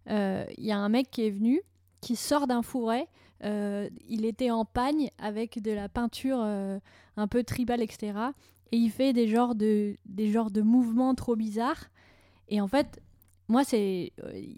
[0.09, 1.61] euh, il y a un mec qui est venu,
[2.01, 3.07] qui sort d'un fourret.
[3.43, 6.79] Euh, il était en pagne avec de la peinture euh,
[7.17, 8.13] un peu tribal, etc.
[8.71, 11.85] Et il fait des genres de, des genres de mouvements trop bizarres.
[12.49, 13.01] Et en fait,
[13.47, 14.11] moi, c'est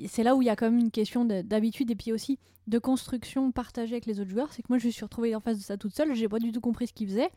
[0.08, 2.80] c'est là où il y a quand même une question d'habitude et puis aussi de
[2.80, 4.52] construction partagée avec les autres joueurs.
[4.54, 6.14] C'est que moi, je me suis retrouvée en face de ça toute seule.
[6.16, 7.30] J'ai pas du tout compris ce qu'il faisait.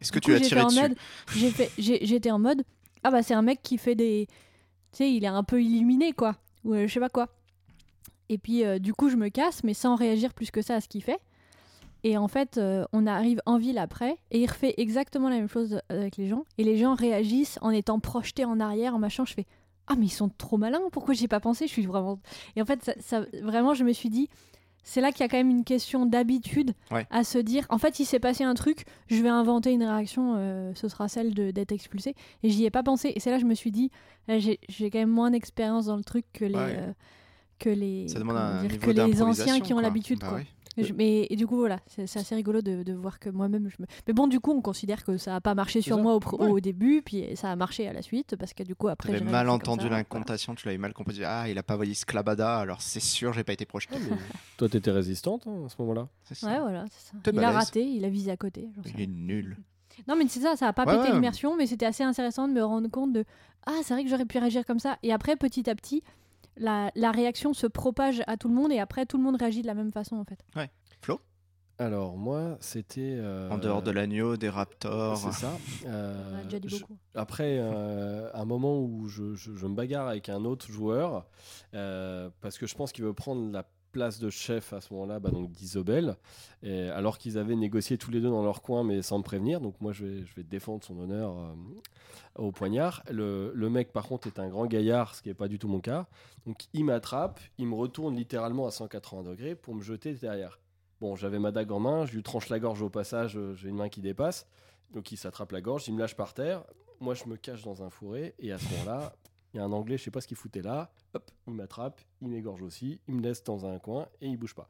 [0.00, 1.64] Est-ce que tu as tiré dessus?
[1.78, 2.62] J'étais en mode
[3.06, 4.26] ah bah c'est un mec qui fait des
[4.90, 6.34] tu sais il est un peu illuminé quoi
[6.64, 7.28] ou euh, je sais pas quoi.
[8.28, 10.80] Et puis euh, du coup je me casse mais sans réagir plus que ça à
[10.80, 11.20] ce qu'il fait.
[12.02, 15.48] Et en fait, euh, on arrive en ville après, et il refait exactement la même
[15.48, 16.44] chose avec les gens.
[16.56, 19.24] Et les gens réagissent en étant projetés en arrière, en machin.
[19.24, 19.46] Je fais
[19.88, 21.66] Ah, mais ils sont trop malins, pourquoi j'y ai pas pensé?
[21.66, 22.18] Je suis vraiment.
[22.56, 24.28] Et en fait, ça, vraiment, je me suis dit
[24.88, 26.72] c'est là qu'il y a quand même une question d'habitude
[27.10, 30.34] à se dire en fait il s'est passé un truc je vais inventer une réaction
[30.36, 32.14] euh, ce sera celle d'être expulsé
[32.44, 33.90] et j'y ai pas pensé et c'est là que je me suis dit
[34.28, 36.92] j'ai quand même moins d'expérience dans le truc que les euh,
[37.58, 38.06] que les,
[38.78, 40.38] que les anciens qui ont l'habitude bah
[40.96, 43.86] mais du coup, voilà, c'est assez rigolo de, de voir que moi-même, je me.
[44.06, 46.60] Mais bon, du coup, on considère que ça n'a pas marché sur moi au, au,
[46.60, 49.10] début, puis ça a marché à la suite, parce que du coup, après.
[49.10, 51.24] Tu avais mal entendu l'incantation, tu l'avais mal composé.
[51.24, 53.96] Ah, il a pas voyé Sclabada, alors c'est sûr, j'ai pas été projeté.
[53.96, 54.14] Ah,
[54.56, 56.08] toi, t'étais résistante hein, à ce moment-là.
[56.42, 57.32] Ouais, voilà, c'est ça.
[57.32, 58.68] Il a raté, il a visé à côté.
[58.94, 59.56] Il est nul.
[60.08, 62.62] Non, mais c'est ça, ça a pas pété l'immersion, mais c'était assez intéressant de me
[62.62, 63.24] rendre compte de
[63.66, 64.98] Ah, c'est vrai que j'aurais pu réagir comme ça.
[65.02, 66.02] Et après, petit à petit,
[66.56, 69.62] la, la, réaction se propage à tout le monde et après, tout le monde réagit
[69.62, 70.38] de la même façon, en fait.
[70.54, 70.70] Ouais.
[71.00, 71.20] Flo?
[71.78, 75.18] Alors moi, c'était euh, en dehors de l'agneau, des raptors.
[75.18, 75.52] C'est ça.
[75.86, 76.96] Euh, déjà dit beaucoup.
[77.14, 81.26] après euh, un moment où je, me bagarre avec un autre joueur
[81.72, 83.64] parce que je pense qu'il veut prendre la
[83.96, 86.16] place de chef à ce moment-là, bah, donc d'Isobel,
[86.62, 89.60] alors qu'ils avaient négocié tous les deux dans leur coin mais sans me prévenir.
[89.60, 91.34] Donc moi, je vais, défendre son honneur
[92.34, 93.02] au poignard.
[93.10, 95.68] Le, le, mec, par contre, est un grand gaillard, ce qui n'est pas du tout
[95.68, 96.06] mon cas.
[96.46, 100.58] Donc il m'attrape, il me retourne littéralement à 180 degrés pour me jeter derrière.
[101.00, 103.68] Bon, j'avais ma dague en main, je lui tranche la gorge au passage, euh, j'ai
[103.68, 104.46] une main qui dépasse.
[104.94, 106.64] Donc il s'attrape la gorge, il me lâche par terre.
[107.00, 108.34] Moi, je me cache dans un fourré.
[108.38, 109.14] Et à ce moment-là,
[109.52, 110.90] il y a un anglais, je sais pas ce qu'il foutait là.
[111.14, 114.54] Hop, il m'attrape, il m'égorge aussi, il me laisse dans un coin et il bouge
[114.54, 114.68] pas.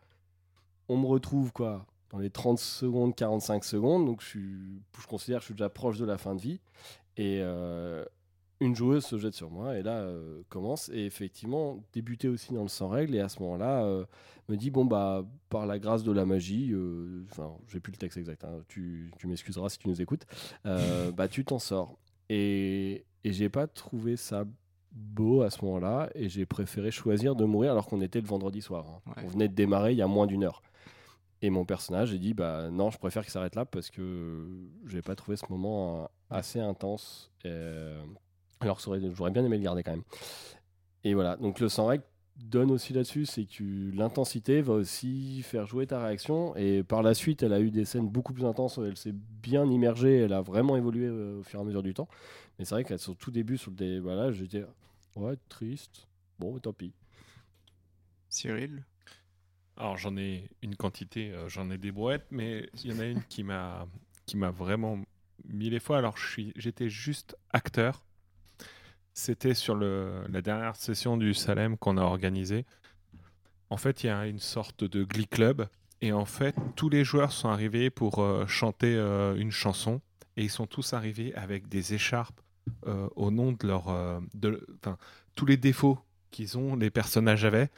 [0.88, 4.06] On me retrouve quoi dans les 30 secondes, 45 secondes.
[4.06, 4.38] Donc je,
[5.08, 6.60] considère que je suis déjà proche de la fin de vie.
[7.16, 8.04] Et euh,
[8.60, 12.62] une joueuse se jette sur moi et là euh, commence et effectivement débuter aussi dans
[12.62, 14.04] le sans règle et à ce moment-là euh,
[14.48, 16.74] me dit bon bah par la grâce de la magie
[17.30, 20.26] enfin j'ai plus le texte exact hein, tu, tu m'excuseras si tu nous écoutes
[20.64, 21.98] bah tu t'en sors
[22.30, 24.44] et, et j'ai pas trouvé ça
[24.96, 28.62] beau à ce moment-là et j'ai préféré choisir de mourir alors qu'on était le vendredi
[28.62, 29.12] soir hein.
[29.22, 30.62] on venait de démarrer il y a moins d'une heure.
[31.42, 34.48] Et mon personnage a dit bah non je préfère qu'il s'arrête là parce que
[34.86, 37.30] j'ai pas trouvé ce moment assez intense.
[38.60, 40.04] Alors j'aurais bien aimé le garder quand même.
[41.04, 42.04] Et voilà, donc le sans règle
[42.38, 43.64] donne aussi là-dessus, c'est que
[43.94, 46.54] l'intensité va aussi faire jouer ta réaction.
[46.56, 48.78] Et par la suite, elle a eu des scènes beaucoup plus intenses.
[48.78, 51.94] Elle s'est bien immergée, elle a vraiment évolué euh, au fur et à mesure du
[51.94, 52.08] temps.
[52.58, 54.64] Mais c'est vrai qu'à son tout début, sur le dé, voilà, j'étais
[55.16, 56.06] ouais triste.
[56.38, 56.92] Bon, tant pis.
[58.28, 58.84] Cyril?
[59.78, 63.04] Alors j'en ai une quantité, euh, j'en ai des brouettes, mais il y en a
[63.04, 63.86] une qui m'a
[64.24, 64.98] qui m'a vraiment
[65.44, 65.98] mille les fois.
[65.98, 66.16] Alors,
[66.56, 68.04] j'étais juste acteur.
[69.18, 72.66] C'était sur le, la dernière session du Salem qu'on a organisée.
[73.70, 75.68] En fait, il y a une sorte de Glee Club.
[76.02, 80.02] Et en fait, tous les joueurs sont arrivés pour euh, chanter euh, une chanson.
[80.36, 82.38] Et ils sont tous arrivés avec des écharpes
[82.86, 84.20] euh, au nom de leur.
[84.34, 84.66] de,
[85.34, 85.98] tous les défauts
[86.30, 87.70] qu'ils ont, les personnages avaient.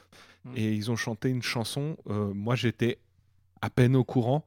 [0.43, 0.53] Mm.
[0.57, 1.95] Et ils ont chanté une chanson.
[2.05, 2.99] moi, j'étais
[3.61, 4.45] à peine au courant.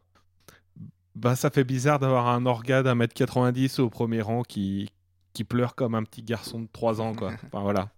[1.15, 4.91] Bah, ça fait bizarre d'avoir un orga d'un mètre 90 au premier rang qui,
[5.33, 7.33] qui pleure comme un petit garçon de 3 ans, quoi.
[7.47, 7.91] enfin, voilà.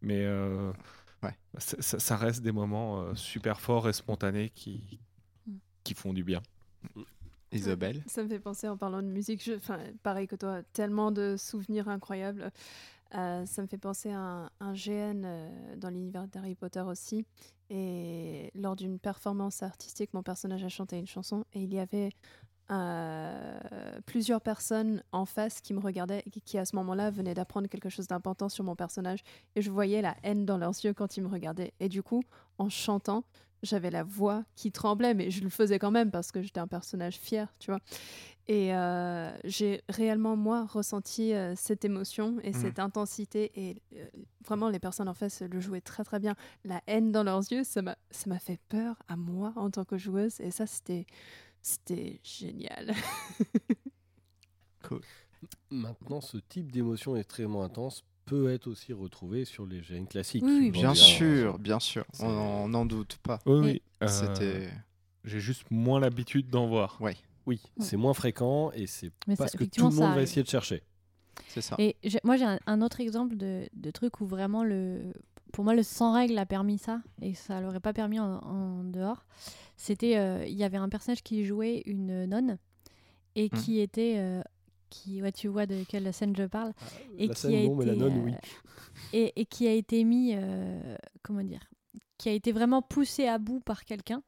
[0.00, 0.26] Mais
[1.22, 1.34] ouais.
[1.58, 5.00] ça, reste des moments super forts et spontanés qui,
[5.82, 6.42] qui font du bien.
[7.52, 9.52] Isabelle Ça me fait penser en parlant de musique, je,
[10.02, 12.50] pareil que toi, tellement de souvenirs incroyables.
[13.14, 17.26] Euh, ça me fait penser à un, GN euh, dans l'univers d'Harry Potter aussi.
[17.68, 22.10] Et lors d'une performance artistique, mon personnage a chanté une chanson et il y avait
[22.72, 23.60] euh,
[24.06, 27.88] plusieurs personnes en face qui me regardaient et qui à ce moment-là venaient d'apprendre quelque
[27.88, 29.20] chose d'important sur mon personnage
[29.56, 32.22] et je voyais la haine dans leurs yeux quand ils me regardaient et du coup
[32.58, 33.24] en chantant
[33.62, 36.66] j'avais la voix qui tremblait, mais je le faisais quand même parce que j'étais un
[36.66, 37.80] personnage fier, tu vois.
[38.48, 42.54] Et euh, j'ai réellement, moi, ressenti euh, cette émotion et mmh.
[42.54, 43.52] cette intensité.
[43.54, 44.04] Et euh,
[44.44, 46.34] vraiment, les personnes en face le jouaient très, très bien.
[46.64, 50.40] La haine dans leurs yeux, ça m'a fait peur à moi en tant que joueuse.
[50.40, 51.06] Et ça, c'était
[52.22, 52.94] génial.
[54.82, 55.00] cool.
[55.70, 60.44] Maintenant, ce type d'émotion extrêmement intense peut être aussi retrouvé sur les gènes classiques.
[60.44, 63.40] Oui, bien sûr, bien sûr, on n'en doute pas.
[63.46, 64.70] Oui, euh, C'était.
[65.24, 67.00] J'ai juste moins l'habitude d'en voir.
[67.00, 67.16] Ouais.
[67.46, 70.82] Oui, c'est moins fréquent et c'est parce que tout le monde va essayer de chercher.
[71.48, 71.76] C'est ça.
[71.78, 75.12] Et moi, j'ai un, autre exemple de, de, truc où vraiment, le,
[75.52, 79.24] pour moi, le sans règle a permis ça et ça l'aurait pas permis en, dehors.
[79.76, 82.58] C'était, euh, il y avait un personnage qui jouait une nonne
[83.34, 83.58] et mmh.
[83.58, 84.42] qui était euh,
[84.90, 86.84] qui, ouais, tu vois de quelle scène je parle, ah,
[87.18, 88.30] et qui a été, euh,
[89.12, 90.34] et, et, qui a été mis,
[91.22, 91.70] comment dire,
[92.18, 94.22] qui a été vraiment poussé à bout par quelqu'un.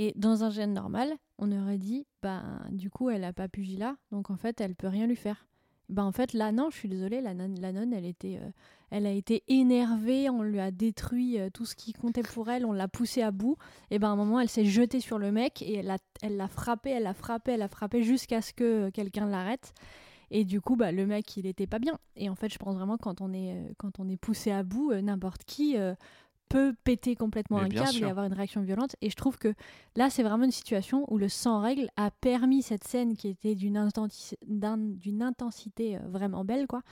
[0.00, 3.96] Et dans un gène normal, on aurait dit, bah, du coup, elle a pas pugilat,
[4.12, 5.47] donc en fait, elle peut rien lui faire.
[5.88, 8.50] Bah, en fait, là, non, je suis désolée, la nonne, elle, était, euh,
[8.90, 12.72] elle a été énervée, on lui a détruit tout ce qui comptait pour elle, on
[12.72, 13.56] l'a poussée à bout.
[13.90, 15.82] Et ben, à un moment, elle s'est jetée sur le mec et
[16.22, 19.72] elle l'a frappé, elle l'a frappé, elle l'a frappé jusqu'à ce que quelqu'un l'arrête.
[20.30, 21.98] Et du coup, bah, le mec, il était pas bien.
[22.16, 24.62] Et en fait, je pense vraiment quand on est, euh, quand on est poussé à
[24.62, 25.94] bout, euh, n'importe qui euh,
[26.48, 28.96] peut péter complètement un câble et avoir une réaction violente.
[29.00, 29.54] Et je trouve que
[29.96, 33.54] là, c'est vraiment une situation où le sans règle a permis cette scène qui était
[33.54, 36.82] d'une intensité vraiment belle, quoi.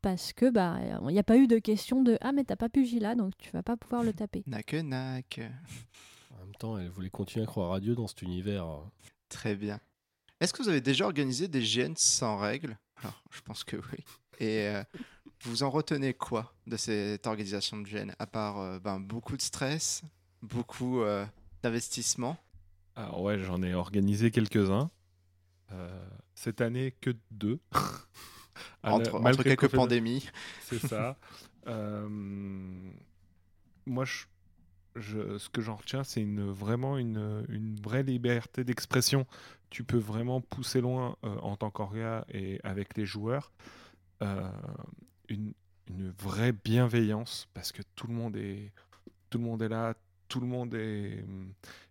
[0.00, 2.68] parce que bah il n'y a pas eu de question de ah mais t'as pas
[2.68, 4.42] pu là donc tu vas pas pouvoir le taper.
[4.46, 5.40] Nac nac.
[6.30, 8.66] En même temps, elle voulait continuer à croire à Dieu dans cet univers.
[9.28, 9.78] Très bien.
[10.40, 12.76] Est-ce que vous avez déjà organisé des GN sans règles?
[12.96, 14.04] Alors, je pense que oui.
[14.40, 14.82] Et euh,
[15.42, 19.42] vous en retenez quoi de cette organisation de GN À part euh, ben, beaucoup de
[19.42, 20.02] stress,
[20.42, 21.24] beaucoup euh,
[21.62, 22.36] d'investissement?
[22.96, 24.90] Alors ouais, j'en ai organisé quelques-uns.
[26.34, 27.58] cette année, que deux.
[28.82, 30.28] entre, quelques pandémies.
[30.64, 31.16] C'est ça.
[33.86, 34.04] moi,
[34.96, 39.26] je, ce que j'en retiens, c'est une, vraiment une, une vraie liberté d'expression.
[39.70, 43.52] Tu peux vraiment pousser loin euh, en tant qu'orga et avec les joueurs.
[44.22, 44.50] Euh,
[45.28, 45.52] une,
[45.88, 48.72] une, vraie bienveillance parce que tout le monde est,
[49.30, 49.94] tout le monde est là,
[50.28, 51.24] tout le monde est,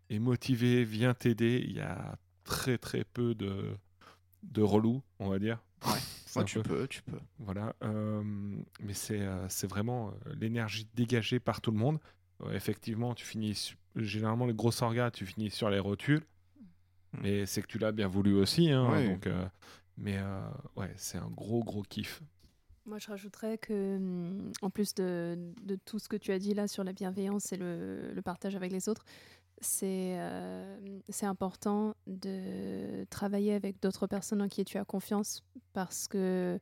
[0.10, 1.64] est motivé, vient t'aider.
[1.66, 3.76] Il y a très très peu de,
[4.44, 5.60] de relous, on va dire.
[5.86, 7.20] Ouais, tu peux, tu peux.
[7.40, 8.24] Voilà, euh,
[8.80, 12.00] mais c'est c'est vraiment l'énergie dégagée par tout le monde
[12.54, 16.24] effectivement, tu finis généralement les gros orgas, tu finis sur les rotules,
[17.14, 17.20] hmm.
[17.22, 18.72] mais c'est que tu l'as bien voulu aussi.
[18.72, 19.46] Hein, donc, euh,
[19.98, 20.42] mais euh,
[20.76, 22.22] ouais, c'est un gros gros kiff.
[22.92, 25.38] Moi, je rajouterais que, hmm, en plus de,
[25.86, 28.90] tout ce que tu as dit là sur la bienveillance et le, partage avec les
[28.90, 29.06] autres,
[29.62, 35.42] c'est euh, c'est important de travailler avec d'autres personnes en qui tu as confiance
[35.72, 36.60] parce que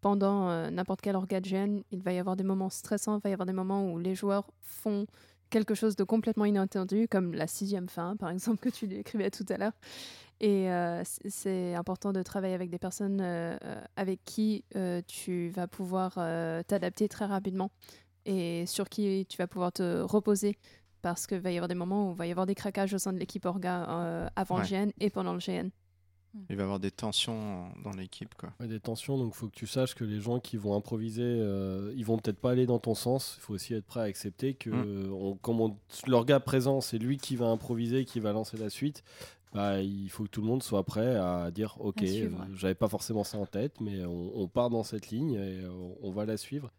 [0.00, 3.32] pendant euh, n'importe quel organe, il va y avoir des moments stressants, il va y
[3.32, 5.08] avoir des moments où les joueurs font
[5.50, 9.46] quelque chose de complètement inattendu, comme la sixième fin, par exemple, que tu décrivais tout
[9.48, 9.74] à l'heure.
[10.42, 13.56] Et euh, c'est important de travailler avec des personnes euh,
[13.96, 14.64] avec qui
[15.06, 16.14] tu vas pouvoir
[16.66, 17.70] t'adapter très rapidement
[18.24, 20.56] et sur qui tu vas pouvoir te reposer
[21.00, 22.98] parce qu'il va y avoir des moments où il va y avoir des craquages au
[22.98, 25.70] sein de l'équipe orga avant le GN et pendant le GN.
[26.48, 28.34] Il va y avoir des tensions dans l'équipe.
[28.34, 28.52] Quoi.
[28.66, 31.92] des tensions, donc il faut que tu saches que les gens qui vont improviser, euh,
[31.94, 33.36] ils vont peut-être pas aller dans ton sens.
[33.38, 35.12] Il faut aussi être prêt à accepter que, mm.
[35.12, 38.70] on, comme on, leur gars présent, c'est lui qui va improviser, qui va lancer la
[38.70, 39.04] suite.
[39.52, 42.88] Bah, il faut que tout le monde soit prêt à dire ok, euh, j'avais pas
[42.88, 45.62] forcément ça en tête, mais on, part dans cette ligne et
[46.02, 46.72] on, va la suivre.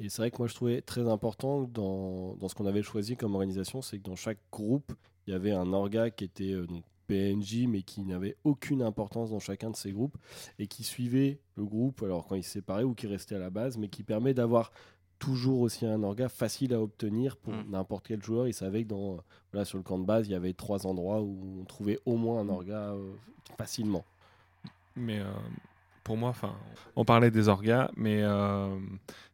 [0.00, 3.16] Et c'est vrai que moi je trouvais très important dans, dans ce qu'on avait choisi
[3.16, 4.92] comme organisation, c'est que dans chaque groupe,
[5.26, 9.38] il y avait un orga qui était donc PNJ, mais qui n'avait aucune importance dans
[9.38, 10.16] chacun de ces groupes
[10.58, 13.50] et qui suivait le groupe, alors quand il se séparait ou qui restait à la
[13.50, 14.72] base, mais qui permet d'avoir
[15.18, 17.70] toujours aussi un orga facile à obtenir pour mm.
[17.70, 18.46] n'importe quel joueur.
[18.48, 19.18] Il savait que dans,
[19.52, 22.16] voilà, sur le camp de base, il y avait trois endroits où on trouvait au
[22.16, 22.50] moins un mm.
[22.50, 23.12] orga euh,
[23.58, 24.04] facilement.
[24.94, 25.24] Mais euh,
[26.04, 26.32] pour moi,
[26.94, 28.78] on parlait des orgas, mais euh,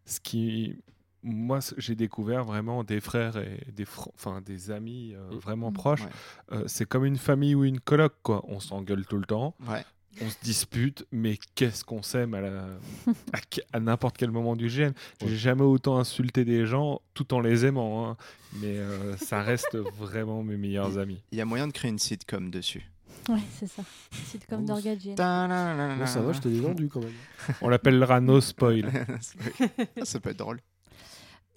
[0.05, 0.77] ce qui
[1.23, 5.39] moi, j'ai découvert vraiment des frères et des, enfin, des amis euh, mm.
[5.39, 6.07] vraiment proches.
[6.51, 8.45] Euh, c'est comme une famille ou une coloc, quoi.
[8.49, 9.55] On s'engueule tout le temps.
[10.21, 13.13] On se dispute, mais qu'est-ce qu'on s'aime à,
[13.73, 14.93] à, n'importe quel moment du GN.
[15.25, 18.17] J'ai jamais autant insulté des gens tout en les aimant, hein.
[18.61, 21.23] mais euh, ça reste vraiment mes meilleurs amis.
[21.33, 22.87] Il y a moyen de créer une sitcom dessus.
[23.29, 23.83] Ouais, c'est ça.
[24.27, 27.13] Sitcom d'Orga ça va, je t'ai vendu quand même.
[27.61, 28.91] On l'appellera No Spoil.
[30.03, 30.61] ça peut être drôle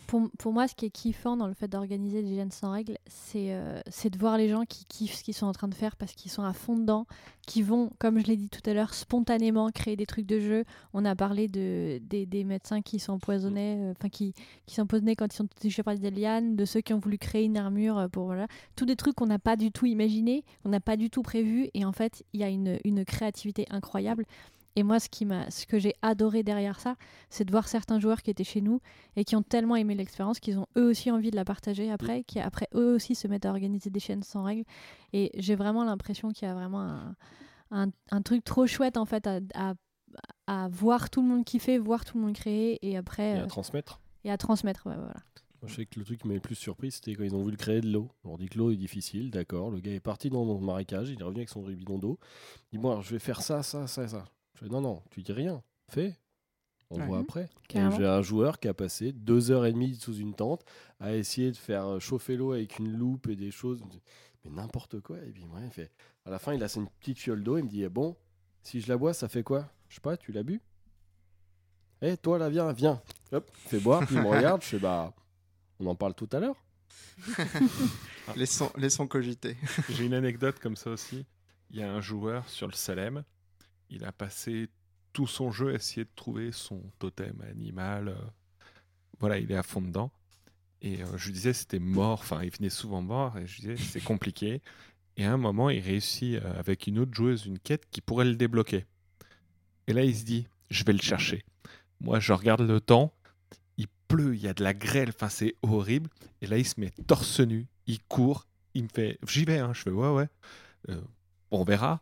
[0.06, 3.53] pour, moi, ce qui est kiffant dans le fait d'organiser des GN sans règles, c'est
[3.53, 6.14] euh, de voir les gens qui kiffent ce qu'ils sont en train de faire parce
[6.14, 7.06] qu'ils sont à fond dedans,
[7.48, 10.65] qui vont, comme je l'ai dit tout à l'heure, spontanément créer des trucs de jeu.
[10.94, 14.34] On a parlé de, des, médecins qui s'empoisonnaient, euh, qui,
[15.18, 17.98] quand ils sont touchés par des lianes, de ceux qui ont voulu créer une armure
[17.98, 20.98] euh, pour voilà, tous des trucs qu'on n'a pas du tout imaginé, qu'on n'a pas
[20.98, 24.26] du tout prévu, et en fait, il y a une créativité incroyable.
[24.76, 26.95] Et moi, ce, qui ce que j'ai adoré derrière ça,
[27.30, 28.81] c'est de voir certains joueurs qui étaient chez nous
[29.15, 32.23] et qui ont tellement aimé l'expérience qu'ils ont eux aussi envie de la partager après,
[32.23, 34.65] qui après eux aussi se mettent à organiser des chaînes sans règles.
[35.14, 37.15] Et j'ai vraiment l'impression qu'il y a vraiment
[37.72, 39.73] un, un, truc trop chouette en fait à,
[40.47, 43.31] à, voir tout le monde kiffer, voir tout le monde créer et après.
[43.31, 44.02] Et à euh, transmettre.
[44.26, 45.14] Et à transmettre, voilà.
[45.65, 47.57] je sais que le truc qui m'a le plus surpris, c'était quand ils ont voulu
[47.57, 48.10] créer de l'eau.
[48.23, 49.72] On dit que l'eau est difficile, d'accord.
[49.72, 52.19] Le gars est parti dans le marécage, il est revenu avec son bidon d'eau.
[52.72, 54.26] Il dit Bon, alors, je vais faire ça, ça, ça, ça.
[54.61, 55.61] Je non, non, tu dis rien.
[55.90, 56.15] Fais.
[56.91, 57.49] On voit après.
[57.73, 60.64] J'ai un joueur qui a passé deux heures et demie sous une tente
[60.99, 63.82] à essayer de faire chauffer l'eau avec une loupe et des choses.
[64.44, 65.18] Mais n'importe quoi.
[65.18, 65.91] Et puis, il fait.
[66.26, 67.57] À la fin, il a une petite fiole d'eau.
[67.57, 68.15] Il me dit eh Bon,
[68.61, 69.68] si je la bois, ça fait quoi?
[69.90, 70.61] Je sais pas, tu l'as bu?
[72.02, 73.02] Eh, toi là, viens, viens.
[73.32, 74.06] Hop, fais boire.
[74.06, 74.61] Puis il me regarde.
[74.61, 75.14] Je fais Bah,
[75.80, 76.64] on en parle tout à l'heure.
[78.36, 79.57] laissons, laissons cogiter.
[79.90, 81.26] J'ai une anecdote comme ça aussi.
[81.72, 83.23] Il y a un joueur sur le Salem
[83.95, 84.69] il a passé
[85.13, 88.09] tout son jeu à essayer de trouver son totem animal.
[88.09, 88.15] Euh,
[89.19, 90.11] voilà, il est à fond dedans.
[90.81, 92.19] Et euh, je lui disais, c'était mort.
[92.19, 93.38] Enfin, il venait souvent mort.
[93.38, 94.61] Et je lui disais, c'est compliqué.
[95.15, 98.26] Et à un moment, il réussit euh, avec une autre joueuse une quête qui pourrait
[98.26, 98.85] le débloquer.
[99.88, 101.43] Et là, il se dit, je vais le chercher.
[102.01, 103.13] Moi, je regarde le temps.
[103.77, 105.09] Il pleut, il y a de la grêle.
[105.09, 106.09] Enfin, c'est horrible.
[106.41, 107.67] Et là, il se met torse nu.
[107.88, 108.45] Il court.
[108.73, 109.59] Il me fait, j'y vais.
[109.59, 109.72] Hein.
[109.73, 110.27] Je fais, ouais, ouais.
[111.51, 112.01] on verra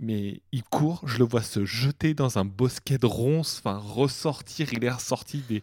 [0.00, 4.72] mais il court, je le vois se jeter dans un bosquet de ronces, enfin ressortir,
[4.72, 5.62] il est ressorti des,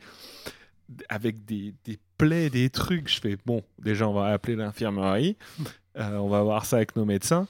[1.10, 3.10] avec des, des plaies, des trucs.
[3.10, 5.38] Je fais, bon, déjà on va appeler l'infirmerie,
[5.98, 7.48] euh, on va voir ça avec nos médecins.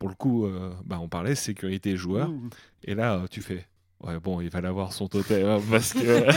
[0.00, 2.30] Pour le coup, euh, bah, on parlait sécurité joueur,
[2.82, 3.64] et là tu fais,
[4.00, 6.26] ouais bon, il va l'avoir son totem, hein, parce que...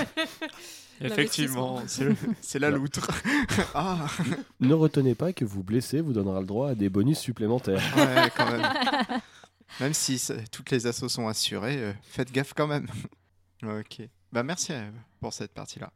[1.01, 1.81] Effectivement,
[2.41, 3.09] c'est la loutre.
[3.73, 4.05] ah.
[4.59, 7.81] Ne retenez pas que vous blessez vous donnera le droit à des bonus supplémentaires.
[7.95, 8.67] Ouais, quand même.
[9.79, 10.21] Même si
[10.51, 12.87] toutes les assos sont assurées, euh, faites gaffe quand même.
[13.63, 14.01] ok.
[14.31, 14.89] Bah merci euh,
[15.19, 15.91] pour cette partie-là.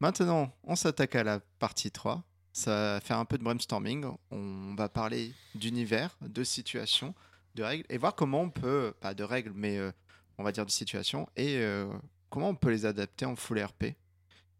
[0.00, 2.22] Maintenant, on s'attaque à la partie 3.
[2.52, 4.04] Ça va faire un peu de brainstorming.
[4.30, 7.14] On va parler d'univers, de situations,
[7.54, 9.90] de règles et voir comment on peut, pas de règles, mais euh,
[10.38, 11.62] on va dire de situations, et
[12.30, 13.94] comment on peut les adapter en full RP.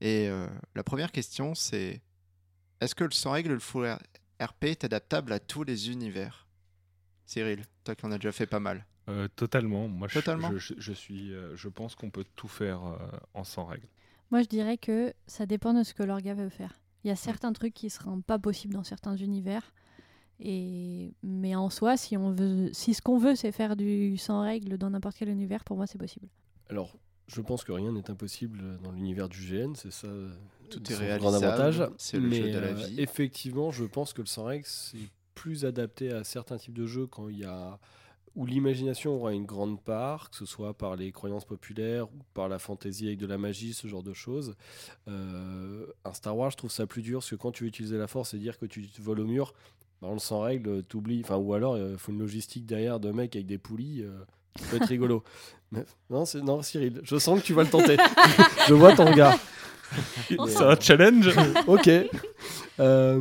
[0.01, 0.29] Et
[0.75, 2.03] la première question, c'est
[2.81, 3.89] est-ce que le sans règles, le full
[4.41, 6.47] RP est adaptable à tous les univers?
[7.27, 8.87] Cyril, toi qui en as déjà fait pas mal.
[9.09, 9.89] Euh, totalement.
[9.89, 12.97] Moi, Je, je, suis, euh, je pense qu'on peut tout faire euh,
[13.35, 13.89] en sans règles.
[14.31, 16.81] Moi, je dirais que ça dépend de ce que l'orga veut faire.
[17.05, 19.73] Il y a certains trucs qui ne seront pas possibles dans certains univers.
[20.39, 21.15] Et...
[21.23, 22.71] Mais en soi, si, on veut...
[22.73, 25.87] si ce qu'on veut, c'est faire du sans règles dans n'importe quel univers, pour moi,
[25.87, 26.29] c'est possible.
[26.71, 26.97] Alors,
[27.27, 30.09] je pense que rien n'est impossible dans l'univers du GN, c'est ça.
[30.71, 31.93] Tout est réalisable.
[31.99, 33.01] C'est le jeu de la vie.
[33.01, 34.99] effectivement, je pense que le sans règles, c'est
[35.35, 37.79] plus adapté à certains types de jeux quand il y a
[38.35, 42.49] où l'imagination aura une grande part, que ce soit par les croyances populaires ou par
[42.49, 44.55] la fantaisie avec de la magie, ce genre de choses.
[45.09, 47.99] Euh, un Star Wars, je trouve ça plus dur, parce que quand tu veux utiliser
[47.99, 49.53] la force et dire que tu te voles au mur,
[50.01, 51.21] bah on le sans règle, t'oublies.
[51.23, 54.03] Enfin, ou alors, il faut une logistique derrière de mecs avec des poulies.
[54.03, 54.25] Euh,
[54.59, 55.23] ça peut être rigolo.
[56.11, 57.97] non, non, Cyril, je sens que tu vas le tenter.
[58.69, 59.39] je vois ton regard.
[60.49, 61.31] C'est un challenge
[61.67, 61.91] Ok.
[62.81, 63.21] Euh,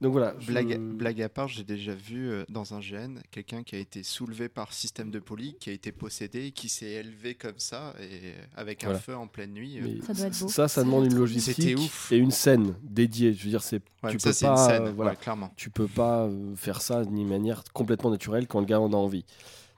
[0.00, 0.34] donc voilà.
[0.46, 4.02] Blague, blague à part, j'ai déjà vu euh, dans un gène quelqu'un qui a été
[4.02, 8.34] soulevé par système de poli, qui a été possédé, qui s'est élevé comme ça, et
[8.56, 9.80] avec un feu en pleine nuit.
[10.06, 10.48] ça doit être beau.
[10.48, 11.78] Ça, ça demande une logistique
[12.10, 13.32] et une scène dédiée.
[13.32, 15.52] Je veux dire, c'est tu peux pas, scène, voilà, clairement.
[15.56, 19.24] Tu peux pas faire ça d'une manière complètement naturelle quand le gars en a envie.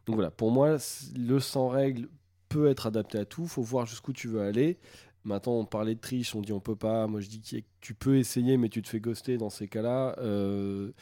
[0.07, 0.77] Donc voilà, pour moi,
[1.17, 2.09] le sans règle
[2.49, 3.47] peut être adapté à tout.
[3.47, 4.79] Faut voir jusqu'où tu veux aller.
[5.25, 7.07] Maintenant, on parlait de triche, on dit on peut pas.
[7.07, 10.15] Moi, je dis que tu peux essayer, mais tu te fais ghoster dans ces cas-là.
[10.19, 10.93] Euh,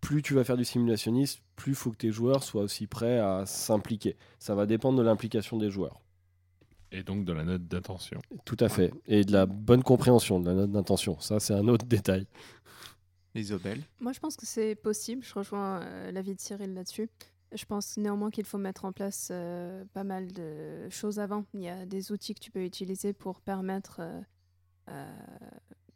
[0.00, 3.18] plus tu vas faire du simulationniste, plus il faut que tes joueurs soient aussi prêts
[3.18, 4.16] à s'impliquer.
[4.38, 6.00] Ça va dépendre de l'implication des joueurs.
[6.92, 8.20] Et donc de la note d'intention.
[8.44, 8.92] Tout à fait.
[9.06, 11.18] Et de la bonne compréhension de la note d'intention.
[11.18, 12.26] Ça, c'est un autre détail.
[13.34, 15.24] Isobel Moi, je pense que c'est possible.
[15.24, 17.08] Je rejoins euh, l'avis de Cyril là-dessus.
[17.52, 21.44] Je pense néanmoins qu'il faut mettre en place euh, pas mal de choses avant.
[21.54, 24.20] Il y a des outils que tu peux utiliser pour permettre euh,
[24.88, 25.16] euh,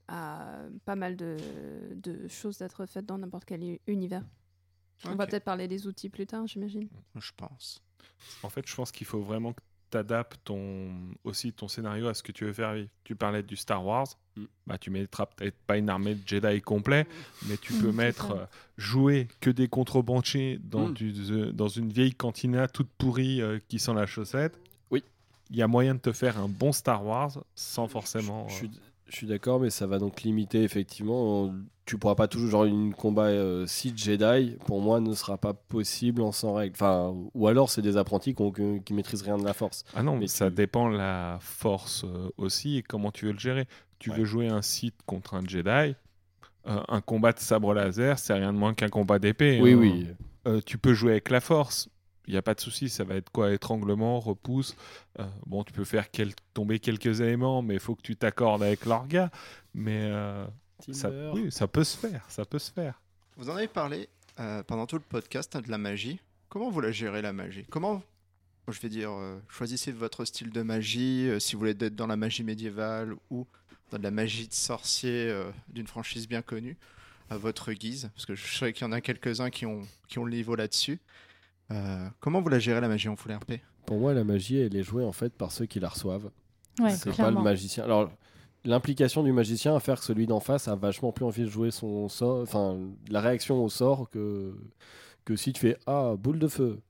[0.06, 1.36] à pas mal de,
[2.28, 4.24] choses d'être faites dans n'importe quel univers.
[5.04, 6.88] On va peut-être parler des outils plus tard, j'imagine.
[7.16, 7.82] Je pense.
[8.42, 10.90] En fait, je pense qu'il faut vraiment que t'adaptes ton,
[11.24, 12.88] aussi ton scénario à ce que tu veux faire vivre.
[13.04, 14.06] Tu parlais du Star Wars,
[14.36, 14.44] mm.
[14.66, 17.06] bah, tu mettras peut-être pas une armée de Jedi complet,
[17.48, 18.44] mais tu peux mettre euh,
[18.76, 20.94] jouer que des contrebanchés dans, mm.
[20.94, 24.58] du, dans une vieille cantina toute pourrie euh, qui sent la chaussette.
[24.90, 25.02] Oui.
[25.50, 28.48] Il y a moyen de te faire un bon Star Wars sans forcément.
[28.48, 28.70] Je, je
[29.16, 31.52] suis d'accord, mais ça va donc limiter effectivement.
[31.86, 35.54] Tu pourras pas toujours genre une combat euh, si Jedi pour moi ne sera pas
[35.54, 36.74] possible en sans règle.
[36.74, 38.42] Enfin, ou alors c'est des apprentis qui,
[38.84, 39.84] qui maîtrisent rien de la force.
[39.94, 43.66] Ah non, mais ça dépend la force euh, aussi et comment tu veux le gérer.
[43.98, 45.94] Tu veux jouer un site contre un Jedi, euh,
[46.64, 49.58] un combat de sabre laser, c'est rien de moins qu'un combat d'épée.
[49.60, 50.14] Oui, hein.
[50.46, 50.62] oui.
[50.66, 51.88] tu peux jouer avec la force
[52.28, 54.76] il n'y a pas de souci, ça va être quoi Étranglement, repousse.
[55.18, 56.06] Euh, bon, tu peux faire
[56.52, 59.30] tomber quelques éléments, mais il faut que tu t'accordes avec l'orga.
[59.72, 60.46] Mais euh,
[60.92, 63.00] ça, oui, ça peut se faire, ça peut se faire.
[63.38, 64.10] Vous en avez parlé
[64.40, 66.20] euh, pendant tout le podcast hein, de la magie.
[66.50, 67.64] Comment vous la gérez la magie?
[67.70, 68.02] Comment,
[68.68, 69.10] je vais dire,
[69.48, 73.46] choisissez votre style de magie, si vous voulez être dans la magie médiévale ou
[73.90, 75.34] dans la magie de sorcier
[75.68, 76.76] d'une franchise bien connue,
[77.30, 80.18] à votre guise, parce que je sais qu'il y en a quelques-uns qui ont, qui
[80.18, 80.98] ont le niveau là-dessus.
[81.70, 83.54] Euh, comment vous la gérez la magie en full RP
[83.86, 86.30] Pour moi, la magie, elle est jouée en fait par ceux qui la reçoivent.
[86.80, 87.84] Ouais, c'est pas le magicien.
[87.84, 88.10] Alors,
[88.64, 91.70] l'implication du magicien à faire que celui d'en face a vachement plus envie de jouer
[91.70, 92.78] son sort, enfin
[93.10, 94.54] la réaction au sort que
[95.24, 96.80] que si tu fais ah boule de feu.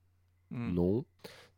[0.50, 0.74] Hmm.
[0.74, 1.05] Non.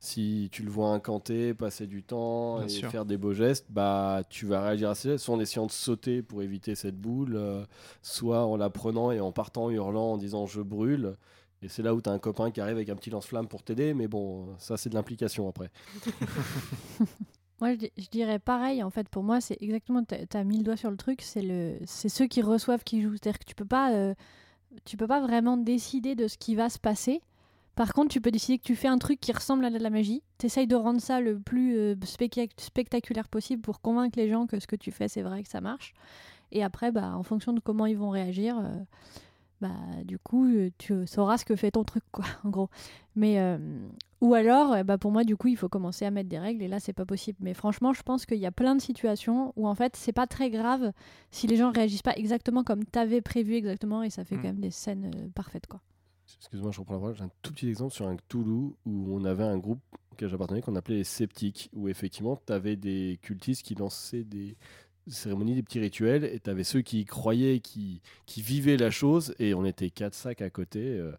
[0.02, 4.46] Si tu le vois incanter, passer du temps et faire des beaux gestes, bah tu
[4.46, 7.66] vas réagir à ces soit en essayant de sauter pour éviter cette boule, euh,
[8.00, 11.16] soit en la prenant et en partant hurlant en disant je brûle.
[11.62, 13.62] Et c'est là où tu as un copain qui arrive avec un petit lance-flamme pour
[13.62, 15.70] t'aider, mais bon, ça c'est de l'implication après.
[17.60, 20.76] moi je, dirais pareil, en fait, pour moi c'est exactement, tu as mis le doigt
[20.76, 23.12] sur le truc, c'est le, ceux qui reçoivent qui jouent.
[23.12, 24.14] C'est-à-dire que tu peux pas, euh,
[24.84, 27.20] tu peux pas vraiment décider de ce qui va se passer.
[27.76, 29.90] Par contre, tu peux décider que tu fais un truc qui ressemble à de la
[29.90, 30.22] magie.
[30.38, 31.94] Tu essayes de rendre ça le plus euh,
[32.58, 35.60] spectaculaire possible pour convaincre les gens que ce que tu fais c'est vrai, que ça
[35.60, 35.94] marche.
[36.52, 38.74] Et après, bah, en fonction de comment ils vont réagir, euh,
[39.60, 39.68] bah
[40.04, 42.70] du coup euh, tu sauras ce que fait ton truc quoi en gros.
[43.14, 43.58] Mais euh,
[44.20, 46.68] ou alors bah pour moi du coup il faut commencer à mettre des règles et
[46.68, 47.38] là c'est pas possible.
[47.40, 50.26] Mais franchement je pense qu'il y a plein de situations où en fait c'est pas
[50.26, 50.92] très grave
[51.30, 54.42] si les gens réagissent pas exactement comme t'avais prévu exactement et ça fait mm.
[54.42, 55.80] quand même des scènes euh, parfaites quoi.
[56.38, 57.16] Excuse-moi je reprends la parole.
[57.16, 59.80] J'ai un tout petit exemple sur un Cthulhu où on avait un groupe
[60.12, 64.56] auquel j'appartenais qu'on appelait les sceptiques où effectivement tu avais des cultistes qui lançaient des
[65.06, 69.34] cérémonies, des petits rituels, et tu avais ceux qui croyaient, qui, qui vivaient la chose,
[69.38, 70.80] et on était quatre sacs à côté.
[70.80, 71.12] Euh,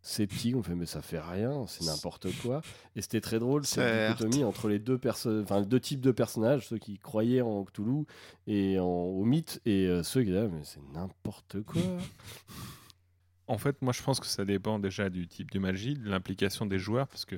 [0.00, 2.62] sceptiques, on fait mais ça fait rien, c'est n'importe quoi.
[2.96, 6.68] Et c'était très drôle cette dichotomie entre les deux personnes, enfin deux types de personnages,
[6.68, 8.04] ceux qui croyaient en Cthulhu
[8.46, 11.82] et en, au mythe, et euh, ceux qui disaient mais c'est n'importe quoi.
[13.48, 16.64] En fait, moi je pense que ça dépend déjà du type de magie, de l'implication
[16.64, 17.36] des joueurs, parce que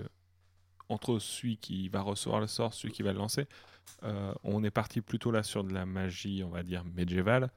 [0.91, 3.47] entre celui qui va recevoir le sort, celui qui va le lancer,
[4.03, 7.51] euh, on est parti plutôt là sur de la magie, on va dire, médiévale.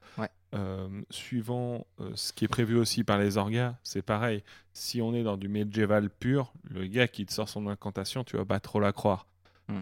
[0.53, 4.43] Euh, suivant euh, ce qui est prévu aussi par les orgas, c'est pareil.
[4.71, 8.37] Si on est dans du médiéval pur, le gars qui te sort son incantation, tu
[8.37, 9.27] vas pas trop la croire.
[9.67, 9.79] Hmm.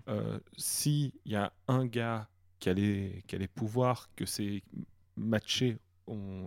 [0.57, 2.27] S'il y a un gars
[2.59, 4.63] qui a les, qui a les pouvoirs, que c'est
[5.17, 5.77] matché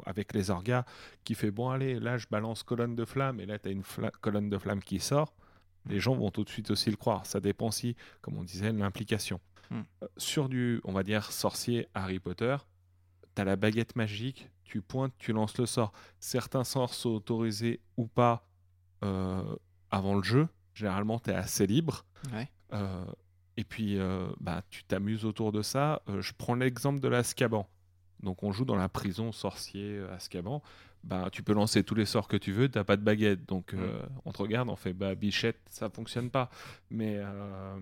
[0.07, 0.85] avec les orgas,
[1.25, 3.83] qui fait bon, allez, là je balance colonne de flamme, et là tu as une
[4.21, 5.35] colonne de flamme qui sort,
[5.87, 7.27] les gens vont tout de suite aussi le croire.
[7.27, 9.41] Ça dépend aussi, comme on disait, de l'implication.
[9.71, 9.83] Hmm.
[10.03, 12.57] Euh, sur du, on va dire, sorcier Harry Potter,
[13.35, 15.93] tu as la baguette magique, tu pointes, tu lances le sort.
[16.21, 18.47] Certains sorts sont autorisés ou pas
[19.03, 19.57] euh,
[19.91, 20.49] avant le jeu.
[20.75, 22.05] Généralement, tu es assez libre.
[22.73, 23.05] Euh,
[23.57, 23.99] et puis,
[24.41, 26.03] bah, tu t'amuses autour de ça.
[26.09, 27.69] je prends l'exemple de l'Azkaban.
[28.23, 30.61] Donc on joue dans la prison sorcier à Azkaban.
[31.05, 33.47] Bah, tu peux lancer tous les sorts que tu veux, t'as pas de baguette.
[33.47, 34.09] Donc euh, mm.
[34.25, 36.49] on te regarde, on fait bah, bichette, ça fonctionne pas.
[36.91, 37.79] Mais euh,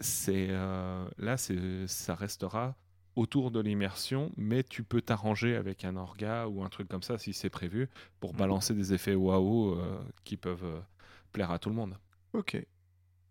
[0.00, 2.74] c'est euh, là, ça restera
[3.14, 7.16] autour de l'immersion, mais tu peux t'arranger avec un orga ou un truc comme ça
[7.16, 7.88] si c'est prévu
[8.18, 8.36] pour mm.
[8.38, 9.78] balancer des effets waouh
[10.24, 10.82] qui peuvent
[11.30, 11.96] plaire à tout le monde.
[12.32, 12.60] Ok.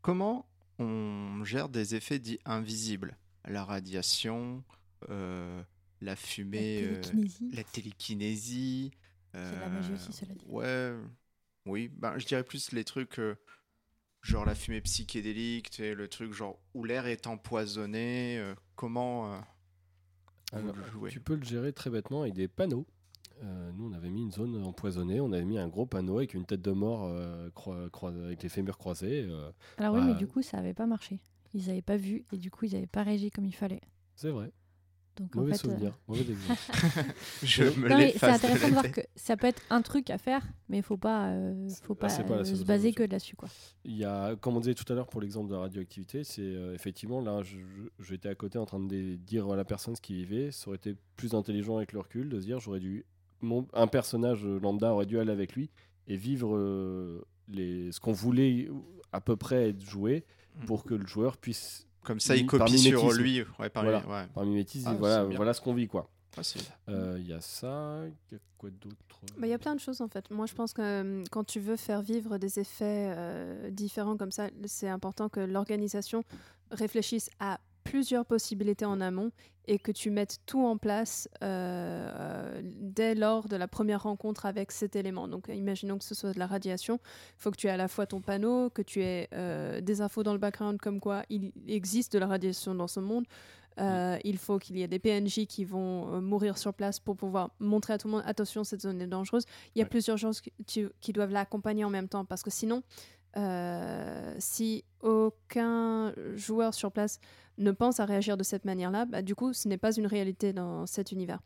[0.02, 0.48] Comment
[0.80, 3.18] on gère des effets dits invisibles?
[3.46, 4.64] La radiation,
[5.10, 7.02] la fumée,
[7.52, 8.92] la télékinésie,
[9.34, 10.46] c'est la magie aussi, cela dit.
[10.48, 10.94] Ouais,
[11.66, 13.36] oui, ben, je dirais plus les trucs euh,
[14.22, 19.34] genre la fumée psychédélique, le truc genre où l'air est empoisonné, euh, comment
[20.54, 20.62] euh,
[21.10, 22.88] Tu peux le gérer très bêtement avec des panneaux.
[23.42, 26.46] nous, on avait mis une zone empoisonnée, on avait mis un gros panneau avec une
[26.46, 27.08] tête de mort
[28.04, 29.30] avec les fémurs croisés.
[29.78, 31.20] Alors oui, mais du coup, ça n'avait pas marché.
[31.54, 33.82] Ils n'avaient pas vu et du coup, ils n'avaient pas réagi comme il fallait.
[34.16, 34.52] C'est vrai
[35.36, 36.60] mauvais souvenir, mauvais exemple.
[38.18, 40.98] c'est intéressant de voir que ça peut être un truc à faire, mais il faut
[40.98, 43.36] pas, euh, faut pas, euh, se baser que là-dessus.
[43.36, 43.50] Quoi.
[43.84, 46.42] Il y a, comme on disait tout à l'heure pour l'exemple de la radioactivité, c'est
[46.42, 47.42] euh, effectivement là,
[48.00, 50.52] j'étais à côté en train de dire à la personne ce qui vivait.
[50.52, 53.06] Ça aurait été plus intelligent avec le recul de se dire j'aurais dû,
[53.74, 55.70] un personnage lambda aurait dû aller avec lui
[56.08, 56.58] et vivre
[57.48, 58.70] les, ce qu'on voulait
[59.12, 60.26] à peu près être joué
[60.62, 60.66] mm.
[60.66, 63.44] pour que le joueur puisse comme ça, il copie sur lui.
[63.60, 64.00] Ouais, par, voilà.
[64.08, 64.28] ouais.
[64.34, 65.88] par mimétisme, ah, voilà, voilà ce qu'on vit.
[65.88, 66.10] quoi.
[66.90, 68.96] Euh, il y a ça, il y a quoi d'autre?
[69.38, 70.30] Bah, Il y a plein de choses en fait.
[70.32, 74.32] Moi je pense que euh, quand tu veux faire vivre des effets euh, différents comme
[74.32, 76.24] ça, c'est important que l'organisation
[76.72, 77.60] réfléchisse à
[77.92, 79.34] plusieurs possibilités en amont
[79.68, 84.72] et que tu mettes tout en place euh, dès lors de la première rencontre avec
[84.72, 85.28] cet élément.
[85.28, 87.90] Donc, imaginons que ce soit de la radiation, il faut que tu aies à la
[87.90, 91.52] fois ton panneau, que tu aies euh, des infos dans le background comme quoi il
[91.68, 93.26] existe de la radiation dans ce monde.
[93.78, 97.52] Euh, il faut qu'il y ait des PNJ qui vont mourir sur place pour pouvoir
[97.60, 99.44] montrer à tout le monde attention, cette zone est dangereuse.
[99.76, 102.84] Il y a plusieurs choses qui, qui doivent l'accompagner en même temps parce que sinon,
[104.40, 107.20] si aucun joueur sur place
[107.62, 110.54] ne pense à réagir de cette manière-là, bah, du coup, ce n'est pas une réalité
[110.54, 111.40] dans cet univers.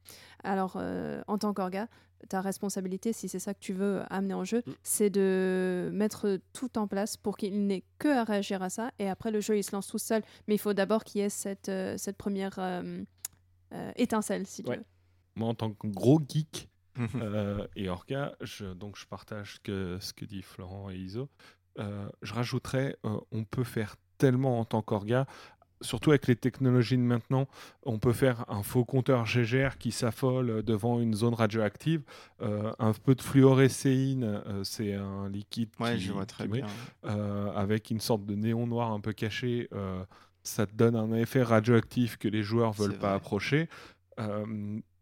[0.43, 1.87] Alors, euh, en tant qu'orga,
[2.29, 4.71] ta responsabilité, si c'est ça que tu veux amener en jeu, mm.
[4.83, 8.91] c'est de mettre tout en place pour qu'il n'ait que à réagir à ça.
[8.99, 10.23] Et après, le jeu, il se lance tout seul.
[10.47, 13.03] Mais il faut d'abord qu'il y ait cette, euh, cette première euh,
[13.95, 14.83] étincelle, si tu veux.
[15.35, 16.69] Moi, en tant que gros geek
[17.75, 21.27] et orga, je, donc je partage que, ce que dit Florent et Iso.
[21.77, 25.27] Je rajouterais, on peut faire tellement en tant qu'orga
[25.81, 27.47] surtout avec les technologies de maintenant,
[27.83, 32.03] on peut faire un faux compteur GGR qui s'affole devant une zone radioactive.
[32.41, 36.65] Euh, un peu de fluorescéine, euh, c'est un liquide qui, je vois très bien.
[37.05, 39.69] Euh, avec une sorte de néon noir un peu caché.
[40.43, 43.69] ça te donne un effet radioactif que les joueurs veulent pas approcher.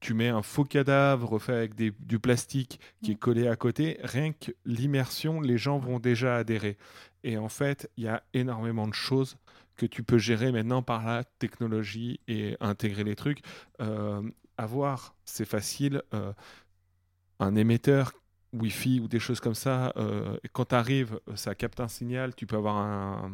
[0.03, 3.19] Tu mets un faux cadavre fait avec du plastique qui est mm.
[3.19, 6.77] collé à côté, rien que l'immersion, les gens vont déjà adhérer.
[7.23, 9.37] Et en fait, il y a énormément de choses
[9.77, 13.39] que tu peux gérer maintenant par la technologie et intégrer les trucs.
[13.79, 14.21] Euh,
[14.57, 16.01] avoir, c'est facile.
[16.13, 16.33] Euh,
[17.39, 18.11] un émetteur
[18.51, 22.45] Wi-Fi ou des choses comme ça, euh, quand tu arrives, ça capte un signal, tu
[22.45, 23.31] peux avoir un,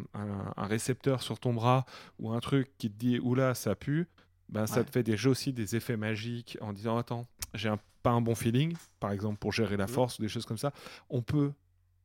[0.55, 1.85] récepteur sur ton bras
[2.19, 4.07] ou un truc qui te dit oula, ça pue.
[4.49, 7.71] Ben, ça te fait déjà aussi des effets magiques en disant attends, j'ai
[8.01, 10.73] pas un bon feeling, par exemple pour gérer la force ou des choses comme ça.
[11.09, 11.51] On peut,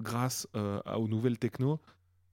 [0.00, 1.80] grâce aux nouvelles techno,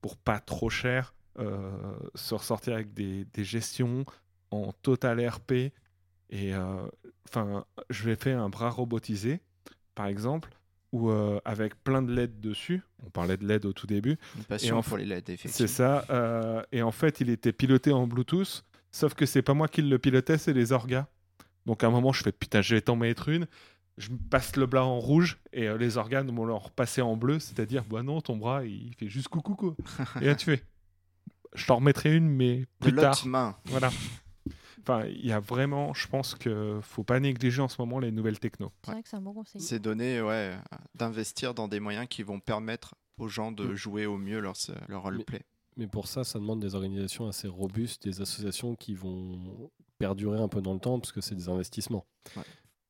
[0.02, 1.72] pour pas trop cher, euh,
[2.16, 4.06] se ressortir avec des, gestions
[4.50, 5.52] en total RP.
[6.30, 6.88] Et euh,
[7.28, 9.40] enfin, je vais faire un bras robotisé,
[9.96, 10.50] par exemple,
[10.92, 12.82] ou euh, avec plein de LED dessus.
[13.06, 14.18] On parlait de LED au tout début.
[14.36, 15.68] Une passion et pour les LED, effectivement.
[15.68, 16.66] C'est ça.
[16.72, 20.00] et en fait, il était piloté en Bluetooth, sauf que c'est pas moi qui le
[20.00, 21.08] pilotais, c'est les orgas.
[21.66, 23.48] Donc à un moment, je fais putain, je vais t'en mettre une.
[23.98, 27.84] Je passe le bras en rouge et les organes vont leur passer en bleu, c'est-à-dire,
[27.84, 29.76] bah non, ton bras, il fait juste coucou, quoi.
[30.22, 30.64] et là, tu fais,
[31.54, 33.22] je t'en remettrai une, mais plus tard.
[33.26, 33.56] Main.
[33.66, 33.92] Voilà.
[34.82, 38.12] Enfin, il y a vraiment, je pense que faut pas négliger en ce moment les
[38.12, 38.72] nouvelles techno.
[38.84, 39.62] C'est vrai que c'est un bon conseil.
[39.62, 40.58] C'est donner, ouais,
[40.96, 43.76] d'investir dans des moyens qui vont permettre aux gens de mm.
[43.76, 44.56] jouer au mieux leur,
[44.88, 45.44] leur roleplay.
[45.78, 50.48] Mais, pour ça, ça demande des organisations assez robustes, des associations qui vont perdurer un
[50.48, 52.06] peu dans le temps, parce que c'est des investissements.
[52.36, 52.44] Ouais.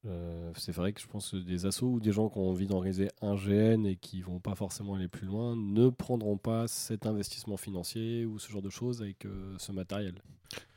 [0.07, 2.65] Euh, c'est vrai que je pense que des assos ou des gens qui ont envie
[2.65, 7.05] d'organiser un GN et qui vont pas forcément aller plus loin ne prendront pas cet
[7.05, 10.15] investissement financier ou ce genre de choses avec euh, ce matériel.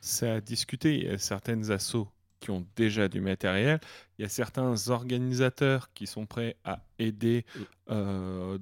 [0.00, 0.98] C'est à discuter.
[0.98, 2.06] Il y a certaines assos
[2.40, 3.80] qui ont déjà du matériel.
[4.18, 7.46] Il y a certains organisateurs qui sont prêts à aider
[7.88, 8.58] euh,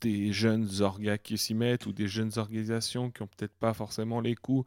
[0.00, 4.20] des jeunes orgas qui s'y mettent ou des jeunes organisations qui ont peut-être pas forcément
[4.20, 4.64] les coûts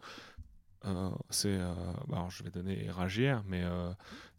[1.30, 1.60] c'est,
[2.08, 3.64] bah, je vais donner Eragière, mais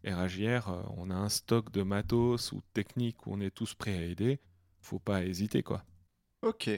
[0.03, 4.03] Eragière, on a un stock de matos ou techniques où on est tous prêts à
[4.03, 4.39] aider.
[4.81, 5.83] Faut pas hésiter, quoi.
[6.41, 6.69] Ok.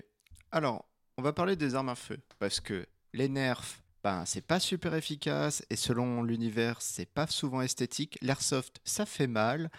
[0.52, 0.86] Alors,
[1.18, 4.96] on va parler des armes à feu parce que les nerfs, ben, c'est pas super
[4.96, 8.18] efficace et selon l'univers, c'est pas souvent esthétique.
[8.22, 9.70] L'airsoft, ça fait mal.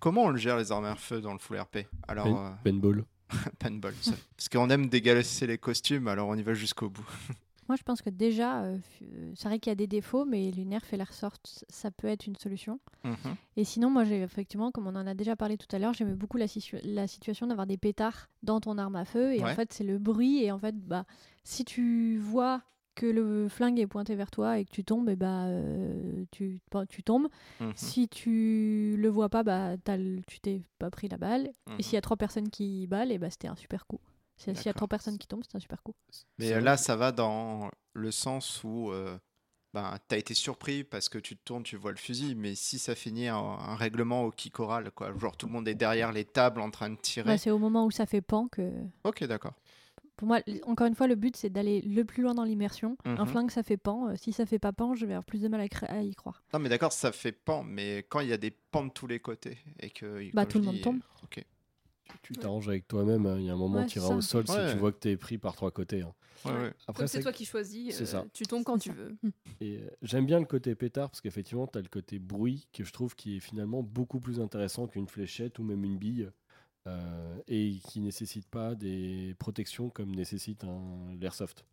[0.00, 1.78] Comment on le gère les armes à feu dans le full RP
[2.08, 2.24] Alors,
[2.64, 3.04] Pen, Paintball.
[3.58, 3.94] paintball.
[4.36, 7.06] Parce qu'on aime dégalasser les costumes, alors on y va jusqu'au bout.
[7.68, 8.78] Moi, je pense que déjà, euh,
[9.36, 12.08] c'est vrai qu'il y a des défauts, mais les nerfs et l'air sortent, ça peut
[12.08, 12.80] être une solution.
[13.04, 13.36] Mhm.
[13.56, 16.16] Et sinon, moi, j'ai effectivement, comme on en a déjà parlé tout à l'heure, j'aimais
[16.16, 16.46] beaucoup la,
[16.82, 19.34] la situation d'avoir des pétards dans ton arme à feu.
[19.34, 20.42] Et en fait, c'est le bruit.
[20.42, 21.04] Et en fait, bah,
[21.44, 22.60] si tu vois
[22.94, 26.60] que le flingue est pointé vers toi et que tu tombes, et bah, euh, tu,
[26.88, 27.28] tu tombes.
[27.60, 27.72] Mhm.
[27.74, 29.76] Si tu le vois pas, bah,
[30.26, 31.50] tu t'es pas pris la balle.
[31.68, 31.82] Et mhm.
[31.82, 34.00] s'il y a trois personnes qui ballent, et bah, c'était un super coup.
[34.36, 35.94] S'il y a trois personnes qui tombent, c'est un super coup.
[36.38, 39.18] Mais là, ça va dans le sens où euh,
[39.74, 42.54] ben, tu as été surpris parce que tu te tournes, tu vois le fusil, mais
[42.54, 45.74] si ça finit en un règlement au kick oral, quoi, genre tout le monde est
[45.74, 47.36] derrière les tables en train de tirer.
[47.36, 48.72] c'est au moment où ça fait pan que.
[49.04, 49.54] Ok, d'accord.
[50.20, 52.98] Pour moi, encore une fois, le but, c'est d'aller le plus loin dans l'immersion.
[53.06, 53.26] Un mhm.
[53.26, 54.10] flingue, ça fait pan.
[54.10, 56.42] Euh, si ça fait pas pan, je vais avoir plus de mal à, y croire.
[56.52, 59.06] Non, mais d'accord, ça fait pan, mais quand il y a des pans de tous
[59.06, 60.30] les côtés et que.
[60.34, 61.00] Bah, tout le monde tombe.
[61.24, 61.42] Ok.
[62.20, 63.24] Tu t'arranges avec toi-même.
[63.24, 63.38] Hein.
[63.38, 65.16] Il y a un moment, tu iras au sol si tu vois que tu es
[65.16, 66.02] pris par trois côtés.
[66.02, 66.12] Hein.
[66.86, 68.14] Après, c'est toi qui choisis.
[68.14, 69.16] Euh, tu tombes quand tu veux.
[69.62, 72.84] Et euh, j'aime bien le côté pétard parce qu'effectivement, tu as le côté bruit que
[72.84, 76.28] je trouve qui est finalement beaucoup plus intéressant qu'une fléchette ou même une bille.
[76.86, 81.66] Euh, et qui nécessite pas des protections comme nécessite un l'airsoft.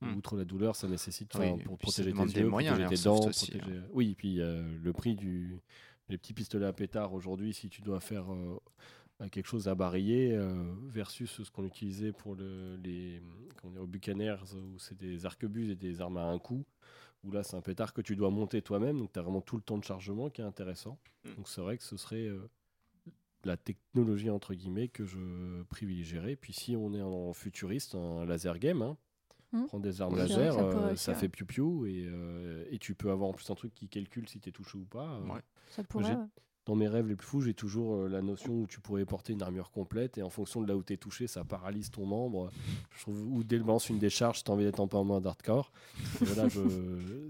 [0.00, 0.16] Hmm.
[0.16, 1.30] Outre la douleur, ça nécessite
[1.64, 3.78] pour protéger tes yeux, moyens, protéger tes dents, aussi, protéger...
[3.78, 3.84] Hein.
[3.92, 5.60] oui, puis le prix du
[6.08, 8.58] les petits pistolets à pétard aujourd'hui, si tu dois faire euh,
[9.30, 13.22] quelque chose à barier euh, versus ce qu'on utilisait pour le, les
[13.78, 16.64] au Buccaneers où c'est des arquebuses et des armes à un coup
[17.24, 19.56] où là c'est un pétard que tu dois monter toi-même donc tu as vraiment tout
[19.56, 21.34] le temps de chargement qui est intéressant hmm.
[21.34, 22.30] donc c'est vrai que ce serait
[23.48, 26.36] la technologie entre guillemets que je privilégierais.
[26.36, 28.96] Puis si on est en futuriste, un laser game, hein,
[29.52, 29.66] hmm.
[29.66, 30.54] prendre des armes laser,
[30.96, 33.74] ça, euh, fait piou piou et, euh, et, tu peux avoir en plus un truc
[33.74, 35.14] qui calcule si tu es touché ou pas.
[35.14, 35.40] Euh.
[35.70, 36.16] Ça pourrait,
[36.68, 39.32] dans mes rêves les plus fous, j'ai toujours euh, la notion où tu pourrais porter
[39.32, 42.04] une armure complète et en fonction de là où tu es touché, ça paralyse ton
[42.04, 42.50] membre.
[42.94, 45.04] Je trouve, ou dès le lance une décharge, tu as envie d'être un peu en
[45.04, 45.72] mode hardcore.
[46.20, 46.60] voilà, je...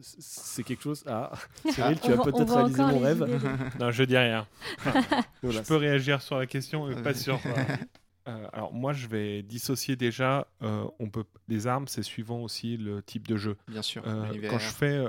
[0.01, 1.05] c'est quelque chose.
[1.07, 1.31] Ah,
[1.71, 3.41] Cyril, tu as peut-être réalisé mon rêve.
[3.79, 4.45] non, je dis rien.
[5.45, 7.39] je peux réagir sur la question, mais pas sur.
[8.29, 10.47] Euh, alors moi, je vais dissocier déjà.
[10.63, 13.57] Euh, on peut les armes, c'est suivant aussi le type de jeu.
[13.67, 14.03] Bien sûr.
[14.07, 15.05] Euh, quand je fais,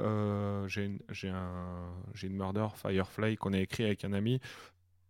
[0.68, 4.40] j'ai une, j'ai un, j'ai une murder Firefly qu'on a écrit avec un ami.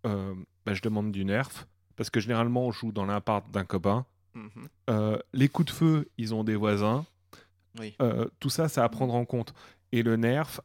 [0.04, 4.06] Bah, je demande du nerf parce que généralement on joue dans l'impart d'un copain.
[4.36, 5.18] Mhm.
[5.34, 7.06] les coups de feu, ils ont des voisins.
[7.80, 7.96] Oui.
[8.40, 9.54] tout ça, c'est à prendre en compte.
[9.92, 10.62] Et le nerf,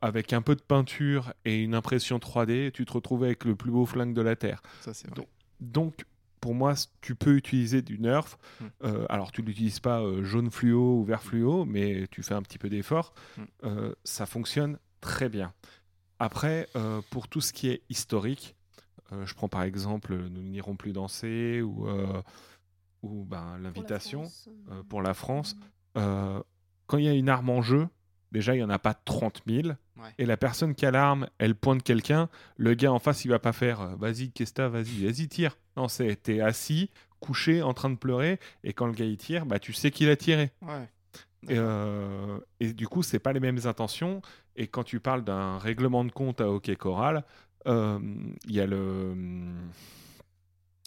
[0.00, 3.70] avec un peu de peinture et une impression 3D, tu te retrouves avec le plus
[3.70, 4.62] beau flingue de la Terre.
[4.80, 5.26] Ça, c'est vrai.
[5.60, 6.04] donc
[6.46, 8.38] pour moi, tu peux utiliser du nerf.
[8.60, 8.66] Hmm.
[8.84, 12.42] Euh, alors, tu l'utilises pas euh, jaune fluo ou vert fluo, mais tu fais un
[12.42, 13.14] petit peu d'effort.
[13.36, 13.42] Hmm.
[13.64, 15.52] Euh, ça fonctionne très bien.
[16.20, 16.68] Après,
[17.10, 18.54] pour tout ce qui est historique,
[19.24, 21.86] je prends par exemple Nous n'irons plus danser ou,
[23.02, 24.22] ou ben, l'invitation
[24.88, 25.56] pour la France.
[25.94, 27.88] quand il y a une arme en jeu,
[28.32, 29.68] déjà, il n'y en a pas 30 000.
[30.16, 32.30] Et la personne qui a l'arme, elle pointe quelqu'un.
[32.56, 35.56] Le gars en face, il va pas faire vas-y, Kesta, vas-y, vas-y, tire.
[35.76, 36.90] Non, c'est t'es assis,
[37.20, 38.38] couché, en train de pleurer.
[38.64, 40.52] Et quand le gars il tire, bah, tu sais qu'il a tiré.
[41.48, 44.22] Et, euh, et, du coup, c'est pas les mêmes intentions.
[44.56, 47.24] Et quand tu parles d'un règlement de compte à hockey choral,
[47.66, 47.98] euh,
[48.46, 49.14] il y a le.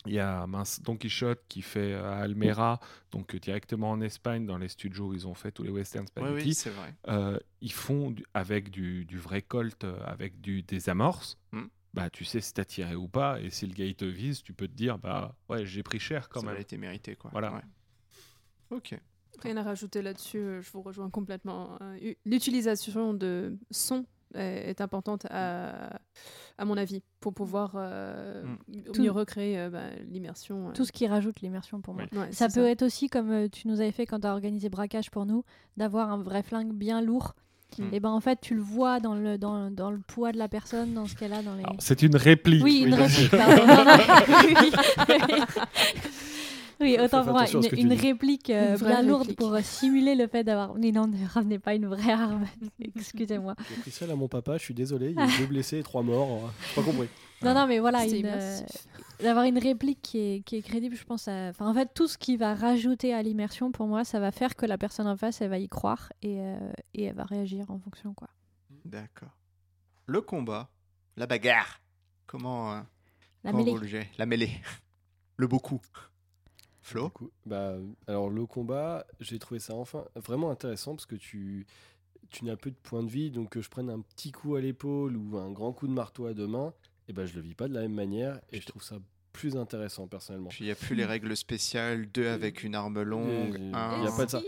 [0.06, 0.48] Il y a
[0.82, 2.80] Don Quichotte qui fait à Almera,
[3.12, 6.48] donc directement en Espagne, dans les studios où ils ont fait tous les westerns spaghetti.
[6.48, 6.96] Oui, c'est vrai.
[7.10, 11.38] Euh, ils font avec du, vrai colt, euh, avec du, des amorces.
[11.52, 11.66] Hmm.
[11.94, 14.44] Bah, tu sais si t'as tiré ou pas, et si le gars il te vise,
[14.44, 16.54] tu peux te dire bah ouais j'ai pris cher quand même.
[16.54, 17.32] Ça a été mérité quoi.
[17.32, 17.62] Voilà.
[18.70, 18.96] Ok.
[19.42, 21.80] Rien à rajouter là-dessus, euh, je vous rejoins complètement.
[22.26, 24.06] L'utilisation de son
[24.36, 26.00] est importante à,
[26.58, 29.02] à mon avis, pour pouvoir euh, mm.
[29.02, 30.70] mieux recréer euh, bah, l'immersion.
[30.70, 30.72] Euh.
[30.74, 32.06] Tout ce qui rajoute l'immersion pour moi.
[32.32, 35.26] ça peut être aussi, comme tu nous avais fait quand tu as organisé Braquage pour
[35.26, 35.44] nous,
[35.78, 37.34] d'avoir un vrai flingue bien lourd.
[37.78, 37.94] Mm.
[37.94, 40.48] Et ben en fait, tu le vois dans le, dans, dans le poids de la
[40.48, 41.64] personne, dans ce qu'elle a dans les.
[41.80, 42.64] C'est une réplique.
[42.64, 43.32] Oui, une réplique.
[46.82, 47.46] Oui, autant pour moi,
[47.78, 50.76] une, réplique euh, bien lourde pour simuler le fait d'avoir.
[50.76, 52.46] Mais non, ne ramenez pas une vraie arme.
[52.96, 53.56] Excusez-moi.
[53.70, 55.84] J'ai pris celle à mon papa, je suis désolé, il y a deux blessés et
[55.84, 56.52] trois morts.
[56.76, 57.08] Pas compris.
[57.42, 58.60] Non, non, mais voilà, une, euh,
[59.20, 61.28] d'avoir une réplique qui est, qui est crédible, je pense.
[61.28, 61.50] À...
[61.50, 64.56] Enfin, en fait, tout ce qui va rajouter à l'immersion, pour moi, ça va faire
[64.56, 67.70] que la personne en face, elle va y croire et, euh, et elle va réagir
[67.70, 68.30] en fonction, quoi.
[68.86, 69.38] D'accord.
[70.06, 70.70] Le combat,
[71.18, 71.82] la bagarre.
[72.26, 72.82] Comment, euh,
[73.44, 73.72] La comment mêlée.
[73.76, 74.10] vous le gérez?
[74.18, 74.52] La mêlée.
[75.38, 75.82] Le beaucoup.
[76.82, 77.10] Flo?
[77.10, 77.76] Coup, bah,
[78.08, 81.68] alors le combat, j'ai trouvé ça enfin vraiment intéressant parce que tu,
[82.30, 84.62] tu n'as plus de points de vie, donc que je prenne un petit coup à
[84.62, 86.74] l'épaule ou un grand coup de marteau à deux mains,
[87.10, 88.96] et ben je le vis pas de la même manière et je trouve ça
[89.34, 90.50] plus intéressant personnellement.
[90.50, 93.76] Puis il n'y a plus les règles spéciales, deux avec une arme longue, Il y
[93.76, 94.42] un, a pas de ça.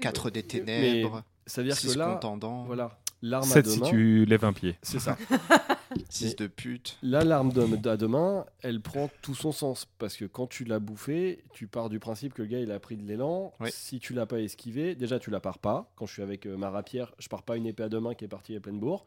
[0.00, 3.88] quatre des ténèbres, C'est-à-dire six que là, contendants, voilà, l'arme à 7 deux si mains,
[3.90, 4.76] tu lèves un pied.
[4.82, 5.16] c'est ça.
[5.90, 6.98] Mais- de pute.
[7.02, 9.86] Là, l'arme de- à deux mains, elle prend tout son sens.
[9.98, 12.80] Parce que quand tu l'as bouffé, tu pars du principe que le gars, il a
[12.80, 13.52] pris de l'élan.
[13.60, 13.68] Oui.
[13.72, 15.90] Si tu l'as pas esquivé, déjà, tu la pars pas.
[15.96, 18.14] Quand je suis avec euh, ma rapière, je pars pas une épée à deux mains
[18.14, 19.06] qui est partie à pleine bourre.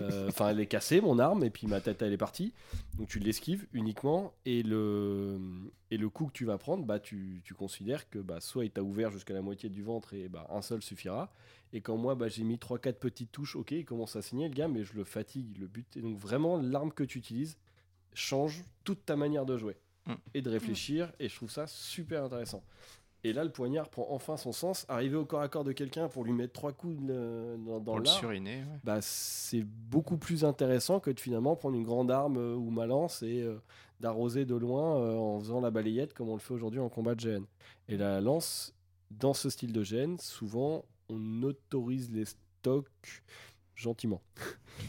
[0.00, 2.52] Euh, Enfin, elle est cassée, mon arme, et puis ma tête, elle est partie.
[2.98, 4.32] Donc, tu l'esquives uniquement.
[4.44, 5.38] Et le,
[5.90, 8.70] et le coup que tu vas prendre, bah, tu, tu considères que bah, soit il
[8.70, 11.30] t'a ouvert jusqu'à la moitié du ventre et bah, un seul suffira.
[11.72, 14.54] Et quand moi, bah, j'ai mis 3-4 petites touches, ok, il commence à saigner le
[14.54, 15.96] gars, mais je le fatigue, le but.
[15.96, 17.56] Et donc vraiment, l'arme que tu utilises
[18.14, 19.76] change toute ta manière de jouer
[20.06, 20.14] Mm.
[20.34, 22.62] et de réfléchir, et je trouve ça super intéressant.
[23.24, 24.86] Et là, le poignard prend enfin son sens.
[24.88, 27.84] Arriver au corps à corps de quelqu'un pour lui mettre trois coups de- dans, dans
[27.84, 28.58] Pour le l'art, suriner.
[28.58, 28.78] ouais.
[28.84, 32.86] bah, c'est beaucoup plus intéressant que de finalement prendre une grande arme euh, ou ma
[32.86, 33.56] lance et euh,
[33.98, 37.16] d'arroser de loin euh, en faisant la balayette comme on le fait aujourd'hui en combat
[37.16, 37.44] de GN.
[37.88, 38.72] Et la lance,
[39.10, 43.22] dans ce style de GN, souvent on autorise les stocks
[43.74, 44.22] gentiment.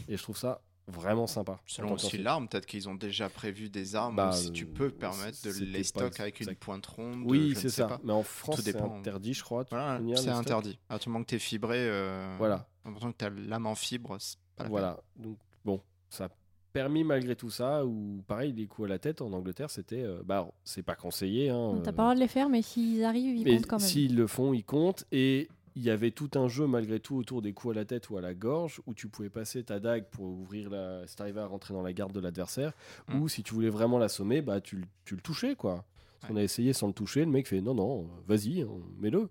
[0.08, 1.60] et je trouve ça vraiment sympa.
[1.66, 5.38] Selon aussi l'arme, peut-être qu'ils ont déjà prévu des armes Bah, si tu peux permettre
[5.44, 7.22] de les stocks avec une pointe ronde.
[7.26, 7.86] Oui, c'est ça.
[7.86, 8.00] pas.
[8.02, 9.64] Mais en France, c'est interdit, je crois.
[9.70, 10.78] Voilà, c'est interdit.
[10.88, 12.66] À tout moment que tu es fibré, euh, Voilà.
[12.84, 15.00] en tant que tu as l'âme en fibre, c'est pas la Voilà.
[15.16, 16.28] Donc, bon, ça a
[16.72, 20.02] permis malgré tout ça, ou pareil, les coups à la tête en Angleterre, c'était.
[20.02, 21.50] euh, bah, c'est pas conseillé.
[21.50, 23.66] Hein, T'as euh, pas le droit de les faire, mais s'ils arrivent, ils mais comptent
[23.66, 23.86] quand même.
[23.86, 25.04] S'ils le font, ils comptent.
[25.12, 25.48] Et
[25.78, 28.16] il y avait tout un jeu malgré tout autour des coups à la tête ou
[28.16, 31.06] à la gorge où tu pouvais passer ta dague pour ouvrir la.
[31.06, 32.72] Si t'arrivais à rentrer dans la garde de l'adversaire,
[33.08, 33.20] Mm.
[33.20, 35.84] ou si tu voulais vraiment l'assommer, bah, tu, le- tu le touchais, quoi.
[36.24, 36.30] Ouais.
[36.30, 38.66] On a essayé sans le toucher, le mec fait non, non, vas-y,
[38.98, 39.28] mets-le.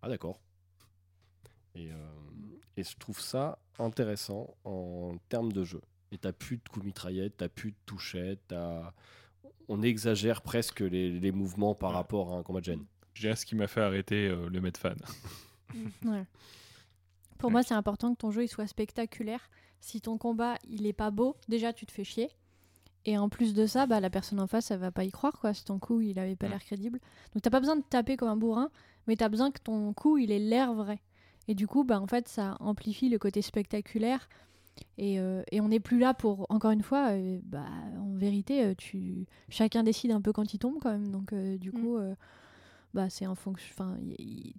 [0.00, 0.40] Ah, d'accord.
[1.74, 1.94] Et, euh,
[2.78, 5.82] et je trouve ça intéressant en termes de jeu.
[6.12, 8.94] Et t'as plus de coups mitraillettes, t'as plus de touchettes, t'as-
[9.68, 11.96] on exagère presque les, les mouvements par Ouais.
[11.96, 12.84] rapport à un combat de gêne.
[13.14, 14.94] Dirais ce qui m'a fait arrêter euh, le Medfan.
[16.04, 16.24] Ouais.
[17.38, 19.48] Pour moi, c'est important que ton jeu il soit spectaculaire.
[19.80, 22.28] Si ton combat il est pas beau, déjà tu te fais chier.
[23.06, 25.38] Et en plus de ça, bah, la personne en face, elle va pas y croire
[25.40, 25.54] quoi.
[25.54, 26.50] Si ton coup il avait pas Mm.
[26.50, 27.00] l'air crédible.
[27.32, 28.70] Donc t'as pas besoin de taper comme un bourrin,
[29.06, 31.00] mais t'as besoin que ton coup il ait l'air vrai.
[31.48, 34.28] Et du coup, bah, en fait, ça amplifie le côté spectaculaire.
[34.98, 37.64] Et, euh, et on n'est plus là pour, encore une fois, euh, bah,
[37.98, 39.26] en vérité, euh, tu...
[39.48, 41.10] chacun décide un peu quand il tombe quand même.
[41.10, 41.72] Donc euh, du Mm.
[41.72, 42.14] coup, euh,
[42.94, 43.74] bah, c'est en fonction.
[43.78, 43.96] Enfin,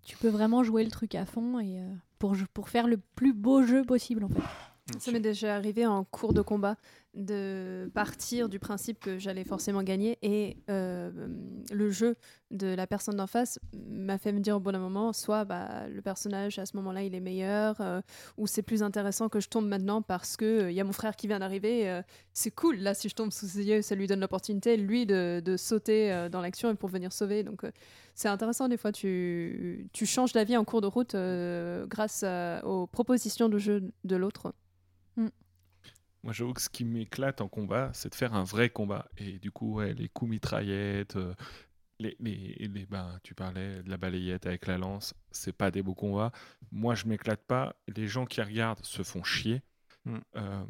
[0.04, 3.34] tu peux vraiment jouer le truc à fond et euh, pour, pour faire le plus
[3.34, 4.42] beau jeu possible en fait.
[5.00, 6.76] Ça m'est déjà arrivé en cours de combat
[7.14, 11.12] de partir du principe que j'allais forcément gagner et euh,
[11.72, 12.16] le jeu
[12.52, 16.02] de la personne d'en face m'a fait me dire au bon moment soit bah, le
[16.02, 18.02] personnage à ce moment-là il est meilleur euh,
[18.38, 21.18] ou c'est plus intéressant que je tombe maintenant parce que il y a mon frère
[21.18, 22.02] qui vient d'arriver euh,
[22.34, 25.42] c'est cool là si je tombe sous ses yeux ça lui donne l'opportunité lui de,
[25.44, 27.44] de sauter euh, dans l'action et pour venir sauver.
[27.44, 27.72] Donc euh,
[28.16, 32.24] c'est intéressant des fois tu, tu changes d'avis en cours de route euh, grâce
[32.64, 34.54] aux propositions de jeu de l'autre
[36.24, 39.08] Moi, j'avoue que ce qui m'éclate en combat, c'est de faire un vrai combat.
[39.18, 41.34] Et du coup, ouais, les coups mitraillettes, euh,
[42.00, 45.84] les, les, les- ben, tu parlais de la balayette avec la lance, c'est pas des
[45.84, 46.32] beaux combats.
[46.72, 47.76] Moi, je m'éclate pas.
[47.88, 49.62] Les gens qui regardent se font chier.
[50.06, 50.18] Mm.
[50.38, 50.66] Euh,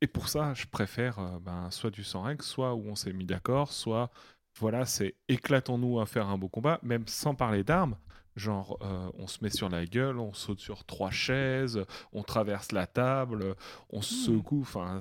[0.00, 3.12] et pour ça, je préfère euh, ben, soit du sans règle, soit où on s'est
[3.12, 4.10] mis d'accord, soit
[4.58, 7.96] voilà, c'est éclatons-nous à faire un beau combat, même sans parler d'armes.
[8.40, 12.72] Genre, euh, on se met sur la gueule, on saute sur trois chaises, on traverse
[12.72, 13.54] la table,
[13.90, 15.00] on se secoue, enfin,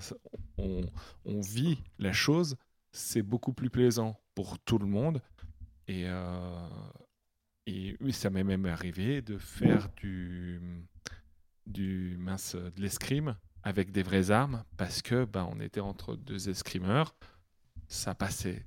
[0.57, 0.81] on,
[1.23, 2.57] on vit la chose.
[2.91, 5.21] C'est beaucoup plus plaisant pour tout le monde.
[5.87, 6.67] Et, euh,
[7.65, 10.59] et oui, ça m'est même arrivé de faire du,
[11.65, 16.49] du mince, de l'escrime avec des vraies armes parce que ben, on était entre deux
[16.49, 17.15] escrimeurs.
[17.87, 18.65] Ça passait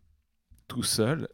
[0.66, 1.28] tout seul.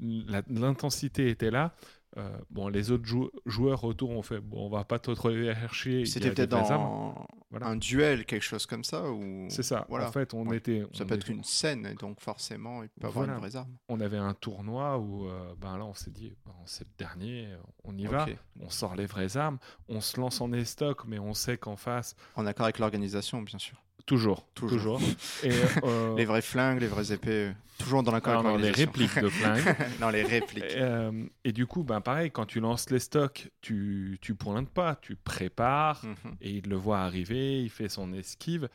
[0.00, 1.76] L'intensité était là.
[2.16, 5.30] Euh, bon, les autres jou- joueurs autour ont fait bon, on va pas trop trop
[5.30, 6.04] chercher.
[6.06, 7.26] C'était peut-être dans,
[7.62, 9.46] un duel, quelque chose comme ça ou...
[9.48, 9.86] C'est ça.
[9.88, 10.08] Voilà.
[10.08, 10.84] En fait, on était.
[10.92, 13.76] Ça peut être une scène, donc forcément, il peut avoir une vraie arme.
[13.88, 16.32] On avait un tournoi où, euh, ben là, on s'est dit,
[16.66, 17.48] c'est le dernier,
[17.84, 18.26] on y va,
[18.60, 19.58] on sort les vraies armes,
[19.88, 22.16] on se lance en estoc, mais on sait qu'en face.
[22.34, 23.80] En accord avec l'organisation, bien sûr.
[24.06, 25.00] Toujours, toujours.
[25.42, 25.50] Et,
[25.84, 29.76] euh, les vrais flingues, les vraies épées, toujours dans l'accord avec les répliques de flingues.
[30.00, 30.64] non, les répliques.
[30.64, 34.68] Et, euh, et, du coup, ben pareil, quand tu lances les stocks, tu tu pointes
[34.68, 36.36] pas, tu prépares mhm.
[36.40, 38.68] et il le voit arriver, il fait son esquive.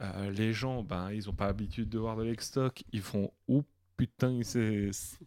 [0.00, 3.62] Euh, les gens, ben ils ont pas l'habitude de voir de l'ex-stock, ils font ou
[3.96, 4.40] putain,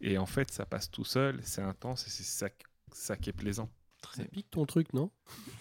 [0.01, 2.47] et en fait ça passe tout seul, c'est intense et c'est ça,
[2.91, 3.69] ça qui est plaisant.
[4.03, 5.09] Très pique ton truc, non?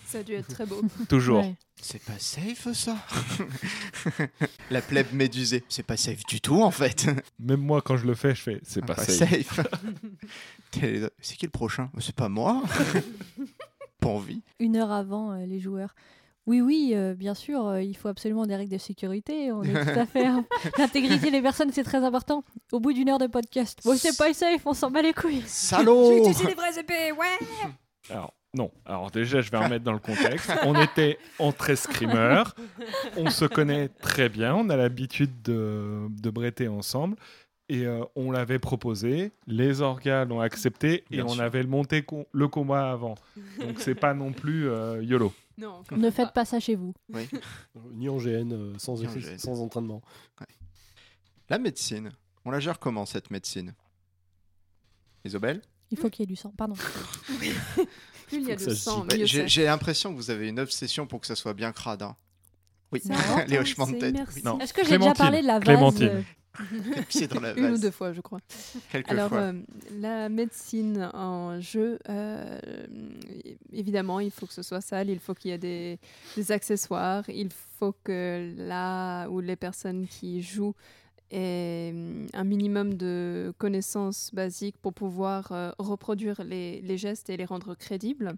[0.04, 0.82] Ça a dû être très beau.
[1.08, 1.44] Toujours.
[1.80, 2.96] C'est pas safe ça?
[4.70, 7.06] La plèbe médusée, c'est pas safe du tout en fait.
[7.38, 9.60] Même moi quand je le fais, je fais c'est pas, safe.
[10.72, 11.90] c'est qui le prochain?
[11.98, 12.62] C'est pas moi
[14.00, 14.42] Pas envie.
[14.58, 15.94] Une heure avant euh, les joueurs.
[16.46, 19.52] Oui, oui, euh, bien sûr, euh, il faut absolument des règles de sécurité.
[19.52, 20.26] On est tout à fait.
[20.26, 20.44] Hein.
[20.76, 22.42] L'intégrité des personnes, c'est très important.
[22.72, 23.78] Au bout d'une heure de podcast.
[23.84, 25.44] Bon, c'est pas safe, on s'en bat les couilles.
[25.46, 27.70] Salaud les vraies épées, ouais
[28.10, 28.70] alors, non.
[28.84, 30.50] Alors, déjà, je vais remettre dans le contexte.
[30.64, 32.54] On était entre escrimeurs.
[33.16, 34.54] On se connaît très bien.
[34.54, 37.16] On a l'habitude de, de bretter ensemble.
[37.68, 39.32] Et euh, on l'avait proposé.
[39.46, 41.04] Les organes l'ont accepté.
[41.10, 43.14] et on avait monté le combat avant.
[43.60, 45.32] Donc, c'est pas non plus euh, YOLO.
[45.56, 46.92] Non, ne faites pas ça chez vous.
[47.12, 47.28] Oui.
[47.92, 48.96] Ni en GN, euh, sans,
[49.38, 50.02] sans entraînement.
[51.48, 52.10] La médecine.
[52.44, 53.74] On la gère comment cette médecine?
[55.24, 55.62] Isobel?
[55.92, 56.74] Il faut qu'il y ait du sang, pardon.
[58.26, 61.26] plus il y a du sang, J'ai l'impression que vous avez une obsession pour que
[61.26, 62.02] ça soit bien crade.
[62.02, 62.16] Hein.
[62.92, 63.00] Oui,
[63.48, 64.16] les hochements de tête.
[64.60, 66.22] Est-ce que j'ai déjà parlé de la vase euh,
[67.28, 68.40] dans la Une ou deux fois, je crois.
[68.90, 69.38] Quelques Alors, fois.
[69.38, 69.62] Euh,
[69.98, 72.58] la médecine en jeu, euh,
[73.72, 75.98] évidemment, il faut que ce soit sale, il faut qu'il y ait des,
[76.36, 77.48] des, accessoires, il
[77.78, 80.74] faut que là où les personnes qui jouent
[81.32, 87.36] et hum, un minimum de connaissances basiques pour pouvoir euh, reproduire les, les, gestes et
[87.36, 88.34] les rendre crédibles.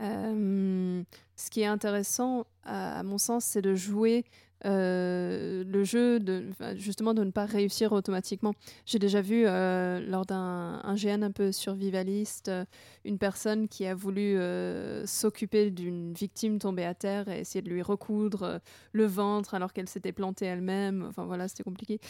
[0.00, 1.02] Euh,
[1.36, 4.24] ce qui est intéressant, à, mon sens, c'est de jouer
[4.64, 6.44] euh, le jeu, de,
[6.76, 8.54] justement, de ne pas réussir automatiquement.
[8.86, 12.64] J'ai déjà vu, euh, lors d'un GN un peu survivaliste, euh,
[13.04, 14.38] une personne qui a voulu
[15.04, 18.60] s'occuper d'une victime tombée à terre et essayer de lui recoudre
[18.92, 21.04] le ventre alors qu'elle s'était plantée elle-même.
[21.08, 22.00] Enfin voilà, c'était compliqué.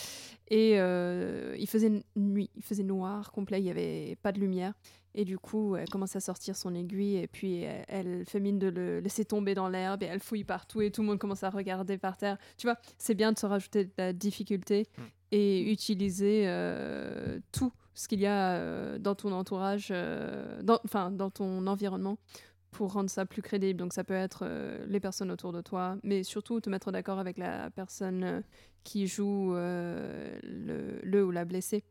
[0.48, 4.74] Et il faisait nuit, il faisait noir complet, il n'y avait pas de lumière.
[5.14, 8.66] Et du coup, elle commence à sortir son aiguille et puis elle, fait mine de
[8.66, 11.50] le laisser tomber dans l'herbe et elle fouille partout et tout le monde commence à
[11.50, 12.36] regarder par terre.
[12.56, 15.02] Tu vois, c'est bien de se rajouter de la difficulté mm.
[15.30, 21.30] et utiliser euh, tout ce qu'il y a euh, dans ton entourage, euh, enfin dans,
[21.30, 22.18] ton environnement
[22.72, 23.78] pour rendre ça plus crédible.
[23.78, 24.44] Donc ça peut être
[24.88, 28.42] les personnes autour de toi, mais surtout te mettre d'accord avec la personne
[28.82, 31.84] qui joue le, le, ou la blessée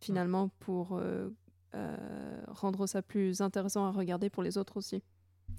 [0.00, 1.00] finalement pour
[1.74, 1.96] euh,
[2.46, 5.02] rendre ça plus intéressant à regarder pour les autres aussi.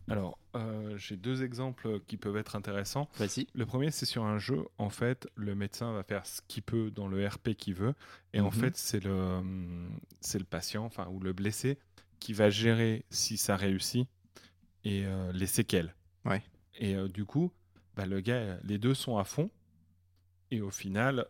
[0.07, 3.07] Alors, euh, j'ai deux exemples qui peuvent être intéressants.
[3.18, 3.48] Vas-y.
[3.53, 4.65] Le premier, c'est sur un jeu.
[4.80, 7.94] En fait, le médecin va faire ce qu'il peut dans le RP qu'il veut.
[8.34, 8.52] Et en mhm.
[8.52, 9.41] fait, c'est le,
[10.19, 11.77] c'est le patient, enfin, ou le blessé,
[12.19, 14.07] qui va gérer si ça réussit
[14.84, 15.94] et euh, les séquelles.
[16.26, 16.44] Ouais.
[16.76, 17.52] Et du coup,
[17.95, 19.52] bah, le gars, les deux sont à fond.
[20.49, 21.27] Et au final,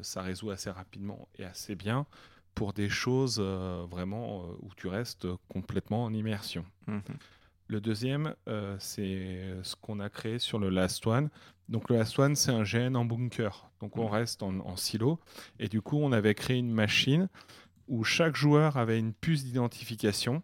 [0.00, 2.06] ça résout assez rapidement et assez bien
[2.54, 6.64] pour des choses euh, vraiment euh, où tu restes complètement en immersion.
[6.86, 7.02] Mhm.
[7.68, 11.30] Le deuxième, euh, c'est ce qu'on a créé sur le Last One.
[11.68, 13.70] Donc le Last One, c'est un GN en bunker.
[13.80, 14.12] Donc on mhm.
[14.12, 15.18] reste en, silo.
[15.58, 17.28] Et du coup, on avait créé une machine
[17.88, 20.42] où chaque joueur avait une puce d'identification.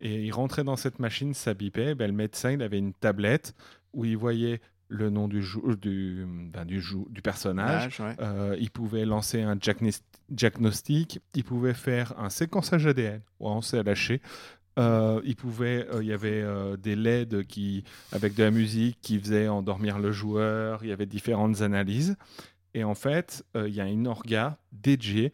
[0.00, 1.94] Et il rentrait dans cette machine, ça bipait.
[1.94, 3.54] Ben, le médecin, il avait une tablette
[3.92, 5.44] où il voyait le nom du,
[5.80, 8.00] du, ben, du, du, personnage.
[8.20, 9.58] Euh, il pouvait lancer un
[10.28, 11.20] diagnostic.
[11.34, 13.20] Il pouvait faire un séquençage ADN.
[13.40, 14.20] on s'est lâché.
[14.78, 16.44] Euh, il pouvait, euh, il y avait
[16.78, 20.84] des LED qui, avec de la musique qui faisait endormir le joueur.
[20.84, 22.16] Il y avait différentes analyses.
[22.74, 25.32] Et en fait, il y a une orga dédiée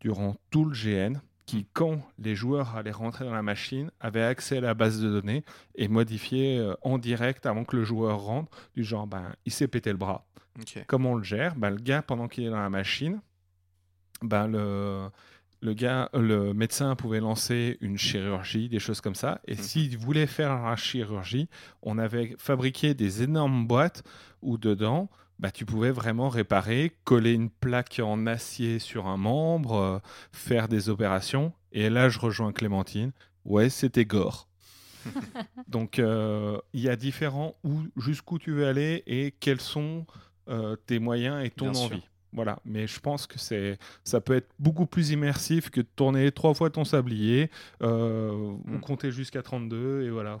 [0.00, 4.58] durant tout le GN qui, quand les joueurs allaient rentrer dans la machine, avaient accès
[4.58, 5.44] à la base de données
[5.76, 9.66] et modifier euh, en direct avant que le joueur rentre, du genre, ben, il s'est
[9.66, 10.26] pété le bras.
[10.86, 11.56] Comment on le gère?
[11.56, 13.22] Ben, Le gars, pendant qu'il est dans la machine,
[14.22, 15.08] ben, le,
[15.60, 19.40] le, gars, le médecin pouvait lancer une chirurgie, des choses comme ça.
[19.46, 19.62] Et mhm.
[19.62, 21.48] s'il voulait faire la chirurgie,
[21.82, 24.02] on avait fabriqué des énormes boîtes
[24.42, 25.08] où dedans,
[25.38, 29.98] bah, tu pouvais vraiment réparer, coller une plaque en acier sur un membre, euh,
[30.32, 31.52] faire des opérations.
[31.72, 33.12] Et là, je rejoins Clémentine.
[33.44, 34.48] Ouais, c'était gore.
[35.68, 40.06] Donc, il y a différents où, jusqu'où tu veux aller et quels sont
[40.86, 42.02] tes moyens et ton envie.
[42.32, 46.30] Voilà, mais je pense que c'est, ça peut être beaucoup plus immersif que de tourner
[46.30, 47.50] trois fois ton sablier
[47.82, 48.80] euh, ou mm.
[48.80, 50.38] compter jusqu'à 32 et voilà.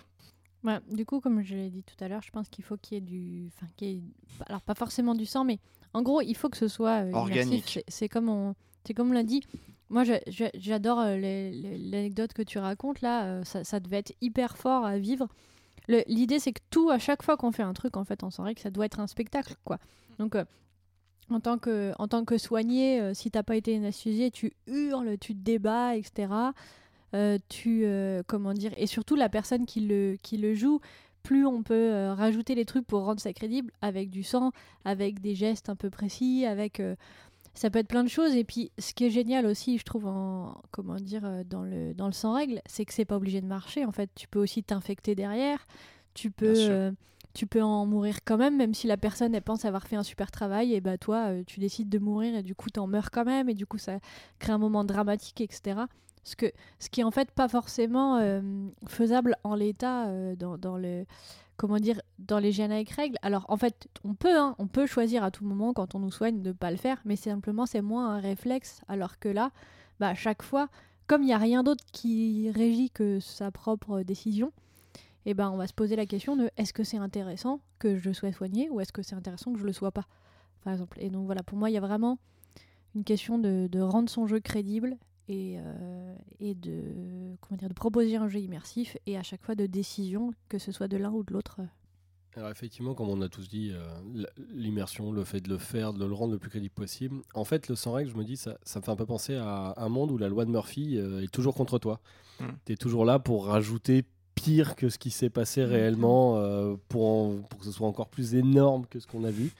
[0.64, 2.96] Ouais, du coup, comme je l'ai dit tout à l'heure, je pense qu'il faut qu'il
[2.96, 5.58] y ait du, enfin, alors pas forcément du sang, mais
[5.94, 7.80] en gros, il faut que ce soit euh, organique.
[7.88, 8.54] C'est comme on,
[8.84, 9.42] c'est comme on l'a dit.
[9.88, 13.42] Moi, j'adore euh, l'anecdote que tu racontes là.
[13.44, 15.28] ça, ça, devait être hyper fort à vivre.
[15.88, 18.42] L'idée, c'est que tout, à chaque fois qu'on fait un truc, en fait, on sent
[18.54, 19.78] que ça doit être un spectacle, quoi.
[20.18, 20.36] Donc,
[21.30, 25.18] en tant que, en tant que soigné, euh, si t'as pas été anesthésié, tu hurles,
[25.18, 26.32] tu te débats, etc.
[27.14, 30.80] Euh, tu, euh, comment dire, et surtout la personne qui le, qui le joue,
[31.22, 34.52] plus on peut rajouter les trucs pour rendre ça crédible, avec du sang,
[34.84, 36.80] avec des gestes un peu précis, avec
[37.52, 38.34] ça peut être plein de choses.
[38.34, 42.06] Et puis, ce qui est génial aussi, je trouve, en, comment dire, dans le, dans
[42.06, 43.84] le sans règle, c'est que c'est pas obligé de marcher.
[43.84, 45.66] En fait, tu peux aussi t'infecter derrière.
[46.14, 46.92] Tu peux,
[47.34, 50.02] tu peux en mourir quand même, même si la personne elle pense avoir fait un
[50.02, 52.86] super travail, et bah toi euh, tu décides de mourir et du coup tu en
[52.86, 53.98] meurs quand même, et du coup ça
[54.38, 55.82] crée un moment dramatique, etc.
[56.24, 56.46] Ce, que,
[56.78, 58.40] ce qui est en fait pas forcément euh,
[58.86, 61.06] faisable en l'état euh, dans, dans, le
[61.56, 63.16] comment dire dans les avec règles.
[63.22, 66.10] Alors en fait on peut hein, on peut choisir à tout moment quand on nous
[66.10, 69.52] soigne de pas le faire, mais simplement c'est moins un réflexe, alors que là
[70.00, 70.68] bah à chaque fois
[71.08, 74.52] comme il n'y a rien d'autre qui régit que sa propre décision,
[75.30, 78.12] eh ben, on va se poser la question de est-ce que c'est intéressant que je
[78.12, 80.06] sois soigné ou est-ce que c'est intéressant que je le sois pas,
[80.64, 80.96] par exemple.
[81.02, 82.18] Et donc voilà, pour moi, il y a vraiment
[82.94, 84.96] une question de, rendre son jeu crédible
[85.28, 89.54] et, euh, et de, comment dire, de proposer un jeu immersif et à chaque fois
[89.54, 91.60] de décision, que ce soit de l'un ou de l'autre.
[92.34, 94.24] Alors effectivement, comme on a tous dit, euh,
[94.54, 97.20] l'immersion, le fait de le faire, de le rendre le plus crédible possible.
[97.34, 99.34] En fait, le sans règle, je me dis, ça, ça me fait un peu penser
[99.34, 102.00] à un monde où la loi de Murphy euh, est toujours contre toi.
[102.40, 102.52] Hmm.
[102.64, 104.04] Tu es toujours là pour rajouter
[104.38, 105.70] pire que ce qui s'est passé mhm.
[105.70, 109.52] réellement euh, pour, pour que ce soit encore plus énorme que ce qu'on a vu.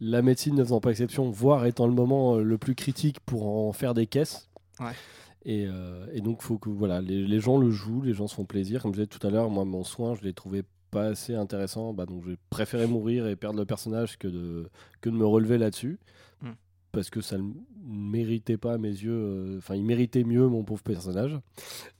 [0.00, 3.46] La médecine ne faisant pas exception, voire étant le moment euh, le plus critique pour
[3.46, 4.48] en faire des caisses.
[5.44, 8.34] Et, euh, et, donc, faut que voilà, les, les, gens le jouent, les gens se
[8.34, 8.82] font plaisir.
[8.82, 11.92] Comme je disais tout à l'heure, moi, mon soin, je l'ai trouvé pas assez intéressant.
[11.92, 14.68] Bah, donc, j'ai préféré mourir et perdre le personnage que de,
[15.00, 15.98] que de me relever là-dessus
[16.92, 17.52] parce que ça ne
[17.82, 19.12] méritait pas à mes yeux.
[19.12, 21.38] Euh, enfin, il méritait mieux mon pauvre personnage.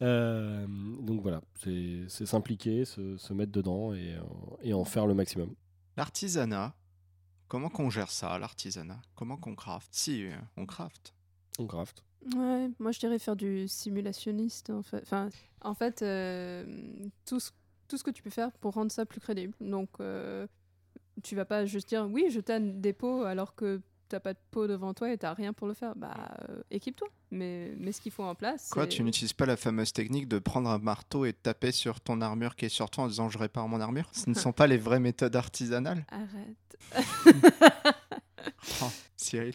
[0.03, 0.67] Euh,
[1.01, 4.21] donc voilà, c'est s'impliquer, se, se, mettre dedans et, euh,
[4.63, 5.55] et, en faire le maximum.
[5.97, 6.75] L'artisanat,
[7.49, 9.01] comment qu'on gère ça, l'artisanat?
[9.15, 9.89] Comment qu'on craft?
[9.93, 11.15] Si, on craft.
[11.59, 12.05] On craft.
[12.37, 15.03] Ouais, moi je dirais faire du simulationniste en fait.
[15.03, 15.29] Enfin,
[15.63, 15.97] en fait,
[17.25, 17.51] tout, ce,
[17.89, 19.55] tout ce que tu peux faire pour rendre ça plus crédible.
[19.61, 19.91] Donc,
[21.23, 23.81] tu vas pas juste dire oui, je t'aime des pots alors que
[24.13, 26.15] t'as pas de peau devant toi et t'as rien pour le faire, bah
[26.51, 27.09] euh, équipe-toi.
[27.31, 28.69] Mais mets ce qu'il faut en place.
[28.69, 31.99] Quoi, tu n'utilises pas la fameuse technique de prendre un marteau et de taper sur
[32.01, 34.11] ton armure qui est sur toi en disant je répare mon armure?
[34.13, 36.05] Ce ne sont pas les vraies méthodes artisanales?
[36.11, 37.07] Arrête.
[38.83, 39.55] oh, Cyril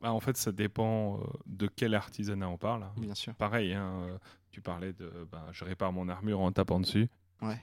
[0.00, 2.86] bah, En fait, ça dépend euh, de quel artisanat on parle.
[2.96, 3.34] Bien sûr.
[3.34, 4.18] Pareil, hein, euh,
[4.52, 7.08] tu parlais de bah, je répare mon armure en tapant dessus.
[7.42, 7.58] Ouais.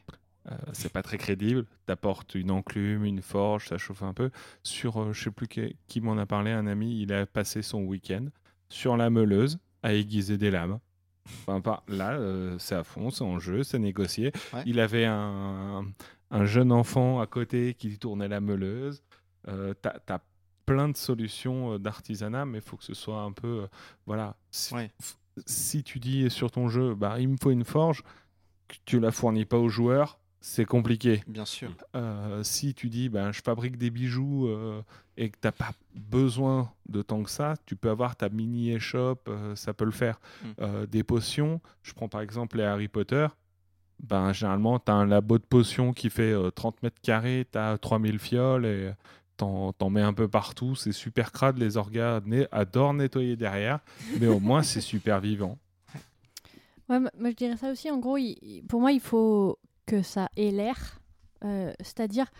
[0.51, 1.65] Euh, c'est pas très crédible.
[1.85, 4.29] T'apportes une enclume, une forge, ça chauffe un peu.
[4.63, 7.81] Sur, euh, je sais plus qui, m'en a parlé, un ami, il a passé son
[7.83, 8.25] week-end
[8.69, 10.79] sur la meuleuse à aiguiser des lames.
[11.47, 14.33] Enfin, là, euh, c'est à fond, c'est en jeu, c'est négocié.
[14.65, 15.85] Il avait un,
[16.41, 19.03] jeune enfant à côté qui tournait la meuleuse.
[19.45, 20.21] T'as as
[20.65, 23.67] plein de solutions d'artisanat, mais il faut que ce soit un peu.
[24.05, 24.35] voilà.
[25.45, 28.03] Si, tu dis sur ton jeu, bah, il me faut une forge,
[28.67, 31.23] que tu la fournis pas aux joueurs, c'est compliqué.
[31.25, 31.71] Bien sûr.
[31.95, 34.81] Euh, si tu dis, ben, je fabrique des bijoux euh,
[35.15, 38.71] et que tu n'as pas besoin de tant que ça, tu peux avoir ta mini
[38.71, 40.19] échoppe, euh, ça peut le faire.
[40.43, 40.85] Mm.
[40.87, 43.27] des potions, je prends par exemple les Harry Potter,
[44.01, 47.77] ben, généralement, tu as un labo de potions qui fait 30 mètres carrés, tu as
[47.77, 48.91] 3000 fioles et
[49.37, 50.75] t'en, t'en mets un peu partout.
[50.75, 52.19] C'est super crade, les orgas
[52.51, 53.79] adorent nettoyer derrière,
[54.19, 55.57] mais au moins c'est super vivant.
[56.89, 57.89] Ouais, moi je dirais ça aussi.
[57.89, 58.17] En gros,
[58.67, 60.99] pour moi, il faut que ça ait l'air.
[61.43, 62.31] Euh, c'est-à-dire,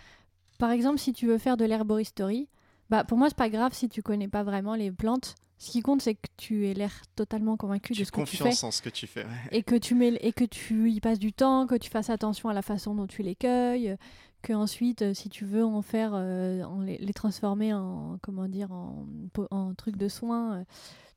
[0.59, 2.47] par exemple, si tu veux faire de l'herboristerie,
[2.89, 5.35] bah, pour moi, c'est pas grave si tu connais pas vraiment les plantes.
[5.57, 8.43] Ce qui compte, c'est que tu aies l'air totalement convaincu de ce que tu fais.
[8.43, 9.25] confiance en ce que tu fais.
[9.51, 12.49] Et, que tu mets, et que tu y passes du temps, que tu fasses attention
[12.49, 13.95] à la façon dont tu les cueilles,
[14.41, 18.71] que ensuite, euh, si tu veux en faire, euh, en les, transformer en, comment dire,
[18.73, 19.05] en,
[19.51, 20.65] en truc de soins,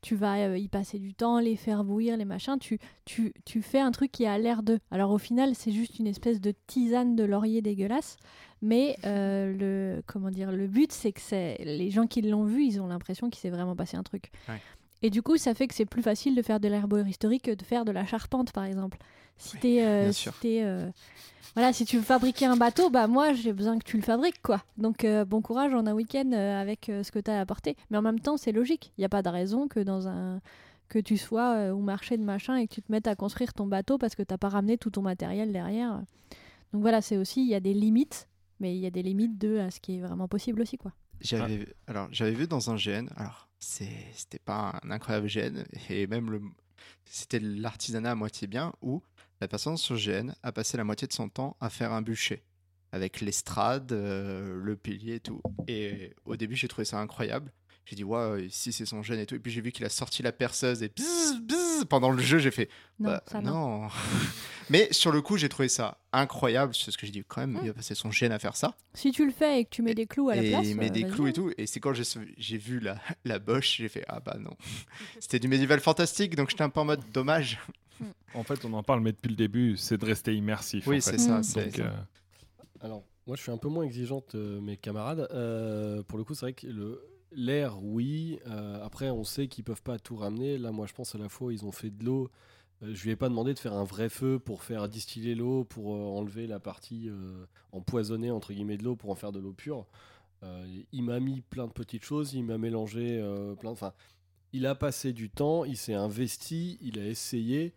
[0.01, 3.61] tu vas euh, y passer du temps, les faire bouillir, les machins, tu, tu, tu
[3.61, 4.79] fais un truc qui a l'air de.
[4.91, 8.17] Alors au final, c'est juste une espèce de tisane de laurier dégueulasse,
[8.61, 12.65] mais euh, le, comment dire, le but, c'est que c'est les gens qui l'ont vu,
[12.65, 14.31] ils ont l'impression qu'il s'est vraiment passé un truc.
[15.03, 17.63] Et du coup, ça fait que c'est plus facile de faire de l'herboristerie que de
[17.63, 18.97] faire de la charpente, par exemple.
[19.37, 20.89] Si Oui, t'es, euh, si euh,
[21.57, 24.41] voilà, si tu veux fabriquer un bateau, bah moi j'ai besoin que tu le fabriques,
[24.43, 24.63] quoi.
[24.77, 27.75] Donc euh, bon courage en un week-end euh, avec euh, ce que tu as apporté.
[27.89, 28.91] Mais en même temps, c'est logique.
[28.97, 30.39] Il n'y a pas de raison que dans un
[30.87, 33.53] que tu sois euh, au marché de machin et que tu te mettes à construire
[33.53, 36.01] ton bateau parce que t'as pas ramené tout ton matériel derrière.
[36.73, 38.27] Donc voilà, c'est aussi il y a des limites,
[38.59, 40.93] mais il y a des limites de à ce qui est vraiment possible aussi, quoi.
[41.21, 43.07] J'avais alors j'avais vu dans un GN.
[43.15, 46.41] Alors c'est c'était pas un incroyable GN et même le
[47.05, 49.01] c'était de l'artisanat à moitié bien où
[49.41, 52.43] la personne sur GN a passé la moitié de son temps à faire un bûcher
[52.91, 55.41] avec l'estrade, euh, le pilier et tout.
[55.67, 57.51] Et au début j'ai trouvé ça incroyable.
[57.85, 59.35] J'ai dit ouais si c'est son GN et tout.
[59.35, 62.37] Et puis j'ai vu qu'il a sorti la perceuse et bzzz, bzzz, pendant le jeu
[62.37, 62.69] j'ai fait
[62.99, 63.81] Non, bah, ça non.
[63.83, 63.87] non.
[64.69, 66.75] Mais sur le coup j'ai trouvé ça incroyable.
[66.75, 67.59] C'est ce que j'ai dit quand même.
[67.63, 69.81] Il a passé son GN à faire ça Si tu le fais et que tu
[69.81, 71.29] mets des clous à la et place, il met euh, des clous hein.
[71.29, 71.51] et tout.
[71.57, 74.55] Et c'est quand j'ai vu la, la boche, j'ai fait Ah bah non.
[75.19, 77.57] C'était du médiéval fantastique, donc j'étais un peu en mode dommage.
[78.37, 80.85] En fait, on en parle, mais depuis le début, c'est de rester immersif.
[80.87, 81.11] Oui, en fait.
[81.11, 81.41] c'est ça.
[81.43, 81.83] C'est Donc, ça.
[81.83, 81.91] euh,
[82.81, 85.27] Alors, moi, je suis un peu moins exigeante, euh, mes camarades.
[85.31, 87.01] Euh, pour le coup, c'est vrai que le-
[87.31, 88.39] l'air, oui.
[88.47, 90.57] Euh, après, on sait qu'ils peuvent pas tout ramener.
[90.57, 92.29] Là, moi, je pense à la fois, ils ont fait de l'eau.
[92.83, 95.63] Euh, je lui ai pas demandé de faire un vrai feu pour faire distiller l'eau,
[95.63, 99.39] pour euh, enlever la partie euh, empoisonnée, entre guillemets, de l'eau, pour en faire de
[99.39, 99.87] l'eau pure.
[100.43, 102.33] Euh, il m'a mis plein de petites choses.
[102.35, 103.73] Il m'a mélangé euh, plein de...
[103.73, 103.93] Enfin,
[104.53, 107.73] il a passé du temps, il s'est investi, il a essayé.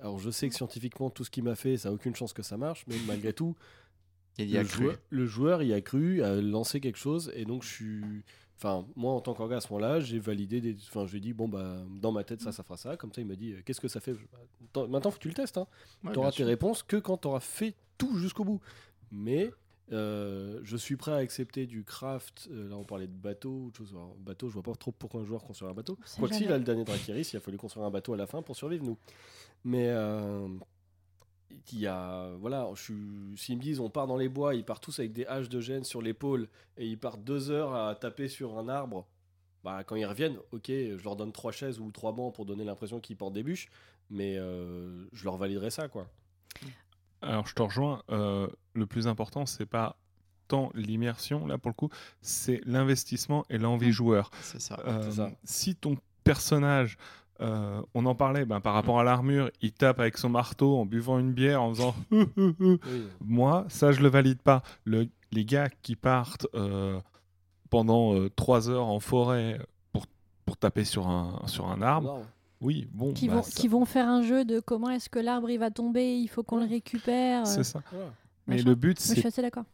[0.00, 2.42] Alors, je sais que scientifiquement, tout ce qu'il m'a fait, ça n'a aucune chance que
[2.42, 3.54] ça marche, mais malgré tout,
[4.38, 4.84] Il y a le, cru.
[4.84, 8.22] joueur, le joueur y a cru, a lancé quelque chose, et donc je suis.
[8.58, 10.74] Enfin, moi en tant qu'orga à ce moment-là, j'ai validé des.
[10.88, 12.96] Enfin, je lui ai dit, bon, bah, dans ma tête, ça, ça fera ça.
[12.96, 14.14] Comme ça, il m'a dit, euh, qu'est-ce que ça fait?
[14.74, 15.58] Bah, Maintenant, faut que tu le testes.
[15.58, 15.66] Hein.
[16.04, 16.46] Ouais, tu auras tes sûr.
[16.46, 18.60] réponses que quand tu auras fait tout jusqu'au bout.
[19.12, 19.50] Mais.
[19.92, 22.48] euh, je suis prêt à accepter du craft.
[22.50, 23.90] euh, là, on parlait de bateau ou de choses.
[23.92, 25.96] Alors, bateau, je vois pas trop pourquoi un joueur construire un bateau.
[26.18, 28.42] Quoique si, là, le dernier Drakiris, il a fallu construire un bateau à la fin
[28.42, 28.96] pour survivre, nous.
[29.66, 30.46] Mais euh,
[31.72, 32.30] il y a.
[32.38, 32.94] Voilà, je suis,
[33.36, 35.60] s'ils me disent on part dans les bois, ils partent tous avec des haches de
[35.60, 39.08] gêne sur l'épaule et ils partent deux heures à taper sur un arbre.
[39.64, 42.62] Bah, quand ils reviennent, ok, je leur donne trois chaises ou trois bancs pour donner
[42.62, 43.66] l'impression qu'ils portent des bûches,
[44.08, 46.06] mais euh, je leur validerai ça, quoi.
[47.20, 48.04] Alors, je te rejoins.
[48.10, 49.96] euh, le plus important, c'est pas
[50.46, 51.90] tant l'immersion, là, pour le coup,
[52.20, 54.30] c'est l'investissement et l'envie joueur.
[54.42, 54.78] C'est ça.
[54.86, 55.32] Euh, c'est ça.
[55.42, 56.96] si ton personnage,
[57.40, 60.86] euh, on en parlait ben, par rapport à l'armure, il tape avec son marteau en
[60.86, 62.78] buvant une bière, en faisant Oui.
[63.24, 64.62] moi, ça je le valide pas.
[64.84, 66.98] Le- les gars qui partent euh,
[67.70, 69.58] pendant euh, trois heures en forêt
[69.92, 70.06] pour,
[70.44, 72.22] pour taper sur un, sur un arbre,
[72.60, 75.18] oui, bon, qui, bah, vont, ça- qui vont faire un jeu de comment est-ce que
[75.18, 77.42] l'arbre il va tomber, il faut qu'on le récupère.
[77.42, 77.82] euh, c'est ça.
[78.46, 78.68] Mais machin.
[78.68, 78.98] le but,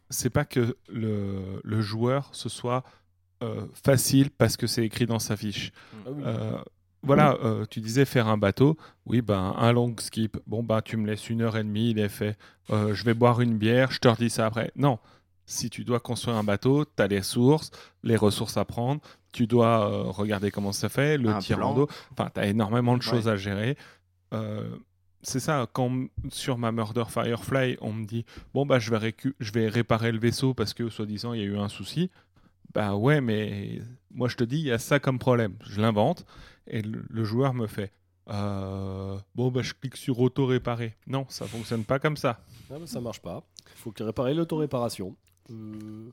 [0.09, 2.83] c'est pas que le, le joueur ce soit
[3.43, 5.71] euh, facile parce que c'est écrit dans sa fiche.
[6.05, 6.23] Ah oui.
[7.03, 8.77] Voilà, euh, tu disais faire un bateau.
[9.05, 10.37] Oui, ben un long skip.
[10.47, 12.37] Bon, ben tu me laisses une heure et demie, il est fait.
[12.69, 14.71] Euh, je vais boire une bière, je te redis ça après.
[14.75, 14.99] Non.
[15.45, 17.71] Si tu dois construire un bateau, tu as les sources,
[18.03, 19.01] les ressources à prendre,
[19.33, 21.71] tu dois euh, regarder comment ça fait, le Un tir plan.
[21.71, 21.89] en dos.
[22.13, 23.09] Enfin, tu as énormément de Ouais.
[23.09, 23.75] choses à gérer.
[25.25, 25.89] C'est ça, quand
[26.29, 30.11] sur ma Murder Firefly, on me dit Bon, bah, je vais, récu- je vais réparer
[30.11, 32.09] le vaisseau parce que, soi-disant, il y a eu un souci.
[32.73, 33.79] Bah ouais, mais
[34.11, 35.53] moi je te dis, il y a ça comme problème.
[35.65, 36.25] Je l'invente
[36.67, 37.91] et le, le joueur me fait
[38.29, 40.95] euh, Bon, bah, je clique sur auto-réparer.
[41.07, 42.39] Non, ça fonctionne pas comme ça.
[42.71, 43.43] Ah, mais ça marche pas.
[43.75, 45.15] Il faut que tu répares l'autoréparation.
[45.51, 46.09] Euh,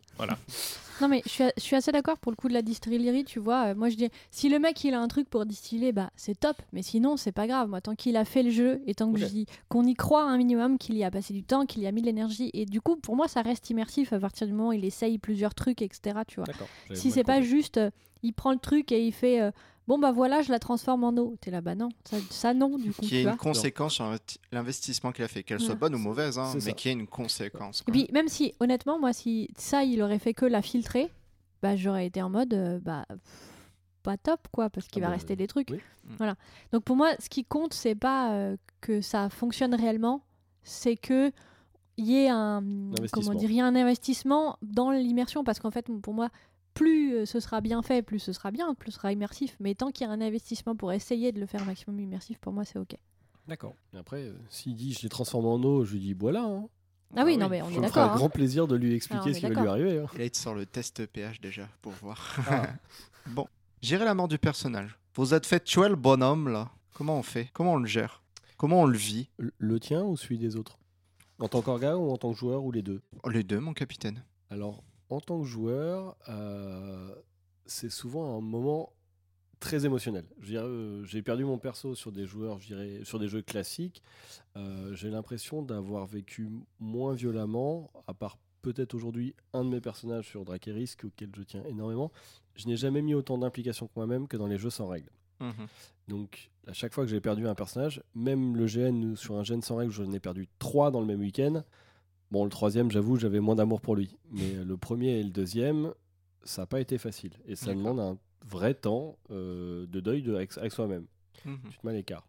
[1.01, 3.39] Non mais je suis, je suis assez d'accord pour le coup de la distillerie, tu
[3.39, 3.67] vois.
[3.69, 6.39] euh, moi je dis, si le mec il a un truc pour distiller, bah c'est
[6.39, 6.57] top.
[6.73, 7.69] Mais sinon c'est pas grave.
[7.69, 9.23] Moi tant qu'il a fait le jeu et tant que Ok.
[9.25, 11.87] je dis qu'on y croit un minimum, qu'il y a passé du temps, qu'il y
[11.87, 12.51] a mis de l'énergie.
[12.55, 15.19] Et du coup pour moi ça reste immersif à partir du moment où il essaye
[15.19, 16.19] plusieurs trucs, etc.
[16.27, 16.47] Tu vois.
[16.95, 17.91] Si c'est pas juste, euh,
[18.25, 19.53] il prend le truc et il fait, euh,
[19.91, 21.37] bon bah voilà je la transforme en eau.
[21.41, 23.03] T'es là bah non, ça, ça non du coup.
[23.03, 23.33] Qui vois.
[23.33, 26.65] une conséquence sur l'investi- l'investissement qu'il a fait, qu'elle soit bonne ou mauvaise, hein, C'est
[26.65, 27.83] mais qui ait une conséquence.
[27.89, 31.11] Et puis même si honnêtement moi si ça il aurait fait que la filtrer,
[31.61, 33.19] bah j'aurais été en mode euh, bah pff,
[34.05, 35.69] pas top quoi parce qu'il Ah va bah, rester des trucs.
[35.71, 35.81] oui.
[36.05, 36.15] Mm.
[36.19, 36.37] Voilà.
[36.73, 40.23] Donc pour moi ce qui compte c'est pas euh, que ça fonctionne réellement,
[40.63, 41.33] c'est que
[41.97, 42.63] il y ait un
[43.13, 46.29] comment dire, il y a un investissement dans l'immersion parce qu'en fait pour moi
[46.75, 49.57] plus euh, ce sera bien fait, plus ce sera bien, plus ce sera immersif.
[49.61, 52.53] Mais tant qu'il y a un investissement pour essayer de le faire maximum immersif, pour
[52.53, 52.95] moi c'est ok.
[53.49, 53.75] D'accord.
[53.95, 56.43] Et après, euh, s'il dit je l'ai transformé en eau, je lui dis voilà.
[56.45, 56.69] Hein.
[57.17, 58.03] Ah oui, non mais on est d'accord.
[58.11, 58.17] un hein.
[58.17, 59.99] grand plaisir de lui expliquer ce qui va lui arriver.
[59.99, 60.07] hein.
[60.15, 62.37] Et là, il te sort le test pH déjà pour voir.
[62.49, 62.69] Ah.
[63.27, 63.47] Bon,
[63.83, 64.99] gérer la mort du personnage.
[65.15, 66.71] Vous êtes fait tuer le bonhomme là.
[66.95, 67.51] Comment on fait?
[67.53, 68.23] Comment on le gère?
[68.57, 69.29] Comment on le vit?
[69.39, 70.79] Le- Le tien ou celui des autres?
[71.39, 73.01] En tant qu'orga ou en tant que joueur ou les deux?
[73.23, 74.23] Oh, Les deux, mon capitaine.
[74.51, 77.15] Alors, en tant que joueur, euh,
[77.67, 78.93] c'est souvent un moment
[79.59, 80.25] très émotionnel.
[80.41, 82.59] J'ai perdu mon perso sur des joueurs,
[83.05, 84.03] sur des jeux classiques.
[84.93, 90.45] J'ai l'impression d'avoir vécu moins violemment, à part peut-être aujourd'hui un de mes personnages sur
[90.45, 92.11] Drakeris, auquel je tiens énormément.
[92.55, 95.11] Je n'ai jamais mis autant d'implication que moi-même que dans les jeux sans règles.
[95.41, 95.67] Mhm.
[96.09, 99.63] Donc, à chaque fois que j'ai perdu un personnage, même le GN sur un GN
[99.63, 101.63] sans règles, j'en ai perdu trois dans le même week-end.
[102.31, 104.17] Bon, le troisième, j'avoue, j'avais moins d'amour pour lui.
[104.31, 105.93] Mais le premier et le deuxième,
[106.45, 107.33] ça n'a pas été facile.
[107.47, 111.07] Et ça demande un vrai temps euh, de deuil de, avec, soi-même.
[111.45, 111.59] Mhm.
[111.71, 112.27] Tu te mets à l'écart.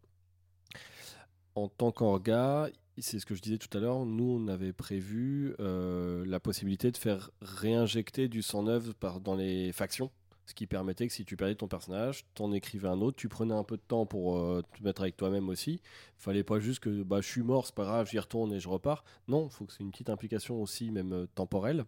[1.56, 5.54] En tant qu'orga, c'est ce que je disais tout à l'heure, nous, on avait prévu
[5.60, 8.90] euh, la possibilité de faire réinjecter du sang neuf
[9.22, 10.12] dans les factions
[10.46, 13.54] ce qui permettait que si tu perdais ton personnage, t'en écrivais un autre, tu prenais
[13.54, 15.82] un peu de temps pour euh, te mettre avec toi-même aussi.
[16.18, 18.70] Fallait pas juste que bah, je suis mort, c'est pas grave, j'y retourne et je
[18.70, 19.04] repars.
[19.28, 21.86] Non, faut que c'est une petite implication aussi, même euh, temporelle.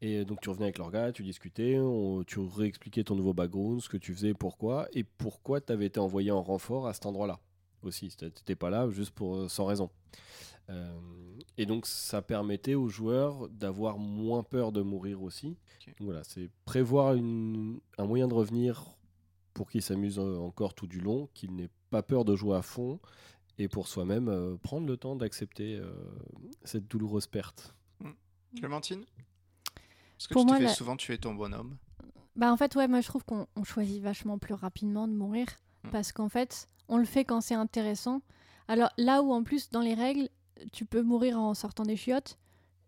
[0.00, 1.78] Et donc tu revenais avec l'orga, tu discutais,
[2.26, 6.00] tu réexpliquais ton nouveau background, ce que tu faisais, pourquoi, et pourquoi tu avais été
[6.00, 7.38] envoyé en renfort à cet endroit-là
[7.84, 8.08] aussi.
[8.08, 9.90] Tu n'étais pas là juste pour euh, sans raison.
[10.72, 10.98] Euh,
[11.58, 15.56] et donc ça permettait aux joueurs d'avoir moins peur de mourir aussi.
[16.00, 18.96] voilà, c'est prévoir un moyen de revenir
[19.52, 23.00] pour qu'ils s'amusent encore tout du long, qu'ils n'aient pas peur de jouer à fond
[23.58, 25.92] et pour soi-même euh, prendre le temps d'accepter euh,
[26.64, 27.74] cette douloureuse perte.
[28.00, 28.10] Mmh.
[28.56, 29.02] Clémentine
[30.18, 31.76] Est-ce que tu moi, fais souvent tuer ton bonhomme?
[32.34, 35.46] Bah en fait ouais moi je trouve qu'on choisit vachement plus rapidement de mourir
[35.84, 35.90] mmh.
[35.90, 38.22] parce qu'en fait on le fait quand c'est intéressant
[38.68, 40.30] alors là où en plus dans les règles
[40.72, 42.38] tu peux mourir en sortant des chiottes.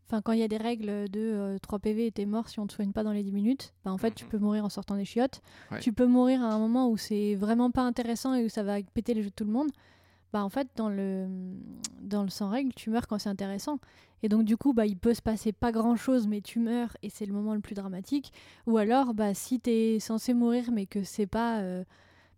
[0.07, 2.61] Enfin, quand il y a des règles de 3 euh, PV et t'es mort si
[2.61, 4.31] on te soigne pas dans les 10 minutes, bah, en fait, tu mhm.
[4.31, 5.41] peux mourir en sortant des chiottes.
[5.81, 8.82] Tu peux mourir à un moment où c'est vraiment pas intéressant et où ça va
[8.82, 9.70] péter les jeux de tout le monde.
[10.32, 11.27] Bah, en fait, dans le,
[12.03, 13.78] dans le sans règles, tu meurs quand c'est intéressant.
[14.23, 16.97] Et donc, du coup, bah, il peut se passer pas grand chose, mais tu meurs
[17.03, 18.32] et c'est le moment le plus dramatique.
[18.66, 21.61] Ou alors, bah, si t'es censé mourir, mais que c'est pas.
[21.61, 21.85] Euh,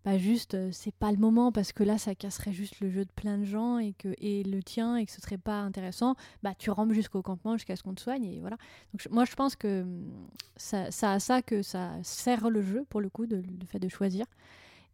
[0.07, 3.03] bah, juste euh, c'est pas le moment parce que là ça casserait juste le jeu
[3.03, 6.15] de plein de gens et que et le tien et que ce serait pas intéressant
[6.43, 8.55] bah tu rampes jusqu'au campement jusqu'à ce qu'on te soigne et voilà.
[8.93, 12.85] Donc moi je pense que hum, ça, ça a ça que ça sert le jeu
[12.87, 14.25] pour le coup de, le fait de choisir.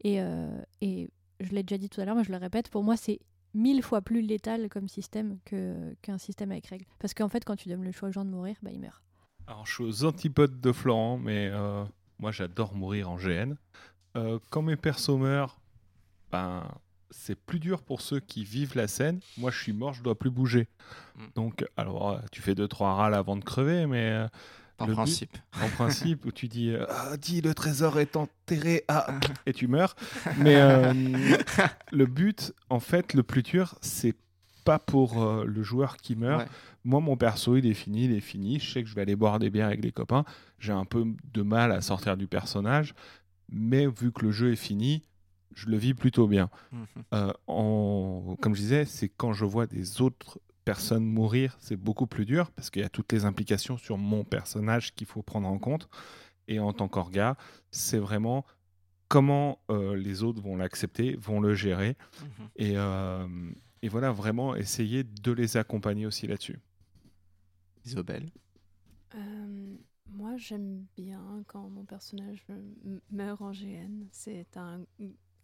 [0.04, 0.50] Et, euh,
[0.82, 3.20] et je l'ai déjà dit tout à l'heure mais je le répète pour moi c'est
[3.54, 6.86] mille fois plus létal comme système que qu'un système avec règles.
[6.98, 9.04] Parce qu'en fait quand tu donnes le choix aux gens de mourir bah ils meurent.
[9.46, 11.86] Alors je suis aux antipodes de Florent mais euh,
[12.18, 13.54] moi j'adore mourir en GN
[14.16, 15.60] euh, quand mes persos meurent,
[16.32, 16.64] ben,
[17.10, 19.20] c'est plus dur pour ceux qui vivent la scène.
[19.38, 20.68] Moi, je suis mort, je dois plus bouger.
[21.16, 21.22] Mm.
[21.36, 24.28] Donc, alors, euh, tu fais deux trois râles avant de crever, mais euh,
[24.80, 29.08] en principe, en principe, où tu dis, ah, dis le trésor est enterré, ah,
[29.46, 29.96] et tu meurs.
[30.38, 30.56] Mais
[31.92, 34.16] le but, en fait, le plus dur, c'est
[34.66, 36.48] pas pour le joueur qui meurt.
[36.86, 38.60] Moi, mon perso, il est fini, il est fini.
[38.60, 40.26] Je sais que je vais aller boire des bières avec les copains.
[40.60, 42.94] J'ai un peu de mal à sortir du personnage
[43.54, 45.04] mais vu que le jeu est fini,
[45.56, 46.50] je le vis plutôt bien.
[46.72, 46.88] Mhm.
[47.14, 52.08] Euh, en, comme je disais, c'est quand je vois des autres personnes mourir, c'est beaucoup
[52.08, 55.48] plus dur parce qu'il y a toutes les implications sur mon personnage qu'il faut prendre
[55.48, 55.88] en compte.
[56.48, 57.38] Et en tant qu'orga,
[57.72, 58.46] c'est vraiment
[59.08, 61.96] comment euh, les autres vont l'accepter, vont le gérer.
[62.22, 62.48] Mhm.
[62.56, 63.28] Et, euh,
[63.82, 66.60] et, voilà, vraiment essayer de les accompagner aussi là-dessus.
[67.86, 68.30] Isabelle?
[70.14, 72.46] Moi, j'aime bien quand mon personnage
[73.12, 74.06] meurt en GN.
[74.12, 74.86] C'est un,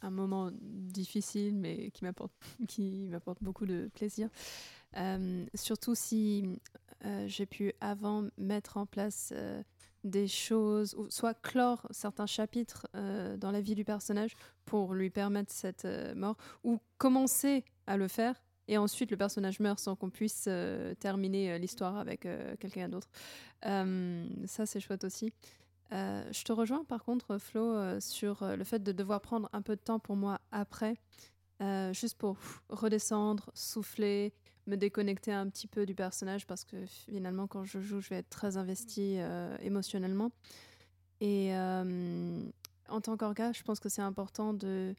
[0.10, 1.92] moment difficile, mais
[2.68, 4.30] qui m'apporte, beaucoup de plaisir.
[4.98, 6.60] Euh, surtout si
[7.06, 9.62] euh, j'ai pu avant mettre en place euh,
[10.04, 14.36] des choses, soit clore certains chapitres dans la vie du personnage
[14.66, 19.80] pour lui permettre cette mort, ou commencer à le faire et ensuite le personnage meurt
[19.80, 23.10] sans qu'on puisse euh, terminer euh, l'histoire avec euh, quelqu'un d'autre.
[23.64, 25.34] ça, c'est chouette aussi.
[25.92, 29.82] je te rejoins par contre, Flo, sur le fait de devoir prendre un peu de
[29.82, 30.96] temps pour moi après,
[31.92, 32.38] juste pour
[32.70, 34.34] redescendre, souffler,
[34.68, 38.18] me déconnecter un petit peu du personnage parce que finalement, quand je joue, je vais
[38.18, 39.18] être très investi
[39.62, 40.32] émotionnellement.
[41.20, 44.96] Et en tant qu'orga, je pense que c'est important de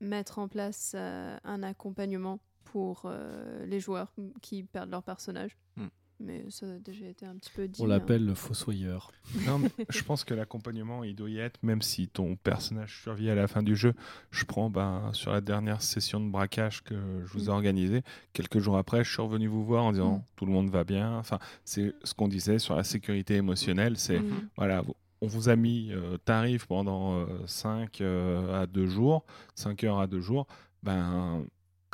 [0.00, 4.12] mettre en place un accompagnement pour euh, les joueurs
[4.42, 5.56] qui perdent leur personnage.
[5.76, 5.86] Hmm.
[6.18, 7.82] Mais ça a déjà été un petit peu dit.
[7.82, 9.12] On l'appelle le fossoyeur.
[9.46, 9.60] Non,
[9.90, 13.46] je pense que l'accompagnement, il doit y être, même si ton personnage survit à la
[13.46, 13.92] fin du jeu.
[14.30, 16.94] Je prends ben, sur la dernière session de braquage que
[17.26, 17.56] je vous ai hmm.
[17.56, 18.02] organisée,
[18.32, 20.22] quelques jours après, je suis revenu vous voir en disant hmm.
[20.36, 21.18] tout le monde va bien.
[21.18, 23.98] Enfin, c'est ce qu'on disait sur la sécurité émotionnelle.
[23.98, 24.22] C'est
[24.56, 24.82] voilà,
[25.20, 29.24] on vous a mis euh, tarif pendant 5 euh, à 2 jours,
[29.54, 30.46] 5 heures à 2 jours.
[30.82, 31.44] Ben,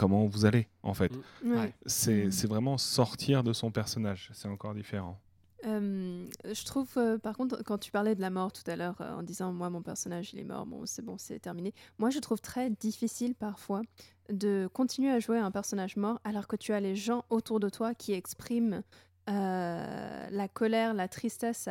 [0.02, 1.12] comment vous allez, en fait.
[1.44, 1.54] Mm.
[1.54, 1.68] Mm.
[1.86, 5.20] C'est vraiment sortir de son personnage, c'est encore différent.
[5.64, 9.52] je trouve, par contre, quand tu parlais de la mort tout à l'heure, en disant
[9.52, 11.72] moi mon personnage il est mort, bon c'est bon c'est terminé.
[11.98, 13.82] Moi je trouve très difficile parfois
[14.28, 17.68] de continuer à jouer un personnage mort alors que tu as les gens autour de
[17.68, 18.82] toi qui expriment
[19.26, 21.68] la colère, la tristesse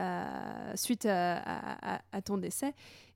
[0.75, 2.73] suite à, ton décès.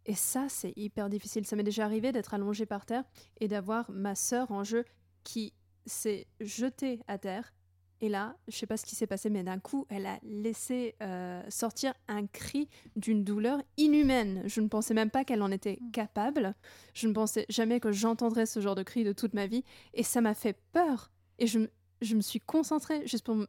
[0.08, 1.46] Et ça, c'est hyper difficile.
[1.48, 3.04] Ça m'est déjà arrivé d'être allongée par terre
[3.40, 4.86] et d'avoir ma sœur en jeu
[5.26, 5.54] qui
[5.86, 7.54] s'est jetée à terre.
[8.02, 10.96] Et là, je sais pas ce qui s'est passé, mais d'un coup, elle a laissé
[11.02, 14.44] euh, sortir un cri d'une douleur inhumaine.
[14.46, 15.92] Je ne pensais même pas qu'elle en était mm.
[15.92, 16.56] capable.
[16.94, 19.64] Je ne pensais jamais que j'entendrais ce genre de cri de toute ma vie.
[19.94, 21.12] Et ça m'a fait peur.
[21.40, 21.60] Et je,
[22.02, 23.48] je, me suis concentrée juste pour euh,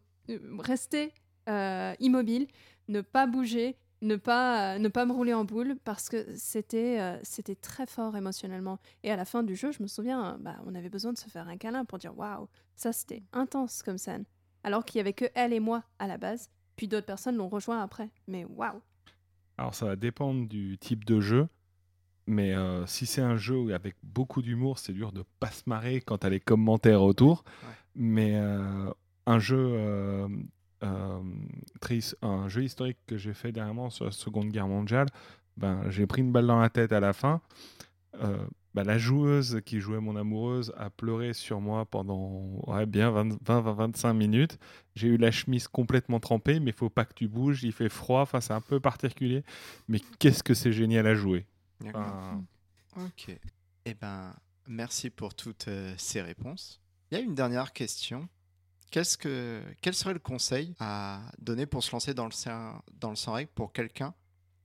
[0.58, 1.12] rester
[1.48, 2.46] euh, immobile,
[2.88, 7.18] ne pas bouger, ne pas, ne pas me rouler en boule parce que c'était euh,
[7.22, 8.78] c'était très fort émotionnellement.
[9.02, 11.28] Et à la fin du jeu, je me souviens, bah, on avait besoin de se
[11.28, 14.24] faire un câlin pour dire waouh, ça c'était intense comme scène.
[14.64, 17.48] Alors qu'il y avait que elle et moi à la base, puis d'autres personnes l'ont
[17.48, 18.10] rejoint après.
[18.28, 18.80] Mais waouh!
[19.58, 21.48] Alors ça va dépendre du type de jeu.
[22.28, 26.00] Mais euh, si c'est un jeu avec beaucoup d'humour, c'est dur de pas se marrer
[26.00, 27.44] quand tu as les commentaires autour.
[27.94, 28.90] Mais euh,
[29.26, 30.28] un jeu
[30.82, 31.20] euh,
[32.22, 35.08] un jeu historique que j'ai fait dernièrement sur la Seconde Guerre mondiale,
[35.56, 37.40] ben, j'ai pris une balle dans la tête à la fin.
[38.22, 43.10] Euh, ben, la joueuse qui jouait mon amoureuse a pleuré sur moi pendant ouais, bien
[43.10, 44.58] 20-25 minutes.
[44.94, 47.88] J'ai eu la chemise complètement trempée, mais il faut pas que tu bouges, il fait
[47.88, 49.44] froid, enfin, c'est un peu particulier.
[49.88, 51.46] Mais qu'est-ce que c'est génial à jouer.
[52.96, 53.34] Ok.
[53.86, 54.34] Eh ben,
[54.66, 56.80] merci pour toutes euh, ces réponses.
[57.10, 58.28] Il y a une dernière question
[58.96, 62.30] Qu'est-ce que, quel serait le conseil à donner pour se lancer dans le,
[62.98, 64.14] dans le sans règle pour quelqu'un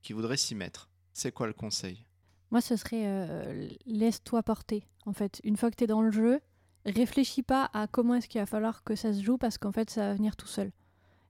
[0.00, 0.88] qui voudrait s'y mettre?
[1.12, 2.06] C'est quoi le conseil?
[2.50, 4.88] Moi, ce serait euh, laisse-toi porter.
[5.04, 6.40] En fait, une fois que tu es dans le jeu,
[6.86, 9.90] réfléchis pas à comment est-ce qu'il va falloir que ça se joue parce qu'en fait,
[9.90, 10.72] ça va venir tout seul.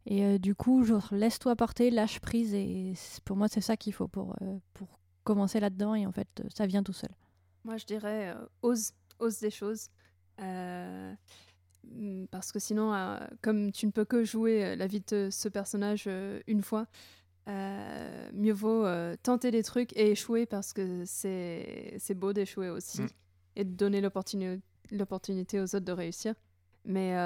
[0.07, 2.55] Et euh, du coup, genre, laisse-toi porter, lâche prise.
[2.55, 5.97] Et pour moi, c'est ça qu'il faut pour, euh, pour commencer là-dedans.
[5.97, 7.11] Et en fait, ça vient tout seul.
[7.65, 9.89] Moi, je dirais ose, ose des choses.
[12.31, 15.49] Parce que sinon, euh, comme tu ne peux que jouer euh, la vie de ce
[15.49, 16.87] personnage euh, une fois,
[18.35, 18.87] mieux vaut
[19.23, 23.09] tenter des trucs et échouer parce que c'est beau d'échouer aussi mm.
[23.57, 26.35] et de donner l'opportunité aux autres de réussir.
[26.85, 27.17] Mais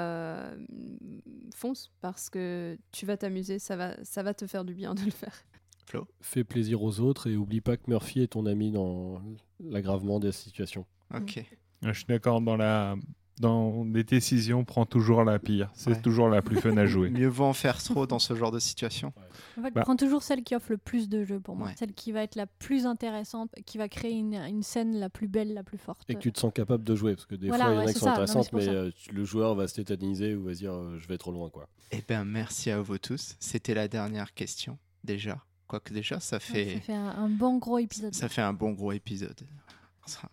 [1.53, 5.03] fonce parce que tu vas t'amuser, ça va, ça va te faire du bien de
[5.03, 5.45] le faire.
[5.85, 6.07] Flo?
[6.19, 9.21] Fais plaisir aux autres et oublie pas que Murphy est ton ami dans
[9.59, 10.87] l'aggravement des situations.
[11.13, 11.45] Ok.
[11.83, 12.95] Je suis d'accord dans la
[13.39, 15.69] dans des décisions, prend toujours la pire.
[15.73, 17.09] C'est toujours la plus fun à jouer.
[17.11, 19.13] Mieux vaut en faire trop dans ce genre de situation.
[19.57, 19.81] En fait, bah.
[19.81, 21.69] prends toujours celle qui offre le plus de jeux pour moi.
[21.75, 25.53] Celle qui va être la plus intéressante, qui va créer une, scène la plus belle,
[25.53, 26.01] la plus forte.
[26.09, 27.15] Et que tu te sens capable de jouer.
[27.15, 29.55] Parce que des fois, il y en a qui sont intéressantes, mais, euh, le joueur
[29.55, 31.49] va se tétaniser ou va se dire euh, je vais trop loin.
[31.49, 31.67] Quoi.
[31.91, 33.35] Eh bien, merci à vous tous.
[33.39, 35.37] C'était la dernière question, déjà.
[35.67, 36.75] Quoique déjà, ça fait...
[36.75, 38.15] ça fait un bon gros épisode.
[38.15, 39.41] Ça fait un bon gros épisode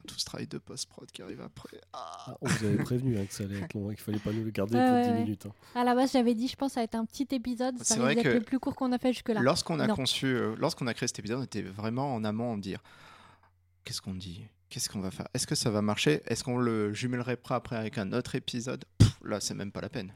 [0.06, 1.80] tout ce travail de post-prod qui arrive après.
[1.92, 2.14] Ah.
[2.26, 4.32] Ah, on vous avait prévenu hein, que ça allait être long, hein, qu'il fallait pas
[4.32, 5.46] nous le garder pour 10 minutes.
[5.46, 5.80] Hein.
[5.80, 7.78] À la base, j'avais dit, je pense, ça va être un petit épisode.
[7.82, 9.40] Ça va être le plus court qu'on a fait jusque-là.
[9.40, 12.59] Lorsqu'on a conçu, euh, lorsqu'on a créé cet épisode, on était vraiment en amont en
[12.59, 12.82] dire
[13.84, 14.46] qu'est-ce qu'on dit?
[14.70, 15.28] Qu'est-ce qu'on va faire?
[15.34, 16.22] Est-ce que ça va marcher?
[16.26, 18.84] Est-ce qu'on le jumellerait après avec un autre épisode?
[19.24, 20.12] Là, c'est même pas la peine.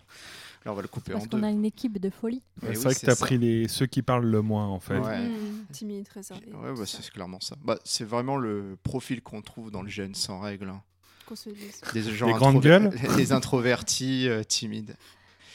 [0.65, 1.29] Là, on va le couper en deux.
[1.29, 2.43] Parce qu'on a une équipe de folie.
[2.61, 3.69] c'est vrai que tu as pris les...
[3.69, 4.99] ceux qui parlent le moins, en fait.
[4.99, 5.29] Ouais.
[5.29, 6.53] Mmh, timide, réservé.
[6.53, 7.57] Ouais, bah, c'est clairement ça.
[7.63, 10.69] Bah, c'est vraiment le profil qu'on trouve dans le jeune sans règles.
[10.69, 10.83] Hein.
[11.93, 14.97] Des gens les grandes gueules Les introvertis, euh, timides.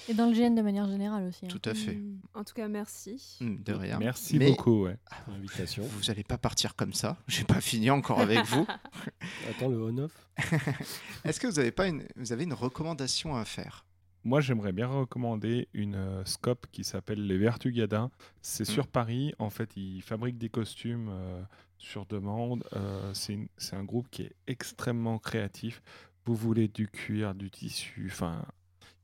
[0.10, 1.46] Et dans le GN de manière générale aussi.
[1.46, 1.50] Hein.
[1.50, 1.96] Tout à fait.
[1.96, 2.20] Mmh.
[2.34, 3.38] En tout cas, merci.
[3.40, 4.00] Mmh, de rien.
[4.00, 4.84] Merci beaucoup.
[4.84, 4.98] Ouais.
[5.10, 5.84] Ah, invitation.
[5.84, 7.18] Vous n'allez pas partir comme ça.
[7.28, 8.68] J'ai pas fini encore avec vous.
[9.50, 10.12] Attends le on-off.
[11.24, 13.86] Est-ce que vous avez pas une, vous avez une recommandation à faire?
[14.24, 18.10] Moi, j'aimerais bien recommander une euh, scope qui s'appelle Les Vertugadins.
[18.42, 19.34] C'est sur Paris.
[19.38, 21.42] En fait, ils fabriquent des costumes euh,
[21.78, 22.64] sur demande.
[22.74, 25.82] Euh, c'est un groupe qui est extrêmement créatif.
[26.26, 28.46] Vous voulez du cuir, du tissu, enfin,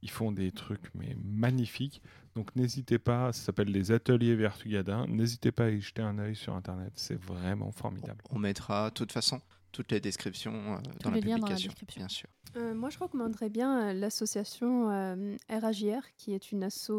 [0.01, 2.01] ils font des trucs mais magnifiques.
[2.35, 5.05] Donc n'hésitez pas, ça s'appelle les ateliers Vertugadins.
[5.07, 8.23] N'hésitez pas à y jeter un œil sur internet, c'est vraiment formidable.
[8.29, 9.41] On mettra de toute façon
[9.71, 12.29] toutes les descriptions dans, la publication, bien sûr.
[12.55, 16.91] Euh, moi, je recommanderais bien euh, l'association euh, RAJR, qui est une asso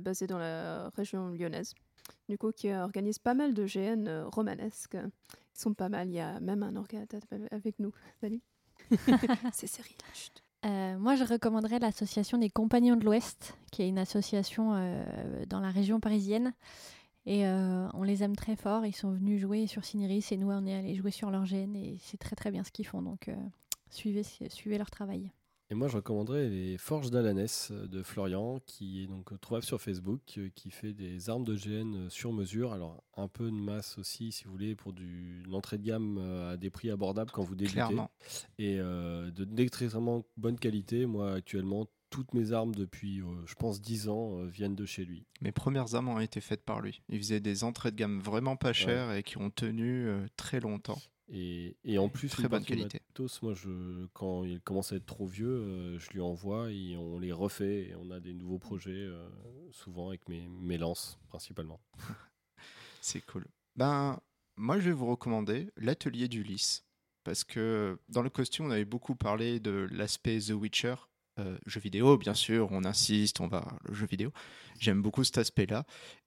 [0.00, 1.74] basée dans la région lyonnaise,
[2.28, 4.96] du coup, qui organise pas mal de GN romanesques.
[4.96, 6.08] Ils sont pas mal.
[6.08, 7.20] Il y a même un organisateur
[7.50, 7.92] avec nous.
[8.20, 8.40] Salut.
[9.52, 9.96] C'est Cyril.
[10.98, 14.72] moi, je recommanderais l'association des Compagnons de l'Ouest, qui est une association
[15.48, 16.54] dans la région parisienne.
[17.26, 18.84] Et on les aime très fort.
[18.84, 21.74] Ils sont venus jouer sur Cinéris et nous, on est allés jouer sur leur GN
[21.74, 23.02] et c'est très très bien ce qu'ils font.
[23.02, 23.30] Donc
[23.90, 25.30] suivez, suivez leur travail.
[25.70, 30.20] Et moi, je recommanderais les Forges d'Alanès de Florian, qui est donc trouvable sur Facebook,
[30.54, 32.74] qui fait des armes de GN sur mesure.
[32.74, 36.18] Alors, un peu de masse aussi, si vous voulez, pour du, l'entrée de gamme
[36.50, 37.76] à des prix abordables quand vous débutez.
[37.76, 38.10] Clairement.
[38.58, 41.06] Et de d'extrêmement bonne qualité.
[41.06, 45.04] Moi, actuellement, toutes mes armes depuis, euh, je pense, 10 ans euh, viennent de chez
[45.04, 45.26] lui.
[45.40, 47.02] Mes premières armes ont été faites par lui.
[47.08, 50.60] Il faisait des entrées de gamme vraiment pas chères et qui ont tenu euh, très
[50.60, 51.02] longtemps.
[51.28, 53.00] Et, et, en plus, très bonne qualité.
[53.42, 57.32] moi, je, quand il commence à être trop vieux, je lui envoie et on les
[57.32, 57.88] refait.
[57.88, 59.08] Et on a des nouveaux projets,
[59.72, 61.80] souvent avec mes, mes lances principalement.
[63.00, 63.44] C'est cool.
[63.74, 64.20] Ben,
[64.56, 66.84] moi, je vais vous recommander l'atelier d'Ulysse.
[67.24, 70.94] Parce que dans le costume, on avait beaucoup parlé de l'aspect The Witcher,
[71.38, 74.32] euh, jeux vidéo, bien sûr, on insiste, on va le jeu vidéo.
[74.78, 75.84] J'aime beaucoup cet aspect-là.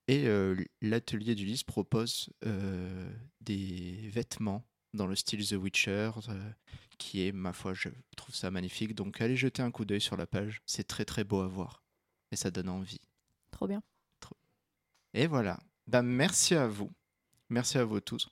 [0.08, 3.10] Et euh, l'atelier d'Ulysse propose euh,
[3.42, 6.12] des vêtements dans le style The Witcher,
[6.98, 8.96] qui est, ma foi, je trouve ça magnifique.
[8.96, 11.84] Donc allez jeter un coup d'œil sur la page, c'est très très beau à voir.
[12.32, 13.02] Et ça donne envie.
[13.52, 13.82] Trop bien.
[15.14, 15.60] Et voilà.
[15.88, 16.92] Ben, merci à vous.
[17.50, 18.30] Merci à vous tous.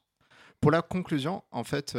[0.59, 1.97] Pour la conclusion, en fait,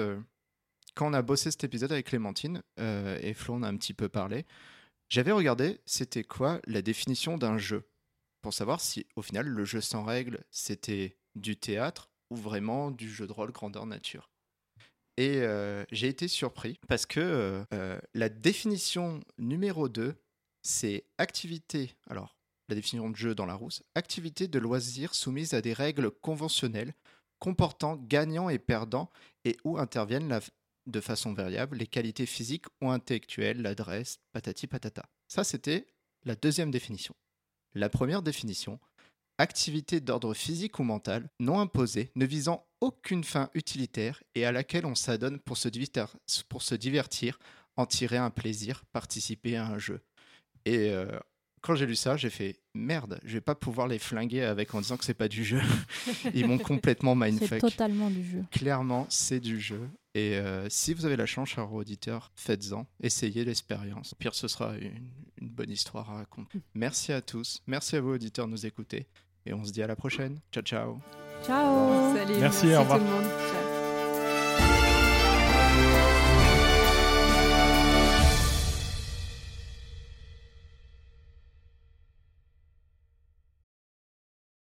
[0.96, 3.94] quand on a bossé cet épisode avec Clémentine, euh, et Flo en a un petit
[3.94, 4.46] peu parlé,
[5.08, 7.88] j'avais regardé c'était quoi la définition d'un jeu,
[8.40, 13.08] pour savoir si au final le jeu sans règles c'était du théâtre ou vraiment du
[13.08, 14.30] jeu de rôle grandeur nature.
[15.18, 20.14] Et euh, j'ai été surpris parce que euh, la définition numéro 2,
[20.62, 22.36] c'est activité, alors
[22.68, 26.94] la définition de jeu dans la rousse, activité de loisir soumise à des règles conventionnelles
[27.38, 29.10] comportant gagnant et perdant
[29.44, 30.40] et où interviennent la,
[30.86, 35.08] de façon variable les qualités physiques ou intellectuelles, l'adresse, patati patata.
[35.28, 35.86] Ça, c'était
[36.24, 37.14] la deuxième définition.
[37.74, 38.80] La première définition,
[39.38, 44.86] activité d'ordre physique ou mental, non imposée, ne visant aucune fin utilitaire et à laquelle
[44.86, 45.68] on s'adonne pour se,
[46.48, 47.38] pour se divertir,
[47.76, 50.00] en tirer un plaisir, participer à un jeu.
[50.64, 51.18] Et euh,
[51.60, 54.80] quand j'ai lu ça, j'ai fait merde, je vais pas pouvoir les flinguer avec en
[54.80, 55.60] disant que c'est pas du jeu.
[56.34, 57.48] Ils m'ont complètement mindfuck.
[57.48, 58.44] C'est totalement du jeu.
[58.50, 59.88] Clairement, c'est du jeu.
[60.16, 64.14] Et euh, si vous avez la chance, cher auditeur, faites-en, essayez l'expérience.
[64.18, 65.10] Pire, ce sera une,
[65.42, 66.62] une, bonne histoire à raconter.
[66.72, 69.06] Merci à tous, merci à vous, auditeurs, de nous écouter.
[69.44, 70.40] Et on se dit à la prochaine.
[70.50, 71.00] Ciao, ciao.
[71.44, 72.16] Ciao.
[72.16, 72.40] Salut.
[72.40, 72.98] Merci, au revoir.
[72.98, 73.45] Tout le monde.